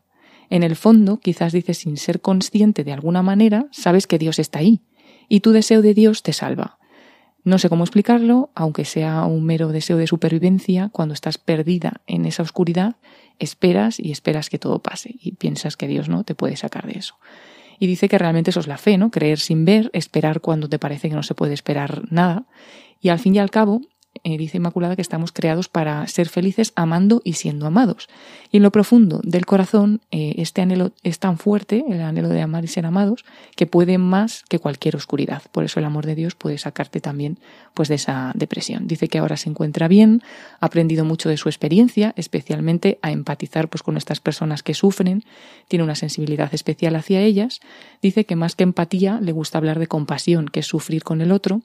en 0.49 0.63
el 0.63 0.75
fondo, 0.75 1.19
quizás 1.19 1.53
dices 1.53 1.77
sin 1.77 1.97
ser 1.97 2.21
consciente 2.21 2.83
de 2.83 2.93
alguna 2.93 3.21
manera, 3.21 3.67
sabes 3.71 4.07
que 4.07 4.17
Dios 4.17 4.39
está 4.39 4.59
ahí, 4.59 4.81
y 5.27 5.41
tu 5.41 5.51
deseo 5.51 5.81
de 5.81 5.93
Dios 5.93 6.23
te 6.23 6.33
salva. 6.33 6.79
No 7.43 7.57
sé 7.57 7.69
cómo 7.69 7.83
explicarlo, 7.83 8.49
aunque 8.53 8.83
sea 8.83 9.23
un 9.23 9.45
mero 9.45 9.69
deseo 9.69 9.97
de 9.97 10.07
supervivencia, 10.07 10.89
cuando 10.91 11.13
estás 11.13 11.37
perdida 11.37 12.01
en 12.05 12.25
esa 12.25 12.43
oscuridad, 12.43 12.97
esperas 13.39 13.99
y 13.99 14.11
esperas 14.11 14.49
que 14.49 14.59
todo 14.59 14.79
pase 14.79 15.15
y 15.21 15.31
piensas 15.33 15.77
que 15.77 15.87
Dios 15.87 16.09
no 16.09 16.23
te 16.23 16.35
puede 16.35 16.57
sacar 16.57 16.85
de 16.85 16.99
eso. 16.99 17.15
Y 17.79 17.87
dice 17.87 18.09
que 18.09 18.17
realmente 18.17 18.49
eso 18.49 18.59
es 18.59 18.67
la 18.67 18.77
fe, 18.77 18.97
¿no? 18.97 19.09
Creer 19.09 19.39
sin 19.39 19.63
ver, 19.63 19.89
esperar 19.93 20.41
cuando 20.41 20.67
te 20.67 20.79
parece 20.79 21.09
que 21.09 21.15
no 21.15 21.23
se 21.23 21.33
puede 21.33 21.53
esperar 21.53 22.03
nada. 22.11 22.45
Y 22.99 23.07
al 23.07 23.19
fin 23.19 23.35
y 23.35 23.39
al 23.39 23.49
cabo, 23.49 23.81
eh, 24.23 24.37
dice 24.37 24.57
Inmaculada 24.57 24.95
que 24.95 25.01
estamos 25.01 25.31
creados 25.31 25.69
para 25.69 26.05
ser 26.07 26.29
felices 26.29 26.73
amando 26.75 27.21
y 27.23 27.33
siendo 27.33 27.65
amados. 27.65 28.07
Y 28.51 28.57
en 28.57 28.63
lo 28.63 28.71
profundo 28.71 29.21
del 29.23 29.45
corazón, 29.45 30.01
eh, 30.11 30.35
este 30.37 30.61
anhelo 30.61 30.91
es 31.03 31.19
tan 31.19 31.37
fuerte, 31.37 31.83
el 31.87 32.01
anhelo 32.01 32.29
de 32.29 32.41
amar 32.41 32.63
y 32.63 32.67
ser 32.67 32.85
amados, 32.85 33.25
que 33.55 33.67
puede 33.67 33.97
más 33.97 34.43
que 34.49 34.59
cualquier 34.59 34.95
oscuridad. 34.95 35.43
Por 35.51 35.63
eso 35.63 35.79
el 35.79 35.85
amor 35.85 36.05
de 36.05 36.15
Dios 36.15 36.35
puede 36.35 36.57
sacarte 36.57 36.99
también 37.01 37.37
pues, 37.73 37.89
de 37.89 37.95
esa 37.95 38.31
depresión. 38.35 38.87
Dice 38.87 39.07
que 39.07 39.19
ahora 39.19 39.37
se 39.37 39.49
encuentra 39.49 39.87
bien, 39.87 40.23
ha 40.59 40.65
aprendido 40.65 41.05
mucho 41.05 41.29
de 41.29 41.37
su 41.37 41.49
experiencia, 41.49 42.13
especialmente 42.15 42.99
a 43.01 43.11
empatizar 43.11 43.69
pues, 43.69 43.83
con 43.83 43.97
estas 43.97 44.19
personas 44.19 44.63
que 44.63 44.73
sufren, 44.73 45.23
tiene 45.67 45.83
una 45.83 45.95
sensibilidad 45.95 46.53
especial 46.53 46.95
hacia 46.95 47.21
ellas. 47.21 47.59
Dice 48.01 48.25
que 48.25 48.35
más 48.35 48.55
que 48.55 48.63
empatía 48.63 49.19
le 49.21 49.31
gusta 49.31 49.57
hablar 49.57 49.79
de 49.79 49.87
compasión, 49.87 50.47
que 50.47 50.61
es 50.61 50.67
sufrir 50.67 51.03
con 51.03 51.21
el 51.21 51.31
otro 51.31 51.61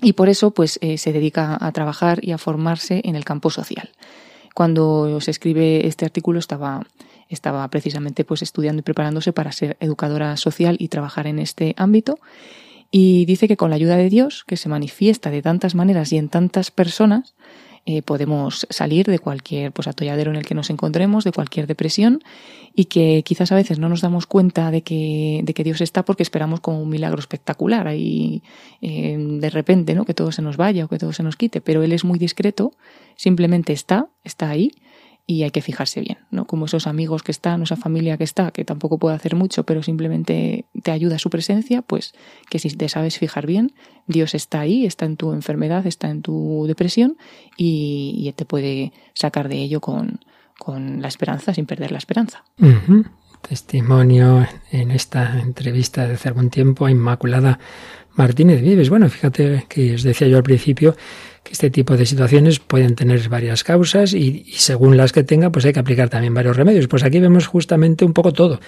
y 0.00 0.14
por 0.14 0.28
eso 0.28 0.52
pues 0.52 0.78
eh, 0.82 0.98
se 0.98 1.12
dedica 1.12 1.56
a 1.60 1.72
trabajar 1.72 2.24
y 2.24 2.32
a 2.32 2.38
formarse 2.38 3.02
en 3.04 3.16
el 3.16 3.24
campo 3.24 3.50
social. 3.50 3.90
Cuando 4.54 5.20
se 5.20 5.30
escribe 5.30 5.86
este 5.86 6.04
artículo 6.04 6.38
estaba, 6.38 6.86
estaba 7.28 7.66
precisamente 7.68 8.24
pues 8.24 8.42
estudiando 8.42 8.80
y 8.80 8.82
preparándose 8.82 9.32
para 9.32 9.52
ser 9.52 9.76
educadora 9.80 10.36
social 10.36 10.76
y 10.78 10.88
trabajar 10.88 11.26
en 11.26 11.38
este 11.38 11.74
ámbito 11.76 12.18
y 12.94 13.24
dice 13.24 13.48
que 13.48 13.56
con 13.56 13.70
la 13.70 13.76
ayuda 13.76 13.96
de 13.96 14.10
Dios, 14.10 14.44
que 14.46 14.58
se 14.58 14.68
manifiesta 14.68 15.30
de 15.30 15.40
tantas 15.40 15.74
maneras 15.74 16.12
y 16.12 16.18
en 16.18 16.28
tantas 16.28 16.70
personas, 16.70 17.34
eh, 17.84 18.02
podemos 18.02 18.66
salir 18.70 19.06
de 19.06 19.18
cualquier 19.18 19.72
pues, 19.72 19.88
atolladero 19.88 20.30
en 20.30 20.36
el 20.36 20.46
que 20.46 20.54
nos 20.54 20.70
encontremos, 20.70 21.24
de 21.24 21.32
cualquier 21.32 21.66
depresión, 21.66 22.22
y 22.74 22.84
que 22.84 23.22
quizás 23.24 23.50
a 23.50 23.56
veces 23.56 23.78
no 23.78 23.88
nos 23.88 24.00
damos 24.00 24.26
cuenta 24.26 24.70
de 24.70 24.82
que, 24.82 25.40
de 25.42 25.52
que 25.52 25.64
Dios 25.64 25.80
está 25.80 26.04
porque 26.04 26.22
esperamos 26.22 26.60
como 26.60 26.80
un 26.80 26.88
milagro 26.88 27.18
espectacular 27.18 27.88
ahí 27.88 28.42
eh, 28.80 29.16
de 29.18 29.50
repente, 29.50 29.94
¿no? 29.94 30.04
que 30.04 30.14
todo 30.14 30.30
se 30.30 30.42
nos 30.42 30.56
vaya 30.56 30.84
o 30.84 30.88
que 30.88 30.98
todo 30.98 31.12
se 31.12 31.22
nos 31.22 31.36
quite, 31.36 31.60
pero 31.60 31.82
Él 31.82 31.92
es 31.92 32.04
muy 32.04 32.18
discreto, 32.18 32.72
simplemente 33.16 33.72
está, 33.72 34.08
está 34.22 34.48
ahí 34.48 34.72
y 35.26 35.44
hay 35.44 35.50
que 35.50 35.62
fijarse 35.62 36.00
bien, 36.00 36.18
¿no? 36.30 36.46
Como 36.46 36.66
esos 36.66 36.86
amigos 36.86 37.22
que 37.22 37.32
están, 37.32 37.62
esa 37.62 37.76
familia 37.76 38.16
que 38.16 38.24
está, 38.24 38.50
que 38.50 38.64
tampoco 38.64 38.98
puede 38.98 39.14
hacer 39.14 39.36
mucho, 39.36 39.64
pero 39.64 39.82
simplemente 39.82 40.66
te 40.82 40.90
ayuda 40.90 41.18
su 41.18 41.30
presencia, 41.30 41.82
pues 41.82 42.14
que 42.50 42.58
si 42.58 42.70
te 42.70 42.88
sabes 42.88 43.18
fijar 43.18 43.46
bien, 43.46 43.72
Dios 44.06 44.34
está 44.34 44.60
ahí, 44.60 44.84
está 44.84 45.04
en 45.04 45.16
tu 45.16 45.32
enfermedad, 45.32 45.86
está 45.86 46.10
en 46.10 46.22
tu 46.22 46.64
depresión 46.66 47.16
y, 47.56 48.32
te 48.34 48.46
puede 48.46 48.92
sacar 49.12 49.48
de 49.48 49.56
ello 49.56 49.80
con, 49.80 50.20
con 50.58 51.02
la 51.02 51.08
esperanza, 51.08 51.52
sin 51.52 51.66
perder 51.66 51.92
la 51.92 51.98
esperanza. 51.98 52.44
testimonio 53.42 54.46
en 54.70 54.90
esta 54.90 55.40
entrevista 55.40 56.06
de 56.06 56.14
hace 56.14 56.28
algún 56.28 56.48
tiempo 56.48 56.88
Inmaculada 56.88 57.58
Martínez 58.14 58.62
Vives. 58.62 58.88
Bueno, 58.88 59.08
fíjate 59.08 59.66
que 59.68 59.94
os 59.94 60.02
decía 60.02 60.28
yo 60.28 60.36
al 60.36 60.42
principio 60.42 60.96
este 61.52 61.68
tipo 61.68 61.98
de 61.98 62.06
situaciones 62.06 62.60
pueden 62.60 62.94
tener 62.94 63.28
varias 63.28 63.62
causas 63.62 64.14
y, 64.14 64.46
según 64.54 64.96
las 64.96 65.12
que 65.12 65.22
tenga, 65.22 65.52
pues 65.52 65.66
hay 65.66 65.74
que 65.74 65.80
aplicar 65.80 66.08
también 66.08 66.32
varios 66.32 66.56
remedios. 66.56 66.88
Pues 66.88 67.04
aquí 67.04 67.20
vemos 67.20 67.46
justamente 67.46 68.06
un 68.06 68.14
poco 68.14 68.32
todo. 68.32 68.58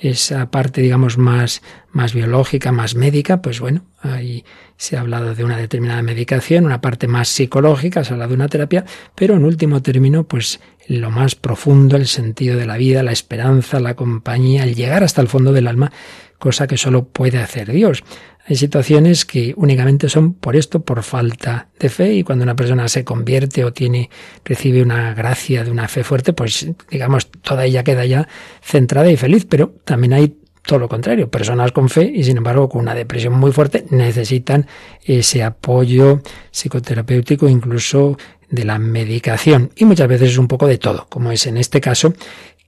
Esa 0.00 0.50
parte, 0.50 0.80
digamos, 0.80 1.18
más, 1.18 1.62
más 1.92 2.12
biológica, 2.14 2.72
más 2.72 2.96
médica, 2.96 3.40
pues 3.40 3.60
bueno, 3.60 3.84
ahí 4.00 4.44
se 4.76 4.96
ha 4.96 5.00
hablado 5.02 5.36
de 5.36 5.44
una 5.44 5.56
determinada 5.56 6.02
medicación, 6.02 6.66
una 6.66 6.80
parte 6.80 7.06
más 7.06 7.28
psicológica, 7.28 8.02
se 8.02 8.10
ha 8.10 8.14
hablado 8.14 8.30
de 8.30 8.34
una 8.34 8.48
terapia, 8.48 8.84
pero 9.14 9.36
en 9.36 9.44
último 9.44 9.80
término, 9.80 10.24
pues 10.24 10.58
lo 10.88 11.12
más 11.12 11.36
profundo, 11.36 11.96
el 11.96 12.08
sentido 12.08 12.58
de 12.58 12.66
la 12.66 12.76
vida, 12.76 13.04
la 13.04 13.12
esperanza, 13.12 13.78
la 13.78 13.94
compañía, 13.94 14.64
el 14.64 14.74
llegar 14.74 15.04
hasta 15.04 15.20
el 15.20 15.28
fondo 15.28 15.52
del 15.52 15.68
alma, 15.68 15.92
cosa 16.40 16.66
que 16.66 16.76
solo 16.76 17.04
puede 17.04 17.38
hacer 17.38 17.70
Dios. 17.70 18.02
Hay 18.44 18.56
situaciones 18.56 19.24
que 19.24 19.54
únicamente 19.56 20.08
son 20.08 20.34
por 20.34 20.56
esto, 20.56 20.80
por 20.80 21.02
falta 21.04 21.68
de 21.78 21.88
fe, 21.88 22.14
y 22.14 22.22
cuando 22.24 22.42
una 22.42 22.56
persona 22.56 22.88
se 22.88 23.04
convierte 23.04 23.64
o 23.64 23.72
tiene, 23.72 24.10
recibe 24.44 24.82
una 24.82 25.14
gracia 25.14 25.62
de 25.62 25.70
una 25.70 25.86
fe 25.86 26.02
fuerte, 26.02 26.32
pues 26.32 26.66
digamos, 26.90 27.30
toda 27.30 27.64
ella 27.64 27.84
queda 27.84 28.04
ya 28.04 28.26
centrada 28.60 29.10
y 29.10 29.16
feliz, 29.16 29.46
pero 29.48 29.72
también 29.84 30.12
hay 30.12 30.36
todo 30.62 30.78
lo 30.78 30.88
contrario, 30.88 31.28
personas 31.28 31.72
con 31.72 31.88
fe 31.88 32.10
y 32.14 32.22
sin 32.24 32.36
embargo 32.36 32.68
con 32.68 32.82
una 32.82 32.94
depresión 32.94 33.34
muy 33.34 33.50
fuerte 33.52 33.84
necesitan 33.90 34.66
ese 35.04 35.42
apoyo 35.42 36.22
psicoterapéutico, 36.52 37.48
incluso 37.48 38.16
de 38.48 38.64
la 38.64 38.78
medicación. 38.78 39.72
Y 39.76 39.84
muchas 39.84 40.06
veces 40.08 40.30
es 40.30 40.38
un 40.38 40.46
poco 40.46 40.68
de 40.68 40.78
todo, 40.78 41.06
como 41.08 41.32
es 41.32 41.46
en 41.46 41.56
este 41.56 41.80
caso 41.80 42.14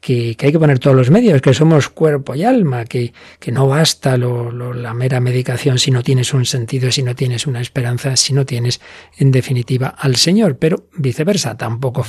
que, 0.05 0.37
hay 0.39 0.53
que 0.53 0.59
poner 0.59 0.79
todos 0.79 0.95
los 0.95 1.11
medios, 1.11 1.41
que 1.41 1.55
somos 1.55 1.89
cuerpo 1.89 2.35
y 2.35 2.45
alma, 2.45 2.85
que, 2.85 3.15
que 3.41 3.51
no 3.51 3.67
basta 3.67 4.19
lo, 4.19 4.53
la 4.75 4.93
mera 4.93 5.19
medicación 5.19 5.79
si 5.79 5.91
no 5.91 6.03
tienes 6.03 6.35
un 6.35 6.45
sentido, 6.45 6.93
si 6.93 7.03
no 7.03 7.15
tienes 7.15 7.47
una 7.47 7.63
esperanza, 7.63 8.15
si 8.15 8.35
no 8.35 8.45
tienes 8.45 8.83
en 9.17 9.31
definitiva 9.31 9.89
al 9.89 10.17
Señor, 10.17 10.59
pero 10.59 10.89
viceversa, 10.95 11.57
tampoco 11.57 12.05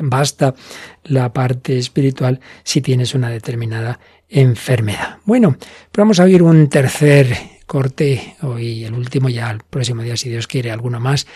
basta 0.00 0.56
la 1.04 1.32
parte 1.32 1.78
espiritual 1.78 2.40
si 2.64 2.80
tienes 2.80 3.14
una 3.14 3.30
determinada 3.30 4.00
enfermedad. 4.28 5.18
Bueno, 5.24 5.56
pero 5.92 6.02
vamos 6.02 6.18
a 6.18 6.24
oír 6.24 6.42
un 6.42 6.68
tercer 6.68 7.36
corte, 7.66 8.34
hoy 8.42 8.82
el 8.82 8.94
último, 8.94 9.28
ya 9.28 9.48
el 9.52 9.60
próximo 9.60 10.02
día, 10.02 10.16
si 10.16 10.28
Dios 10.28 10.48
quiere, 10.48 10.72
alguno 10.72 10.98
más, 10.98 11.28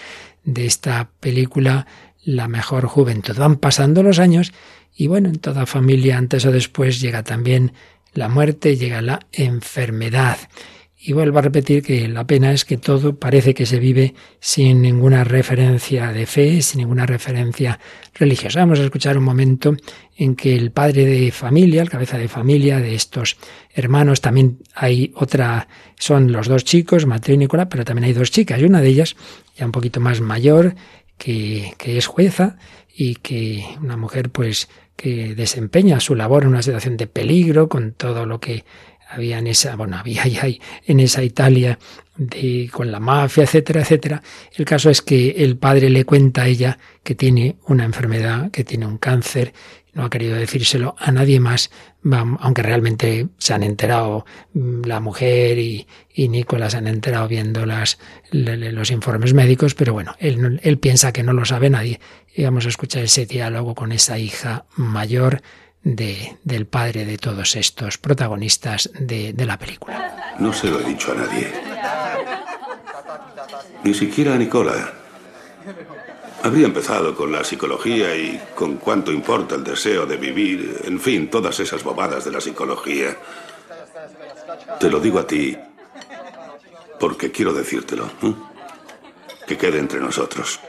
de 0.42 0.66
esta 0.66 1.11
película 1.20 1.86
La 2.25 2.49
mejor 2.49 2.87
juventud. 2.87 3.37
Van 3.37 3.57
pasando 3.57 4.03
los 4.03 4.18
años 4.18 4.53
y 4.95 5.07
bueno, 5.07 5.29
en 5.29 5.39
toda 5.39 5.66
familia, 5.66 6.18
antes 6.18 6.45
o 6.45 6.53
después, 6.53 7.01
llega 7.01 7.23
también 7.23 7.73
la 8.12 8.29
muerte, 8.29 8.77
llega 8.77 9.03
la 9.03 9.20
enfermedad. 9.33 10.39
Y 11.05 11.14
vuelvo 11.14 11.41
a 11.41 11.43
repetir 11.43 11.83
que 11.83 12.07
la 12.07 12.25
pena 12.29 12.53
es 12.53 12.64
que 12.64 12.77
todo 12.77 13.16
parece 13.18 13.55
que 13.55 13.66
se 13.66 13.81
vive 13.81 14.14
sin 14.39 14.83
ninguna 14.83 15.25
referencia 15.25 16.12
de 16.12 16.27
fe, 16.27 16.62
sin 16.62 16.79
ninguna 16.79 17.07
referencia 17.07 17.81
religiosa. 18.14 18.61
Vamos 18.61 18.79
a 18.79 18.85
escuchar 18.85 19.18
un 19.18 19.25
momento 19.25 19.75
en 20.16 20.37
que 20.37 20.55
el 20.55 20.70
padre 20.70 21.05
de 21.05 21.33
familia, 21.33 21.83
el 21.83 21.91
cabeza 21.91 22.18
de 22.18 22.29
familia 22.29 22.79
de 22.79 22.95
estos 22.95 23.37
hermanos, 23.75 24.20
también 24.20 24.59
hay 24.77 25.11
otra, 25.16 25.66
son 25.99 26.31
los 26.31 26.47
dos 26.47 26.62
chicos, 26.62 27.05
Mateo 27.05 27.35
y 27.35 27.39
Nicolás, 27.39 27.66
pero 27.68 27.85
también 27.85 28.05
hay 28.05 28.12
dos 28.12 28.31
chicas, 28.31 28.61
y 28.61 28.64
una 28.64 28.81
de 28.81 28.89
ellas, 28.89 29.16
ya 29.57 29.66
un 29.66 29.73
poquito 29.73 29.99
más 29.99 30.20
mayor, 30.20 30.77
que, 31.23 31.97
es 31.99 32.07
jueza, 32.07 32.57
y 32.95 33.14
que 33.16 33.64
una 33.81 33.97
mujer 33.97 34.31
pues 34.31 34.68
que 34.97 35.35
desempeña 35.35 36.01
su 36.01 36.14
labor 36.14 36.43
en 36.43 36.51
una 36.51 36.62
situación 36.62 36.97
de 36.97 37.07
peligro 37.07 37.68
con 37.68 37.93
todo 37.93 38.27
lo 38.27 38.41
que 38.41 38.64
había 39.09 39.39
en 39.39 39.47
esa, 39.47 39.77
bueno, 39.77 39.97
había 39.97 40.27
y 40.27 40.61
en 40.87 41.01
esa 41.01 41.23
Italia 41.23 41.79
de, 42.16 42.68
con 42.73 42.91
la 42.91 42.99
mafia, 42.99 43.45
etcétera, 43.45 43.83
etcétera. 43.83 44.23
El 44.57 44.64
caso 44.64 44.91
es 44.91 45.01
que 45.01 45.31
el 45.31 45.57
padre 45.57 45.91
le 45.91 46.05
cuenta 46.05 46.43
a 46.43 46.49
ella 46.49 46.79
que 47.05 47.14
tiene 47.14 47.57
una 47.66 47.85
enfermedad, 47.85 48.51
que 48.51 48.64
tiene 48.64 48.87
un 48.87 48.99
cáncer 48.99 49.53
no 49.95 50.05
ha 50.05 50.11
querido 50.11 50.36
decírselo 50.36 50.95
a 50.99 51.11
nadie 51.12 51.38
más, 51.38 51.70
aunque 52.38 52.62
realmente 52.62 53.28
se 53.38 53.55
han 53.55 53.62
enterado 53.62 54.24
mm, 54.55 54.82
la 54.84 55.01
mujer 55.01 55.59
y, 55.59 55.86
y 56.14 56.28
Nicolás 56.28 56.72
se 56.72 56.78
han 56.78 56.86
enterado 56.86 57.28
viendo 57.28 57.66
las, 57.66 57.99
los 58.30 58.90
informes 58.90 59.34
médicos, 59.34 59.74
pero 59.74 59.93
bueno, 59.93 60.14
él, 60.18 60.61
él 60.62 60.78
piensa 60.78 61.12
que 61.12 61.22
no 61.22 61.32
lo 61.32 61.45
sabe 61.45 61.70
nadie. 61.70 62.01
Y 62.34 62.45
vamos 62.45 62.64
a 62.66 62.70
escuchar 62.70 63.03
ese 63.05 63.26
diálogo 63.26 63.74
con 63.74 63.93
esa 63.93 64.18
hija 64.18 64.64
mayor 64.76 65.43
de, 65.82 66.36
del 66.45 66.66
padre 66.66 67.05
de 67.05 67.18
todos 67.18 67.57
estos 67.57 67.99
protagonistas 67.99 68.90
de, 68.99 69.32
de 69.32 69.47
la 69.47 69.59
película. 69.59 70.34
No 70.38 70.53
se 70.53 70.68
lo 70.68 70.80
he 70.80 70.84
dicho 70.84 71.12
a 71.12 71.16
nadie. 71.16 71.53
Ni 73.84 73.93
siquiera 73.93 74.34
a 74.34 74.38
Nicolás. 74.38 74.88
Habría 76.43 76.66
empezado 76.66 77.14
con 77.14 77.30
la 77.30 77.45
psicología 77.45 78.16
y 78.16 78.40
con 78.55 78.76
cuánto 78.76 79.12
importa 79.12 79.55
el 79.55 79.62
deseo 79.62 80.07
de 80.07 80.16
vivir, 80.16 80.80
en 80.84 81.01
fin, 81.01 81.30
todas 81.30 81.61
esas 81.61 81.84
bobadas 81.84 82.24
de 82.24 82.32
la 82.32 82.40
psicología. 82.40 83.16
Te 84.80 84.90
lo 84.90 84.99
digo 84.99 85.18
a 85.18 85.26
ti 85.26 85.57
porque 86.99 87.32
quiero 87.32 87.53
decírtelo. 87.53 88.07
¿eh? 88.22 88.34
Que 89.47 89.57
quede 89.57 89.78
entre 89.78 89.99
nosotros. 89.99 90.61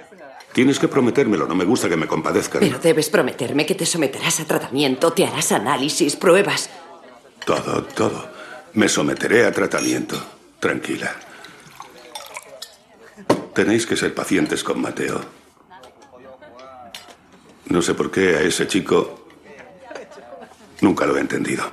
Tienes 0.52 0.80
que 0.80 0.88
prometérmelo, 0.88 1.48
no 1.48 1.56
me 1.56 1.64
gusta 1.64 1.90
que 1.90 1.96
me 1.98 2.08
compadezcan. 2.08 2.60
Pero 2.60 2.80
debes 2.80 3.10
prometerme 3.10 3.66
que 3.66 3.76
te 3.76 3.86
someterás 3.86 4.40
a 4.40 4.46
tratamiento, 4.46 5.14
te 5.14 5.26
harás 5.26 5.52
análisis, 5.52 6.16
pruebas. 6.16 6.70
Todo, 7.46 7.84
todo. 7.84 8.30
Me 8.74 8.90
someteré 8.90 9.46
a 9.46 9.52
tratamiento. 9.52 10.16
Tranquila. 10.60 11.16
Tenéis 13.54 13.86
que 13.86 13.96
ser 13.96 14.16
pacientes 14.16 14.64
con 14.64 14.82
Mateo. 14.82 15.22
No 17.74 17.82
sé 17.82 17.96
por 17.96 18.12
qué 18.12 18.36
a 18.36 18.42
ese 18.42 18.68
chico 18.68 19.26
nunca 20.82 21.08
lo 21.08 21.18
he 21.18 21.22
entendido. 21.22 21.64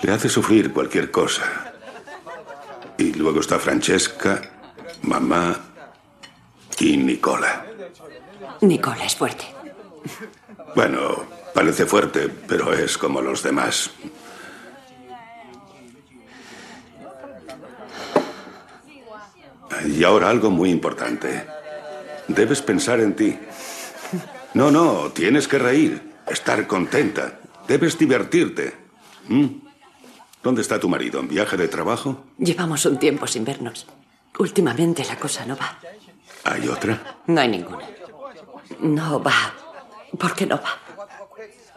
Le 0.00 0.12
hace 0.12 0.28
sufrir 0.28 0.72
cualquier 0.72 1.10
cosa. 1.10 1.72
Y 2.96 3.14
luego 3.14 3.40
está 3.40 3.58
Francesca, 3.58 4.40
mamá 5.02 5.58
y 6.78 6.96
Nicola. 6.98 7.66
Nicola 8.60 9.04
es 9.04 9.16
fuerte. 9.16 9.44
Bueno, 10.76 11.24
parece 11.52 11.84
fuerte, 11.84 12.28
pero 12.28 12.72
es 12.72 12.96
como 12.96 13.20
los 13.20 13.42
demás. 13.42 13.90
Y 19.84 20.04
ahora 20.04 20.30
algo 20.30 20.48
muy 20.48 20.70
importante. 20.70 21.44
Debes 22.28 22.62
pensar 22.62 23.00
en 23.00 23.16
ti. 23.16 23.36
No, 24.54 24.70
no, 24.70 25.10
tienes 25.12 25.46
que 25.46 25.58
reír, 25.58 26.14
estar 26.26 26.66
contenta. 26.66 27.40
Debes 27.66 27.98
divertirte. 27.98 28.74
¿Mm? 29.28 29.46
¿Dónde 30.42 30.62
está 30.62 30.80
tu 30.80 30.88
marido? 30.88 31.20
¿En 31.20 31.28
viaje 31.28 31.56
de 31.56 31.68
trabajo? 31.68 32.24
Llevamos 32.38 32.84
un 32.86 32.98
tiempo 32.98 33.26
sin 33.26 33.44
vernos. 33.44 33.86
Últimamente 34.38 35.04
la 35.04 35.16
cosa 35.16 35.44
no 35.44 35.56
va. 35.56 35.78
¿Hay 36.44 36.68
otra? 36.68 37.18
No 37.26 37.40
hay 37.40 37.48
ninguna. 37.48 37.86
No 38.80 39.22
va. 39.22 39.52
¿Por 40.18 40.34
qué 40.34 40.46
no 40.46 40.56
va? 40.56 40.78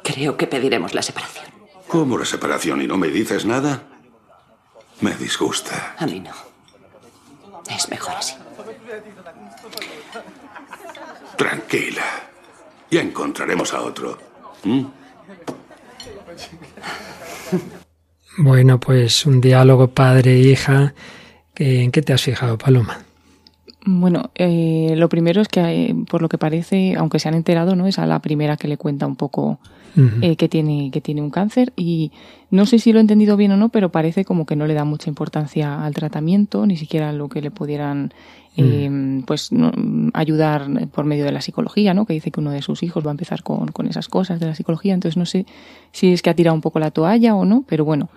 Creo 0.03 0.37
que 0.37 0.47
pediremos 0.47 0.93
la 0.93 1.01
separación. 1.01 1.45
¿Cómo 1.87 2.17
la 2.17 2.25
separación 2.25 2.81
y 2.81 2.87
no 2.87 2.97
me 2.97 3.09
dices 3.09 3.45
nada? 3.45 3.83
Me 5.01 5.13
disgusta. 5.15 5.95
A 5.97 6.05
mí 6.05 6.19
no. 6.19 6.31
Es 7.69 7.89
mejor 7.89 8.15
así. 8.15 8.35
Tranquila. 11.35 12.30
Ya 12.91 13.01
encontraremos 13.01 13.73
a 13.73 13.81
otro. 13.81 14.17
¿Mm? 14.63 14.83
Bueno, 18.37 18.79
pues 18.79 19.25
un 19.25 19.41
diálogo 19.41 19.87
padre-hija. 19.87 20.93
¿En 21.55 21.91
qué 21.91 22.01
te 22.01 22.13
has 22.13 22.21
fijado, 22.21 22.57
Paloma? 22.57 22.99
Bueno, 23.85 24.29
eh, 24.35 24.93
lo 24.95 25.09
primero 25.09 25.41
es 25.41 25.47
que, 25.47 25.61
eh, 25.61 25.95
por 26.09 26.21
lo 26.21 26.29
que 26.29 26.37
parece, 26.37 26.95
aunque 26.95 27.17
se 27.17 27.29
han 27.29 27.33
enterado, 27.33 27.75
no 27.75 27.87
es 27.87 27.97
a 27.97 28.05
la 28.05 28.19
primera 28.19 28.55
que 28.57 28.67
le 28.67 28.77
cuenta 28.77 29.07
un 29.07 29.15
poco 29.15 29.59
eh, 30.21 30.37
que 30.37 30.47
tiene 30.47 30.89
que 30.89 31.01
tiene 31.01 31.21
un 31.21 31.31
cáncer 31.31 31.73
y 31.75 32.13
no 32.49 32.65
sé 32.65 32.79
si 32.79 32.93
lo 32.93 32.99
he 32.99 33.01
entendido 33.01 33.35
bien 33.35 33.51
o 33.51 33.57
no, 33.57 33.69
pero 33.69 33.91
parece 33.91 34.23
como 34.23 34.45
que 34.45 34.55
no 34.55 34.65
le 34.65 34.73
da 34.73 34.85
mucha 34.85 35.09
importancia 35.09 35.83
al 35.83 35.93
tratamiento, 35.93 36.65
ni 36.65 36.77
siquiera 36.77 37.09
a 37.09 37.11
lo 37.11 37.27
que 37.27 37.41
le 37.41 37.51
pudieran 37.51 38.13
eh, 38.55 38.89
pues 39.25 39.49
ayudar 40.13 40.67
por 40.91 41.05
medio 41.05 41.25
de 41.25 41.31
la 41.31 41.41
psicología, 41.41 41.93
¿no? 41.93 42.05
Que 42.05 42.13
dice 42.13 42.31
que 42.31 42.39
uno 42.39 42.51
de 42.51 42.61
sus 42.61 42.83
hijos 42.83 43.05
va 43.05 43.09
a 43.09 43.11
empezar 43.11 43.43
con, 43.43 43.67
con 43.69 43.87
esas 43.87 44.07
cosas 44.07 44.39
de 44.39 44.45
la 44.45 44.55
psicología, 44.55 44.93
entonces 44.93 45.17
no 45.17 45.25
sé 45.25 45.45
si 45.91 46.13
es 46.13 46.21
que 46.21 46.29
ha 46.29 46.35
tirado 46.35 46.55
un 46.55 46.61
poco 46.61 46.79
la 46.79 46.91
toalla 46.91 47.35
o 47.35 47.45
no, 47.45 47.65
pero 47.67 47.83
bueno. 47.83 48.09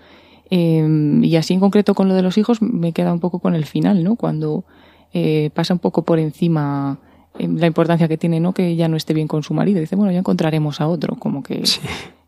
Y 0.51 1.35
así 1.35 1.55
en 1.55 1.59
concreto 1.59 1.95
con 1.95 2.07
lo 2.07 2.15
de 2.15 2.23
los 2.23 2.39
hijos 2.39 2.63
me 2.63 2.93
queda 2.93 3.13
un 3.13 3.19
poco 3.19 3.41
con 3.41 3.57
el 3.57 3.65
final, 3.65 4.05
¿no? 4.05 4.15
Cuando 4.15 4.65
eh, 5.15 5.51
pasa 5.55 5.73
un 5.73 5.79
poco 5.79 6.03
por 6.03 6.19
encima 6.19 6.99
la 7.39 7.67
importancia 7.67 8.07
que 8.07 8.19
tiene, 8.19 8.39
¿no? 8.41 8.53
Que 8.53 8.77
ya 8.77 8.89
no 8.89 8.97
esté 8.97 9.15
bien 9.15 9.27
con 9.27 9.43
su 9.43 9.55
marido. 9.55 9.81
Dice, 9.81 9.97
bueno, 9.97 10.13
ya 10.13 10.19
encontraremos 10.19 10.81
a 10.81 10.89
otro, 10.89 11.17
como 11.17 11.43
que 11.43 11.63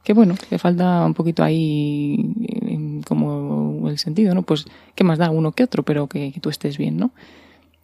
que 0.07 0.13
bueno, 0.13 0.37
que 0.49 0.57
falta 0.57 1.05
un 1.05 1.15
poquito 1.15 1.43
ahí 1.43 2.33
eh, 2.49 3.01
como 3.09 3.89
el 3.89 3.99
sentido, 3.99 4.37
¿no? 4.37 4.43
Pues 4.43 4.65
qué 4.95 5.03
más 5.03 5.19
da 5.19 5.31
uno 5.31 5.51
que 5.51 5.65
otro, 5.65 5.83
pero 5.83 6.07
que, 6.07 6.31
que 6.31 6.39
tú 6.39 6.49
estés 6.49 6.79
bien, 6.79 6.97
¿no? 6.97 7.11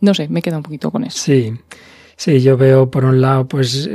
No 0.00 0.14
sé, 0.14 0.28
me 0.28 0.40
queda 0.40 0.56
un 0.56 0.62
poquito 0.62 0.92
con 0.92 1.02
eso. 1.02 1.18
Sí. 1.18 1.52
Sí, 2.16 2.40
yo 2.40 2.56
veo 2.56 2.90
por 2.90 3.04
un 3.04 3.20
lado, 3.20 3.48
pues, 3.48 3.88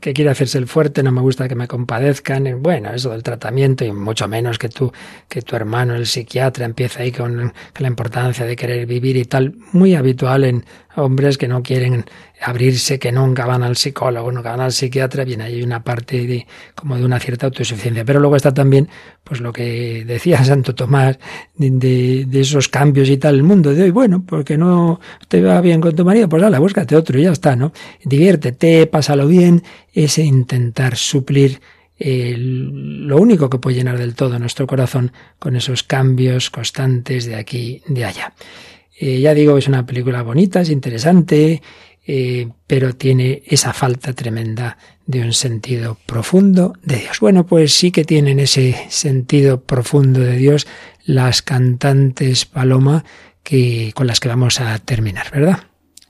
que 0.00 0.12
quiere 0.12 0.30
hacerse 0.30 0.58
el 0.58 0.66
fuerte, 0.66 1.02
no 1.02 1.12
me 1.12 1.20
gusta 1.20 1.48
que 1.48 1.54
me 1.54 1.66
compadezcan. 1.66 2.62
Bueno, 2.62 2.92
eso 2.92 3.10
del 3.10 3.22
tratamiento 3.22 3.84
y 3.84 3.92
mucho 3.92 4.28
menos 4.28 4.58
que 4.58 4.68
tú, 4.68 4.92
que 5.28 5.42
tu 5.42 5.56
hermano, 5.56 5.94
el 5.94 6.06
psiquiatra, 6.06 6.64
empieza 6.66 7.02
ahí 7.02 7.12
con, 7.12 7.52
la 7.78 7.88
importancia 7.88 8.46
de 8.46 8.56
querer 8.56 8.86
vivir 8.86 9.16
y 9.16 9.24
tal. 9.24 9.54
Muy 9.72 9.94
habitual 9.94 10.44
en 10.44 10.64
hombres 10.96 11.38
que 11.38 11.48
no 11.48 11.62
quieren 11.62 12.04
abrirse, 12.44 12.98
que 12.98 13.12
nunca 13.12 13.46
van 13.46 13.62
al 13.62 13.76
psicólogo, 13.76 14.30
nunca 14.30 14.50
van 14.50 14.60
al 14.60 14.72
psiquiatra. 14.72 15.24
Bien, 15.24 15.40
hay 15.40 15.62
una 15.62 15.82
parte 15.82 16.26
de, 16.26 16.46
como 16.74 16.96
de 16.96 17.04
una 17.04 17.18
cierta 17.18 17.46
autosuficiencia. 17.46 18.04
Pero 18.04 18.20
luego 18.20 18.36
está 18.36 18.52
también, 18.52 18.88
pues, 19.22 19.40
lo 19.40 19.52
que 19.52 20.04
decía 20.04 20.44
Santo 20.44 20.74
Tomás, 20.74 21.18
de, 21.56 22.26
esos 22.32 22.68
cambios 22.68 23.08
y 23.08 23.16
tal, 23.16 23.36
el 23.36 23.42
mundo 23.42 23.74
de 23.74 23.84
hoy. 23.84 23.90
Bueno, 23.90 24.24
porque 24.26 24.58
no 24.58 25.00
te 25.28 25.40
va 25.40 25.60
bien 25.60 25.80
con 25.80 25.94
tu 25.94 26.04
marido, 26.04 26.28
pues 26.28 26.42
dale, 26.42 26.58
búscate 26.58 26.96
otro 26.96 27.18
y 27.18 27.22
ya 27.22 27.32
está, 27.32 27.56
¿no? 27.56 27.72
Diviértete, 28.04 28.86
pásalo 28.86 29.26
bien, 29.26 29.62
ese 29.92 30.22
intentar 30.22 30.96
suplir 30.96 31.60
lo 31.98 33.18
único 33.18 33.48
que 33.48 33.58
puede 33.58 33.76
llenar 33.76 33.98
del 33.98 34.14
todo 34.14 34.38
nuestro 34.38 34.66
corazón 34.66 35.12
con 35.38 35.56
esos 35.56 35.84
cambios 35.84 36.50
constantes 36.50 37.26
de 37.26 37.36
aquí, 37.36 37.82
de 37.86 38.04
allá. 38.04 38.34
Eh, 38.98 39.20
ya 39.20 39.34
digo, 39.34 39.58
es 39.58 39.68
una 39.68 39.86
película 39.86 40.22
bonita, 40.22 40.60
es 40.60 40.70
interesante, 40.70 41.62
eh, 42.06 42.48
pero 42.66 42.94
tiene 42.94 43.42
esa 43.46 43.72
falta 43.72 44.12
tremenda 44.12 44.78
de 45.06 45.22
un 45.22 45.32
sentido 45.32 45.98
profundo 46.06 46.74
de 46.82 46.96
Dios. 46.96 47.20
Bueno, 47.20 47.46
pues 47.46 47.72
sí 47.72 47.90
que 47.90 48.04
tienen 48.04 48.40
ese 48.40 48.86
sentido 48.88 49.62
profundo 49.62 50.20
de 50.20 50.36
Dios 50.36 50.66
las 51.04 51.42
cantantes 51.42 52.44
Paloma 52.46 53.04
que, 53.42 53.92
con 53.94 54.06
las 54.06 54.20
que 54.20 54.28
vamos 54.28 54.60
a 54.60 54.78
terminar, 54.78 55.30
¿verdad? 55.30 55.58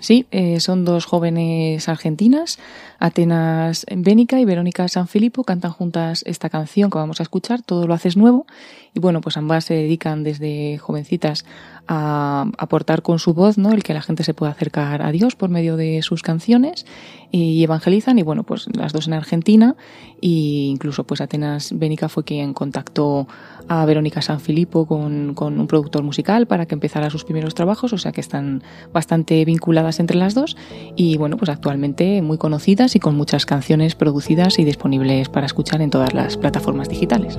Sí, 0.04 0.26
eh, 0.32 0.60
son 0.60 0.84
dos 0.84 1.06
jóvenes 1.06 1.88
argentinas, 1.88 2.58
Atenas 2.98 3.86
Bénica 3.90 4.38
y 4.38 4.44
Verónica 4.44 4.86
Sanfilippo, 4.86 5.44
cantan 5.44 5.70
juntas 5.70 6.22
esta 6.26 6.50
canción 6.50 6.90
que 6.90 6.98
vamos 6.98 7.20
a 7.20 7.22
escuchar, 7.22 7.62
Todo 7.62 7.86
lo 7.86 7.94
haces 7.94 8.14
nuevo, 8.14 8.44
y 8.92 9.00
bueno, 9.00 9.22
pues 9.22 9.38
ambas 9.38 9.64
se 9.64 9.72
dedican 9.72 10.22
desde 10.22 10.76
jovencitas 10.76 11.46
a 11.88 12.50
aportar 12.58 13.00
con 13.00 13.18
su 13.18 13.32
voz, 13.32 13.56
¿no? 13.56 13.72
El 13.72 13.82
que 13.82 13.94
la 13.94 14.02
gente 14.02 14.24
se 14.24 14.34
pueda 14.34 14.52
acercar 14.52 15.00
a 15.00 15.10
Dios 15.10 15.36
por 15.36 15.48
medio 15.48 15.78
de 15.78 16.02
sus 16.02 16.22
canciones 16.22 16.84
y 17.30 17.64
evangelizan 17.64 18.18
y 18.18 18.22
bueno, 18.22 18.42
pues 18.42 18.66
las 18.76 18.92
dos 18.92 19.06
en 19.06 19.14
Argentina 19.14 19.74
e 20.20 20.28
incluso 20.68 21.04
pues 21.04 21.20
Atenas 21.22 21.72
Bénica 21.76 22.08
fue 22.08 22.24
quien 22.24 22.54
contactó 22.54 23.26
a 23.68 23.84
Verónica 23.84 24.22
Sanfilippo 24.22 24.86
con, 24.86 25.34
con 25.34 25.58
un 25.58 25.66
productor 25.66 26.02
musical 26.02 26.46
para 26.46 26.66
que 26.66 26.74
empezara 26.74 27.10
sus 27.10 27.24
primeros 27.24 27.54
trabajos, 27.54 27.92
o 27.92 27.98
sea 27.98 28.12
que 28.12 28.20
están 28.20 28.62
bastante 28.92 29.44
vinculadas 29.44 30.00
entre 30.00 30.16
las 30.16 30.34
dos 30.34 30.56
y 30.96 31.16
bueno, 31.16 31.36
pues 31.36 31.48
actualmente 31.48 32.22
muy 32.22 32.38
conocidas 32.38 32.96
y 32.96 33.00
con 33.00 33.16
muchas 33.16 33.46
canciones 33.46 33.94
producidas 33.94 34.58
y 34.58 34.64
disponibles 34.64 35.28
para 35.28 35.46
escuchar 35.46 35.82
en 35.82 35.90
todas 35.90 36.14
las 36.14 36.36
plataformas 36.36 36.88
digitales. 36.88 37.38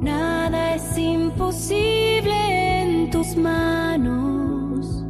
Nada 0.00 0.74
es 0.74 0.98
imposible 0.98 2.82
en 2.82 3.10
tus 3.10 3.36
manos. 3.36 5.04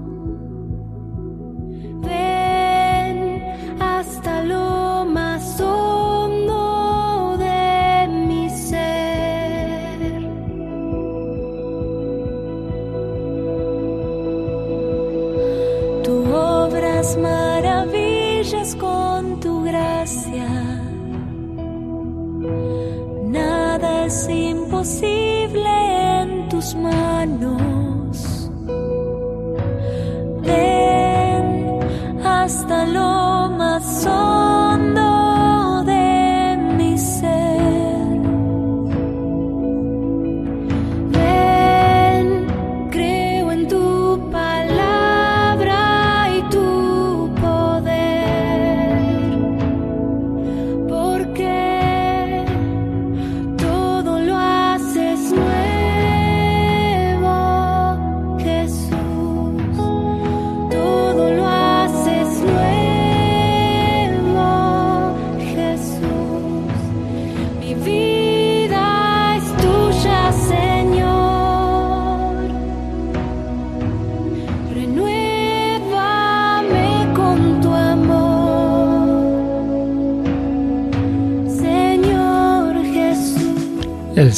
Hasta 4.07 4.43
lo 4.43 5.05
más 5.07 5.61
hondo 5.61 7.37
de 7.39 8.09
mi 8.09 8.51
ser. 8.51 10.01
Tu 16.03 16.15
obra 16.35 17.01
es 17.01 17.17
maravillas 17.17 18.77
con 18.77 19.41
tu 19.41 19.65
gracia. 19.65 20.49
Nada 23.25 24.07
es 24.07 24.29
imposible 24.29 25.73
en 26.21 26.49
tus 26.49 26.75
manos. 26.75 28.51
Ven 30.43 31.04
hasta 32.45 32.85
lo 32.85 33.49
más 33.57 34.07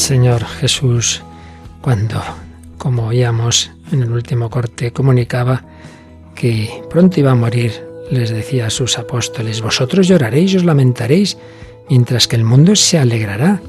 Señor 0.06 0.44
Jesús, 0.44 1.20
cuando, 1.80 2.22
como 2.78 3.08
oíamos 3.08 3.72
en 3.90 4.04
el 4.04 4.12
último 4.12 4.50
corte, 4.50 4.92
comunicaba 4.92 5.64
que 6.36 6.70
pronto 6.88 7.18
iba 7.18 7.32
a 7.32 7.34
morir, 7.34 7.72
les 8.12 8.30
decía 8.30 8.68
a 8.68 8.70
sus 8.70 9.00
apóstoles, 9.00 9.60
vosotros 9.60 10.06
lloraréis 10.06 10.52
y 10.52 10.58
os 10.58 10.64
lamentaréis, 10.64 11.36
mientras 11.90 12.28
que 12.28 12.36
el 12.36 12.44
mundo 12.44 12.76
se 12.76 13.00
alegrará. 13.00 13.60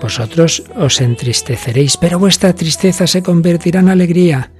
Vosotros 0.00 0.62
os 0.76 1.00
entristeceréis, 1.00 1.96
pero 1.96 2.20
vuestra 2.20 2.52
tristeza 2.52 3.08
se 3.08 3.24
convertirá 3.24 3.80
en 3.80 3.88
alegría. 3.88 4.52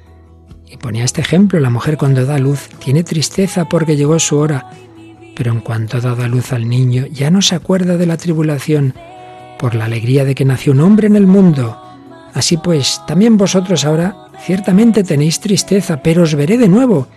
Y 0.69 0.79
ponía 0.79 1.05
este 1.05 1.21
ejemplo, 1.21 1.61
la 1.61 1.71
mujer 1.71 1.97
cuando 1.97 2.27
da 2.27 2.41
luz 2.41 2.69
tiene 2.81 3.05
tristeza 3.05 3.69
porque 3.69 3.97
llegó 3.97 4.19
su 4.19 4.37
hora, 4.37 4.69
pero 5.37 5.53
en 5.53 5.61
cuanto 5.61 5.99
ha 5.99 6.01
dado 6.01 6.27
luz 6.27 6.53
al 6.53 6.69
niño 6.69 7.07
ya 7.07 7.31
no 7.31 7.41
se 7.41 7.55
acuerda 7.55 7.97
de 7.97 8.07
la 8.07 8.17
tribulación 8.17 8.95
por 9.65 9.75
la 9.75 9.87
alegría 9.87 10.27
de 10.27 10.35
que 10.35 10.45
nació 10.45 10.75
un 10.75 10.83
hombre 10.83 11.07
en 11.07 11.17
el 11.17 11.27
mundo. 11.27 11.81
Así 12.35 12.59
pues, 12.59 13.01
también 13.07 13.39
vosotros 13.39 13.87
ahora 13.87 14.15
ciertamente 14.45 15.03
tenéis 15.03 15.41
tristeza, 15.41 16.03
pero 16.03 16.25
os 16.25 16.35
veré 16.35 16.59
de 16.59 16.69
nuevo, 16.69 17.09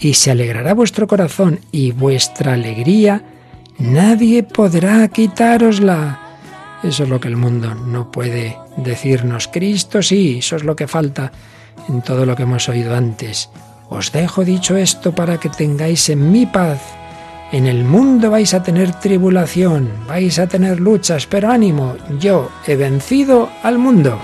y 0.00 0.14
se 0.14 0.32
alegrará 0.32 0.74
vuestro 0.74 1.06
corazón, 1.06 1.60
y 1.70 1.92
vuestra 1.92 2.54
alegría 2.54 3.22
nadie 3.78 4.42
podrá 4.42 5.06
quitárosla. 5.06 6.18
Eso 6.82 7.04
es 7.04 7.08
lo 7.08 7.20
que 7.20 7.28
el 7.28 7.36
mundo 7.36 7.72
no 7.76 8.10
puede 8.10 8.58
decirnos. 8.78 9.46
Cristo 9.46 10.02
sí, 10.02 10.38
eso 10.40 10.56
es 10.56 10.64
lo 10.64 10.74
que 10.74 10.88
falta 10.88 11.30
en 11.88 12.02
todo 12.02 12.26
lo 12.26 12.34
que 12.34 12.42
hemos 12.42 12.68
oído 12.68 12.96
antes. 12.96 13.48
Os 13.90 14.10
dejo 14.10 14.44
dicho 14.44 14.76
esto 14.76 15.14
para 15.14 15.38
que 15.38 15.50
tengáis 15.50 16.08
en 16.08 16.32
mi 16.32 16.46
paz. 16.46 16.80
En 17.52 17.66
el 17.66 17.84
mundo 17.84 18.30
vais 18.30 18.54
a 18.54 18.62
tener 18.62 18.98
tribulación, 18.98 19.90
vais 20.08 20.38
a 20.38 20.46
tener 20.46 20.80
luchas, 20.80 21.26
pero 21.26 21.50
ánimo, 21.50 21.96
yo 22.18 22.50
he 22.66 22.76
vencido 22.76 23.50
al 23.62 23.76
mundo. 23.76 24.18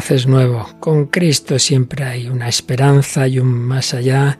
Haces 0.00 0.26
nuevo. 0.26 0.66
Con 0.80 1.08
Cristo 1.08 1.58
siempre 1.58 2.04
hay 2.04 2.26
una 2.30 2.48
esperanza, 2.48 3.20
hay 3.24 3.38
un 3.38 3.48
más 3.48 3.92
allá, 3.92 4.38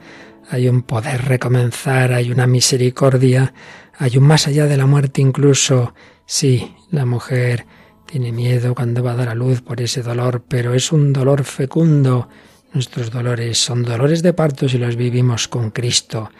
hay 0.49 0.67
un 0.67 0.81
poder 0.81 1.25
recomenzar, 1.25 2.13
hay 2.13 2.31
una 2.31 2.47
misericordia, 2.47 3.53
hay 3.95 4.17
un 4.17 4.23
más 4.23 4.47
allá 4.47 4.65
de 4.65 4.75
la 4.75 4.87
muerte 4.87 5.21
incluso. 5.21 5.93
Sí, 6.25 6.73
la 6.89 7.05
mujer 7.05 7.67
tiene 8.07 8.31
miedo 8.31 8.73
cuando 8.73 9.03
va 9.03 9.11
a 9.11 9.15
dar 9.17 9.29
a 9.29 9.35
luz 9.35 9.61
por 9.61 9.81
ese 9.81 10.01
dolor, 10.01 10.43
pero 10.47 10.73
es 10.73 10.91
un 10.91 11.13
dolor 11.13 11.43
fecundo. 11.43 12.27
Nuestros 12.73 13.11
dolores 13.11 13.59
son 13.59 13.83
dolores 13.83 14.23
de 14.23 14.33
parto 14.33 14.67
si 14.67 14.79
los 14.79 14.95
vivimos 14.95 15.47
con 15.47 15.69
Cristo. 15.69 16.31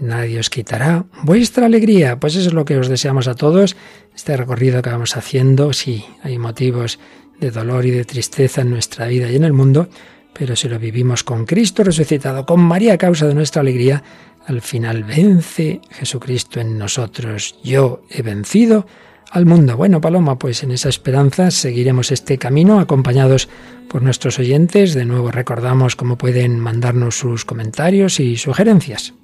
Nadie 0.00 0.38
os 0.38 0.50
quitará 0.50 1.06
vuestra 1.24 1.66
alegría. 1.66 2.20
Pues 2.20 2.36
eso 2.36 2.50
es 2.50 2.54
lo 2.54 2.64
que 2.64 2.78
os 2.78 2.86
deseamos 2.86 3.26
a 3.26 3.34
todos. 3.34 3.74
Este 4.14 4.36
recorrido 4.36 4.82
que 4.82 4.90
vamos 4.90 5.16
haciendo, 5.16 5.72
sí, 5.72 6.04
hay 6.22 6.38
motivos 6.38 7.00
de 7.40 7.50
dolor 7.50 7.86
y 7.86 7.90
de 7.90 8.04
tristeza 8.04 8.62
en 8.62 8.70
nuestra 8.70 9.06
vida 9.06 9.30
y 9.30 9.36
en 9.36 9.44
el 9.44 9.52
mundo, 9.52 9.88
pero 10.32 10.56
si 10.56 10.68
lo 10.68 10.78
vivimos 10.78 11.24
con 11.24 11.46
Cristo 11.46 11.82
resucitado, 11.82 12.44
con 12.44 12.60
María 12.60 12.98
causa 12.98 13.26
de 13.26 13.34
nuestra 13.34 13.62
alegría, 13.62 14.02
al 14.46 14.60
final 14.60 15.04
vence 15.04 15.80
Jesucristo 15.90 16.60
en 16.60 16.78
nosotros. 16.78 17.58
Yo 17.64 18.02
he 18.10 18.22
vencido 18.22 18.86
al 19.30 19.46
mundo. 19.46 19.76
Bueno, 19.76 20.00
Paloma, 20.00 20.38
pues 20.38 20.62
en 20.62 20.70
esa 20.70 20.88
esperanza 20.88 21.50
seguiremos 21.50 22.12
este 22.12 22.38
camino 22.38 22.78
acompañados 22.78 23.48
por 23.88 24.02
nuestros 24.02 24.38
oyentes. 24.38 24.94
De 24.94 25.04
nuevo 25.04 25.30
recordamos 25.30 25.96
cómo 25.96 26.16
pueden 26.16 26.60
mandarnos 26.60 27.18
sus 27.18 27.44
comentarios 27.44 28.20
y 28.20 28.36
sugerencias. 28.36 29.14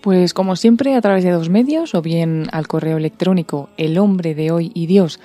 Pues 0.00 0.32
como 0.32 0.54
siempre 0.54 0.94
a 0.94 1.00
través 1.00 1.24
de 1.24 1.32
dos 1.32 1.48
medios, 1.48 1.94
o 1.94 2.02
bien 2.02 2.46
al 2.52 2.68
correo 2.68 2.98
electrónico 2.98 3.68
el 3.76 3.98
hombre 3.98 4.34
de 4.34 4.52
hoy 4.52 4.70
y 4.74 4.86
Dios 4.86 5.18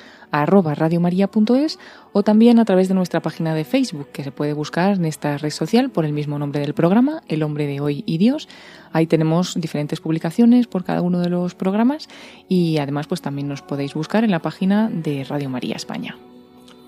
o 2.13 2.23
también 2.23 2.59
a 2.59 2.65
través 2.65 2.87
de 2.87 2.93
nuestra 2.93 3.21
página 3.21 3.53
de 3.53 3.65
Facebook 3.65 4.07
que 4.13 4.23
se 4.23 4.31
puede 4.31 4.53
buscar 4.53 4.93
en 4.93 5.05
esta 5.05 5.37
red 5.37 5.49
social 5.49 5.89
por 5.89 6.05
el 6.05 6.13
mismo 6.13 6.39
nombre 6.39 6.61
del 6.61 6.73
programa, 6.73 7.23
El 7.27 7.43
hombre 7.43 7.67
de 7.67 7.81
hoy 7.81 8.03
y 8.05 8.19
Dios. 8.19 8.47
Ahí 8.93 9.07
tenemos 9.07 9.59
diferentes 9.59 9.99
publicaciones 9.99 10.67
por 10.67 10.83
cada 10.83 11.01
uno 11.01 11.19
de 11.19 11.29
los 11.29 11.55
programas 11.55 12.07
y 12.47 12.77
además 12.77 13.07
pues 13.07 13.21
también 13.21 13.47
nos 13.47 13.63
podéis 13.63 13.95
buscar 13.95 14.23
en 14.23 14.31
la 14.31 14.39
página 14.39 14.89
de 14.89 15.23
Radio 15.23 15.49
María 15.49 15.75
España. 15.75 16.15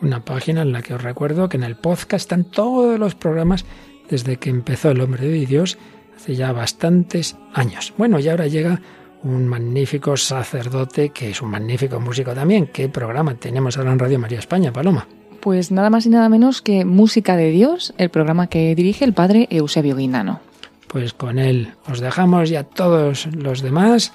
Una 0.02 0.24
página 0.24 0.62
en 0.62 0.72
la 0.72 0.84
que 0.84 0.94
os 0.94 1.02
recuerdo 1.02 1.50
que 1.50 1.58
en 1.58 1.64
el 1.64 1.76
podcast 1.76 2.24
están 2.24 2.44
todos 2.44 3.00
los 3.00 3.16
programas 3.16 3.66
desde 4.10 4.38
que 4.38 4.52
empezó 4.52 4.92
El 4.92 5.02
hombre 5.02 5.26
de 5.26 5.34
hoy 5.34 5.42
y 5.42 5.46
Dios 5.48 5.80
hace 6.16 6.36
ya 6.36 6.52
bastantes 6.52 7.36
años. 7.54 7.94
Bueno, 7.98 8.20
y 8.20 8.30
ahora 8.30 8.48
llega 8.48 8.82
un 9.26 9.48
magnífico 9.48 10.16
sacerdote 10.16 11.10
que 11.10 11.32
es 11.32 11.42
un 11.42 11.50
magnífico 11.50 12.00
músico 12.00 12.34
también. 12.34 12.68
¿Qué 12.68 12.90
programa 12.90 13.34
tenemos 13.36 13.78
ahora 13.78 13.92
en 13.92 14.00
Radio 14.00 14.20
María 14.20 14.40
España, 14.40 14.72
Paloma? 14.72 15.08
Pues 15.42 15.72
nada 15.72 15.90
más 15.90 16.06
y 16.06 16.10
nada 16.10 16.30
menos 16.30 16.62
que 16.62 16.86
Música 16.86 17.36
de 17.36 17.50
Dios, 17.50 17.94
el 17.98 18.10
programa 18.10 18.48
que 18.48 18.74
dirige 18.76 19.04
el 19.04 19.14
padre 19.14 19.48
Eusebio 19.50 19.96
Guindano. 19.96 20.40
Pues 20.88 21.14
con 21.14 21.40
él 21.40 21.74
os 21.90 22.00
dejamos 22.00 22.52
y 22.52 22.56
a 22.56 22.64
todos 22.64 23.28
los 23.36 23.62
demás 23.62 24.14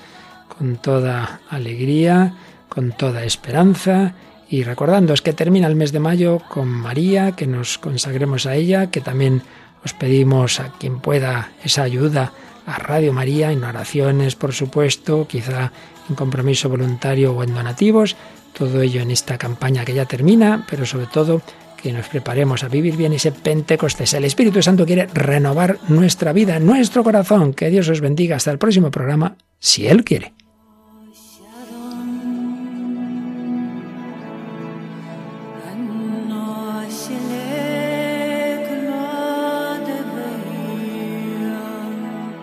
con 0.57 0.77
toda 0.77 1.41
alegría, 1.51 2.35
con 2.69 2.93
toda 2.93 3.25
esperanza 3.25 4.15
y 4.49 4.63
recordándoos 4.63 5.23
que 5.23 5.33
termina 5.33 5.67
el 5.67 5.77
mes 5.77 5.93
de 5.93 6.01
mayo 6.01 6.41
con 6.49 6.69
María, 6.69 7.33
que 7.33 7.47
nos 7.47 7.79
consagremos 7.79 8.47
a 8.47 8.55
ella, 8.55 8.91
que 8.91 9.01
también 9.01 9.43
os 9.85 9.93
pedimos 9.93 10.61
a 10.61 10.73
quien 10.79 11.01
pueda 11.01 11.51
esa 11.65 11.83
ayuda 11.83 12.33
a 12.71 12.79
Radio 12.79 13.13
María 13.13 13.53
en 13.53 13.65
oraciones, 13.65 14.37
por 14.37 14.53
supuesto, 14.53 15.27
quizá 15.27 15.73
en 16.09 16.15
compromiso 16.15 16.69
voluntario 16.69 17.33
o 17.33 17.43
en 17.43 17.55
donativos, 17.55 18.17
todo 18.57 18.83
ello 18.83 19.01
en 19.01 19.11
esta 19.11 19.39
campaña 19.39 19.85
que 19.85 19.95
ya 19.95 20.07
termina, 20.07 20.67
pero 20.69 20.87
sobre 20.87 21.07
todo 21.07 21.43
que 21.83 21.93
nos 21.93 22.09
preparemos 22.09 22.63
a 22.63 22.69
vivir 22.69 22.97
bien 22.97 23.13
ese 23.13 23.33
Pentecostés. 23.33 24.15
El 24.15 24.25
Espíritu 24.25 24.63
Santo 24.63 24.87
quiere 24.87 25.07
renovar 25.07 25.79
nuestra 25.89 26.33
vida, 26.33 26.59
nuestro 26.59 27.03
corazón. 27.03 27.55
Que 27.55 27.71
Dios 27.71 27.89
os 27.89 28.01
bendiga 28.01 28.37
hasta 28.37 28.51
el 28.51 28.59
próximo 28.59 28.91
programa, 28.91 29.37
si 29.59 29.87
Él 29.87 30.05
quiere. 30.05 30.33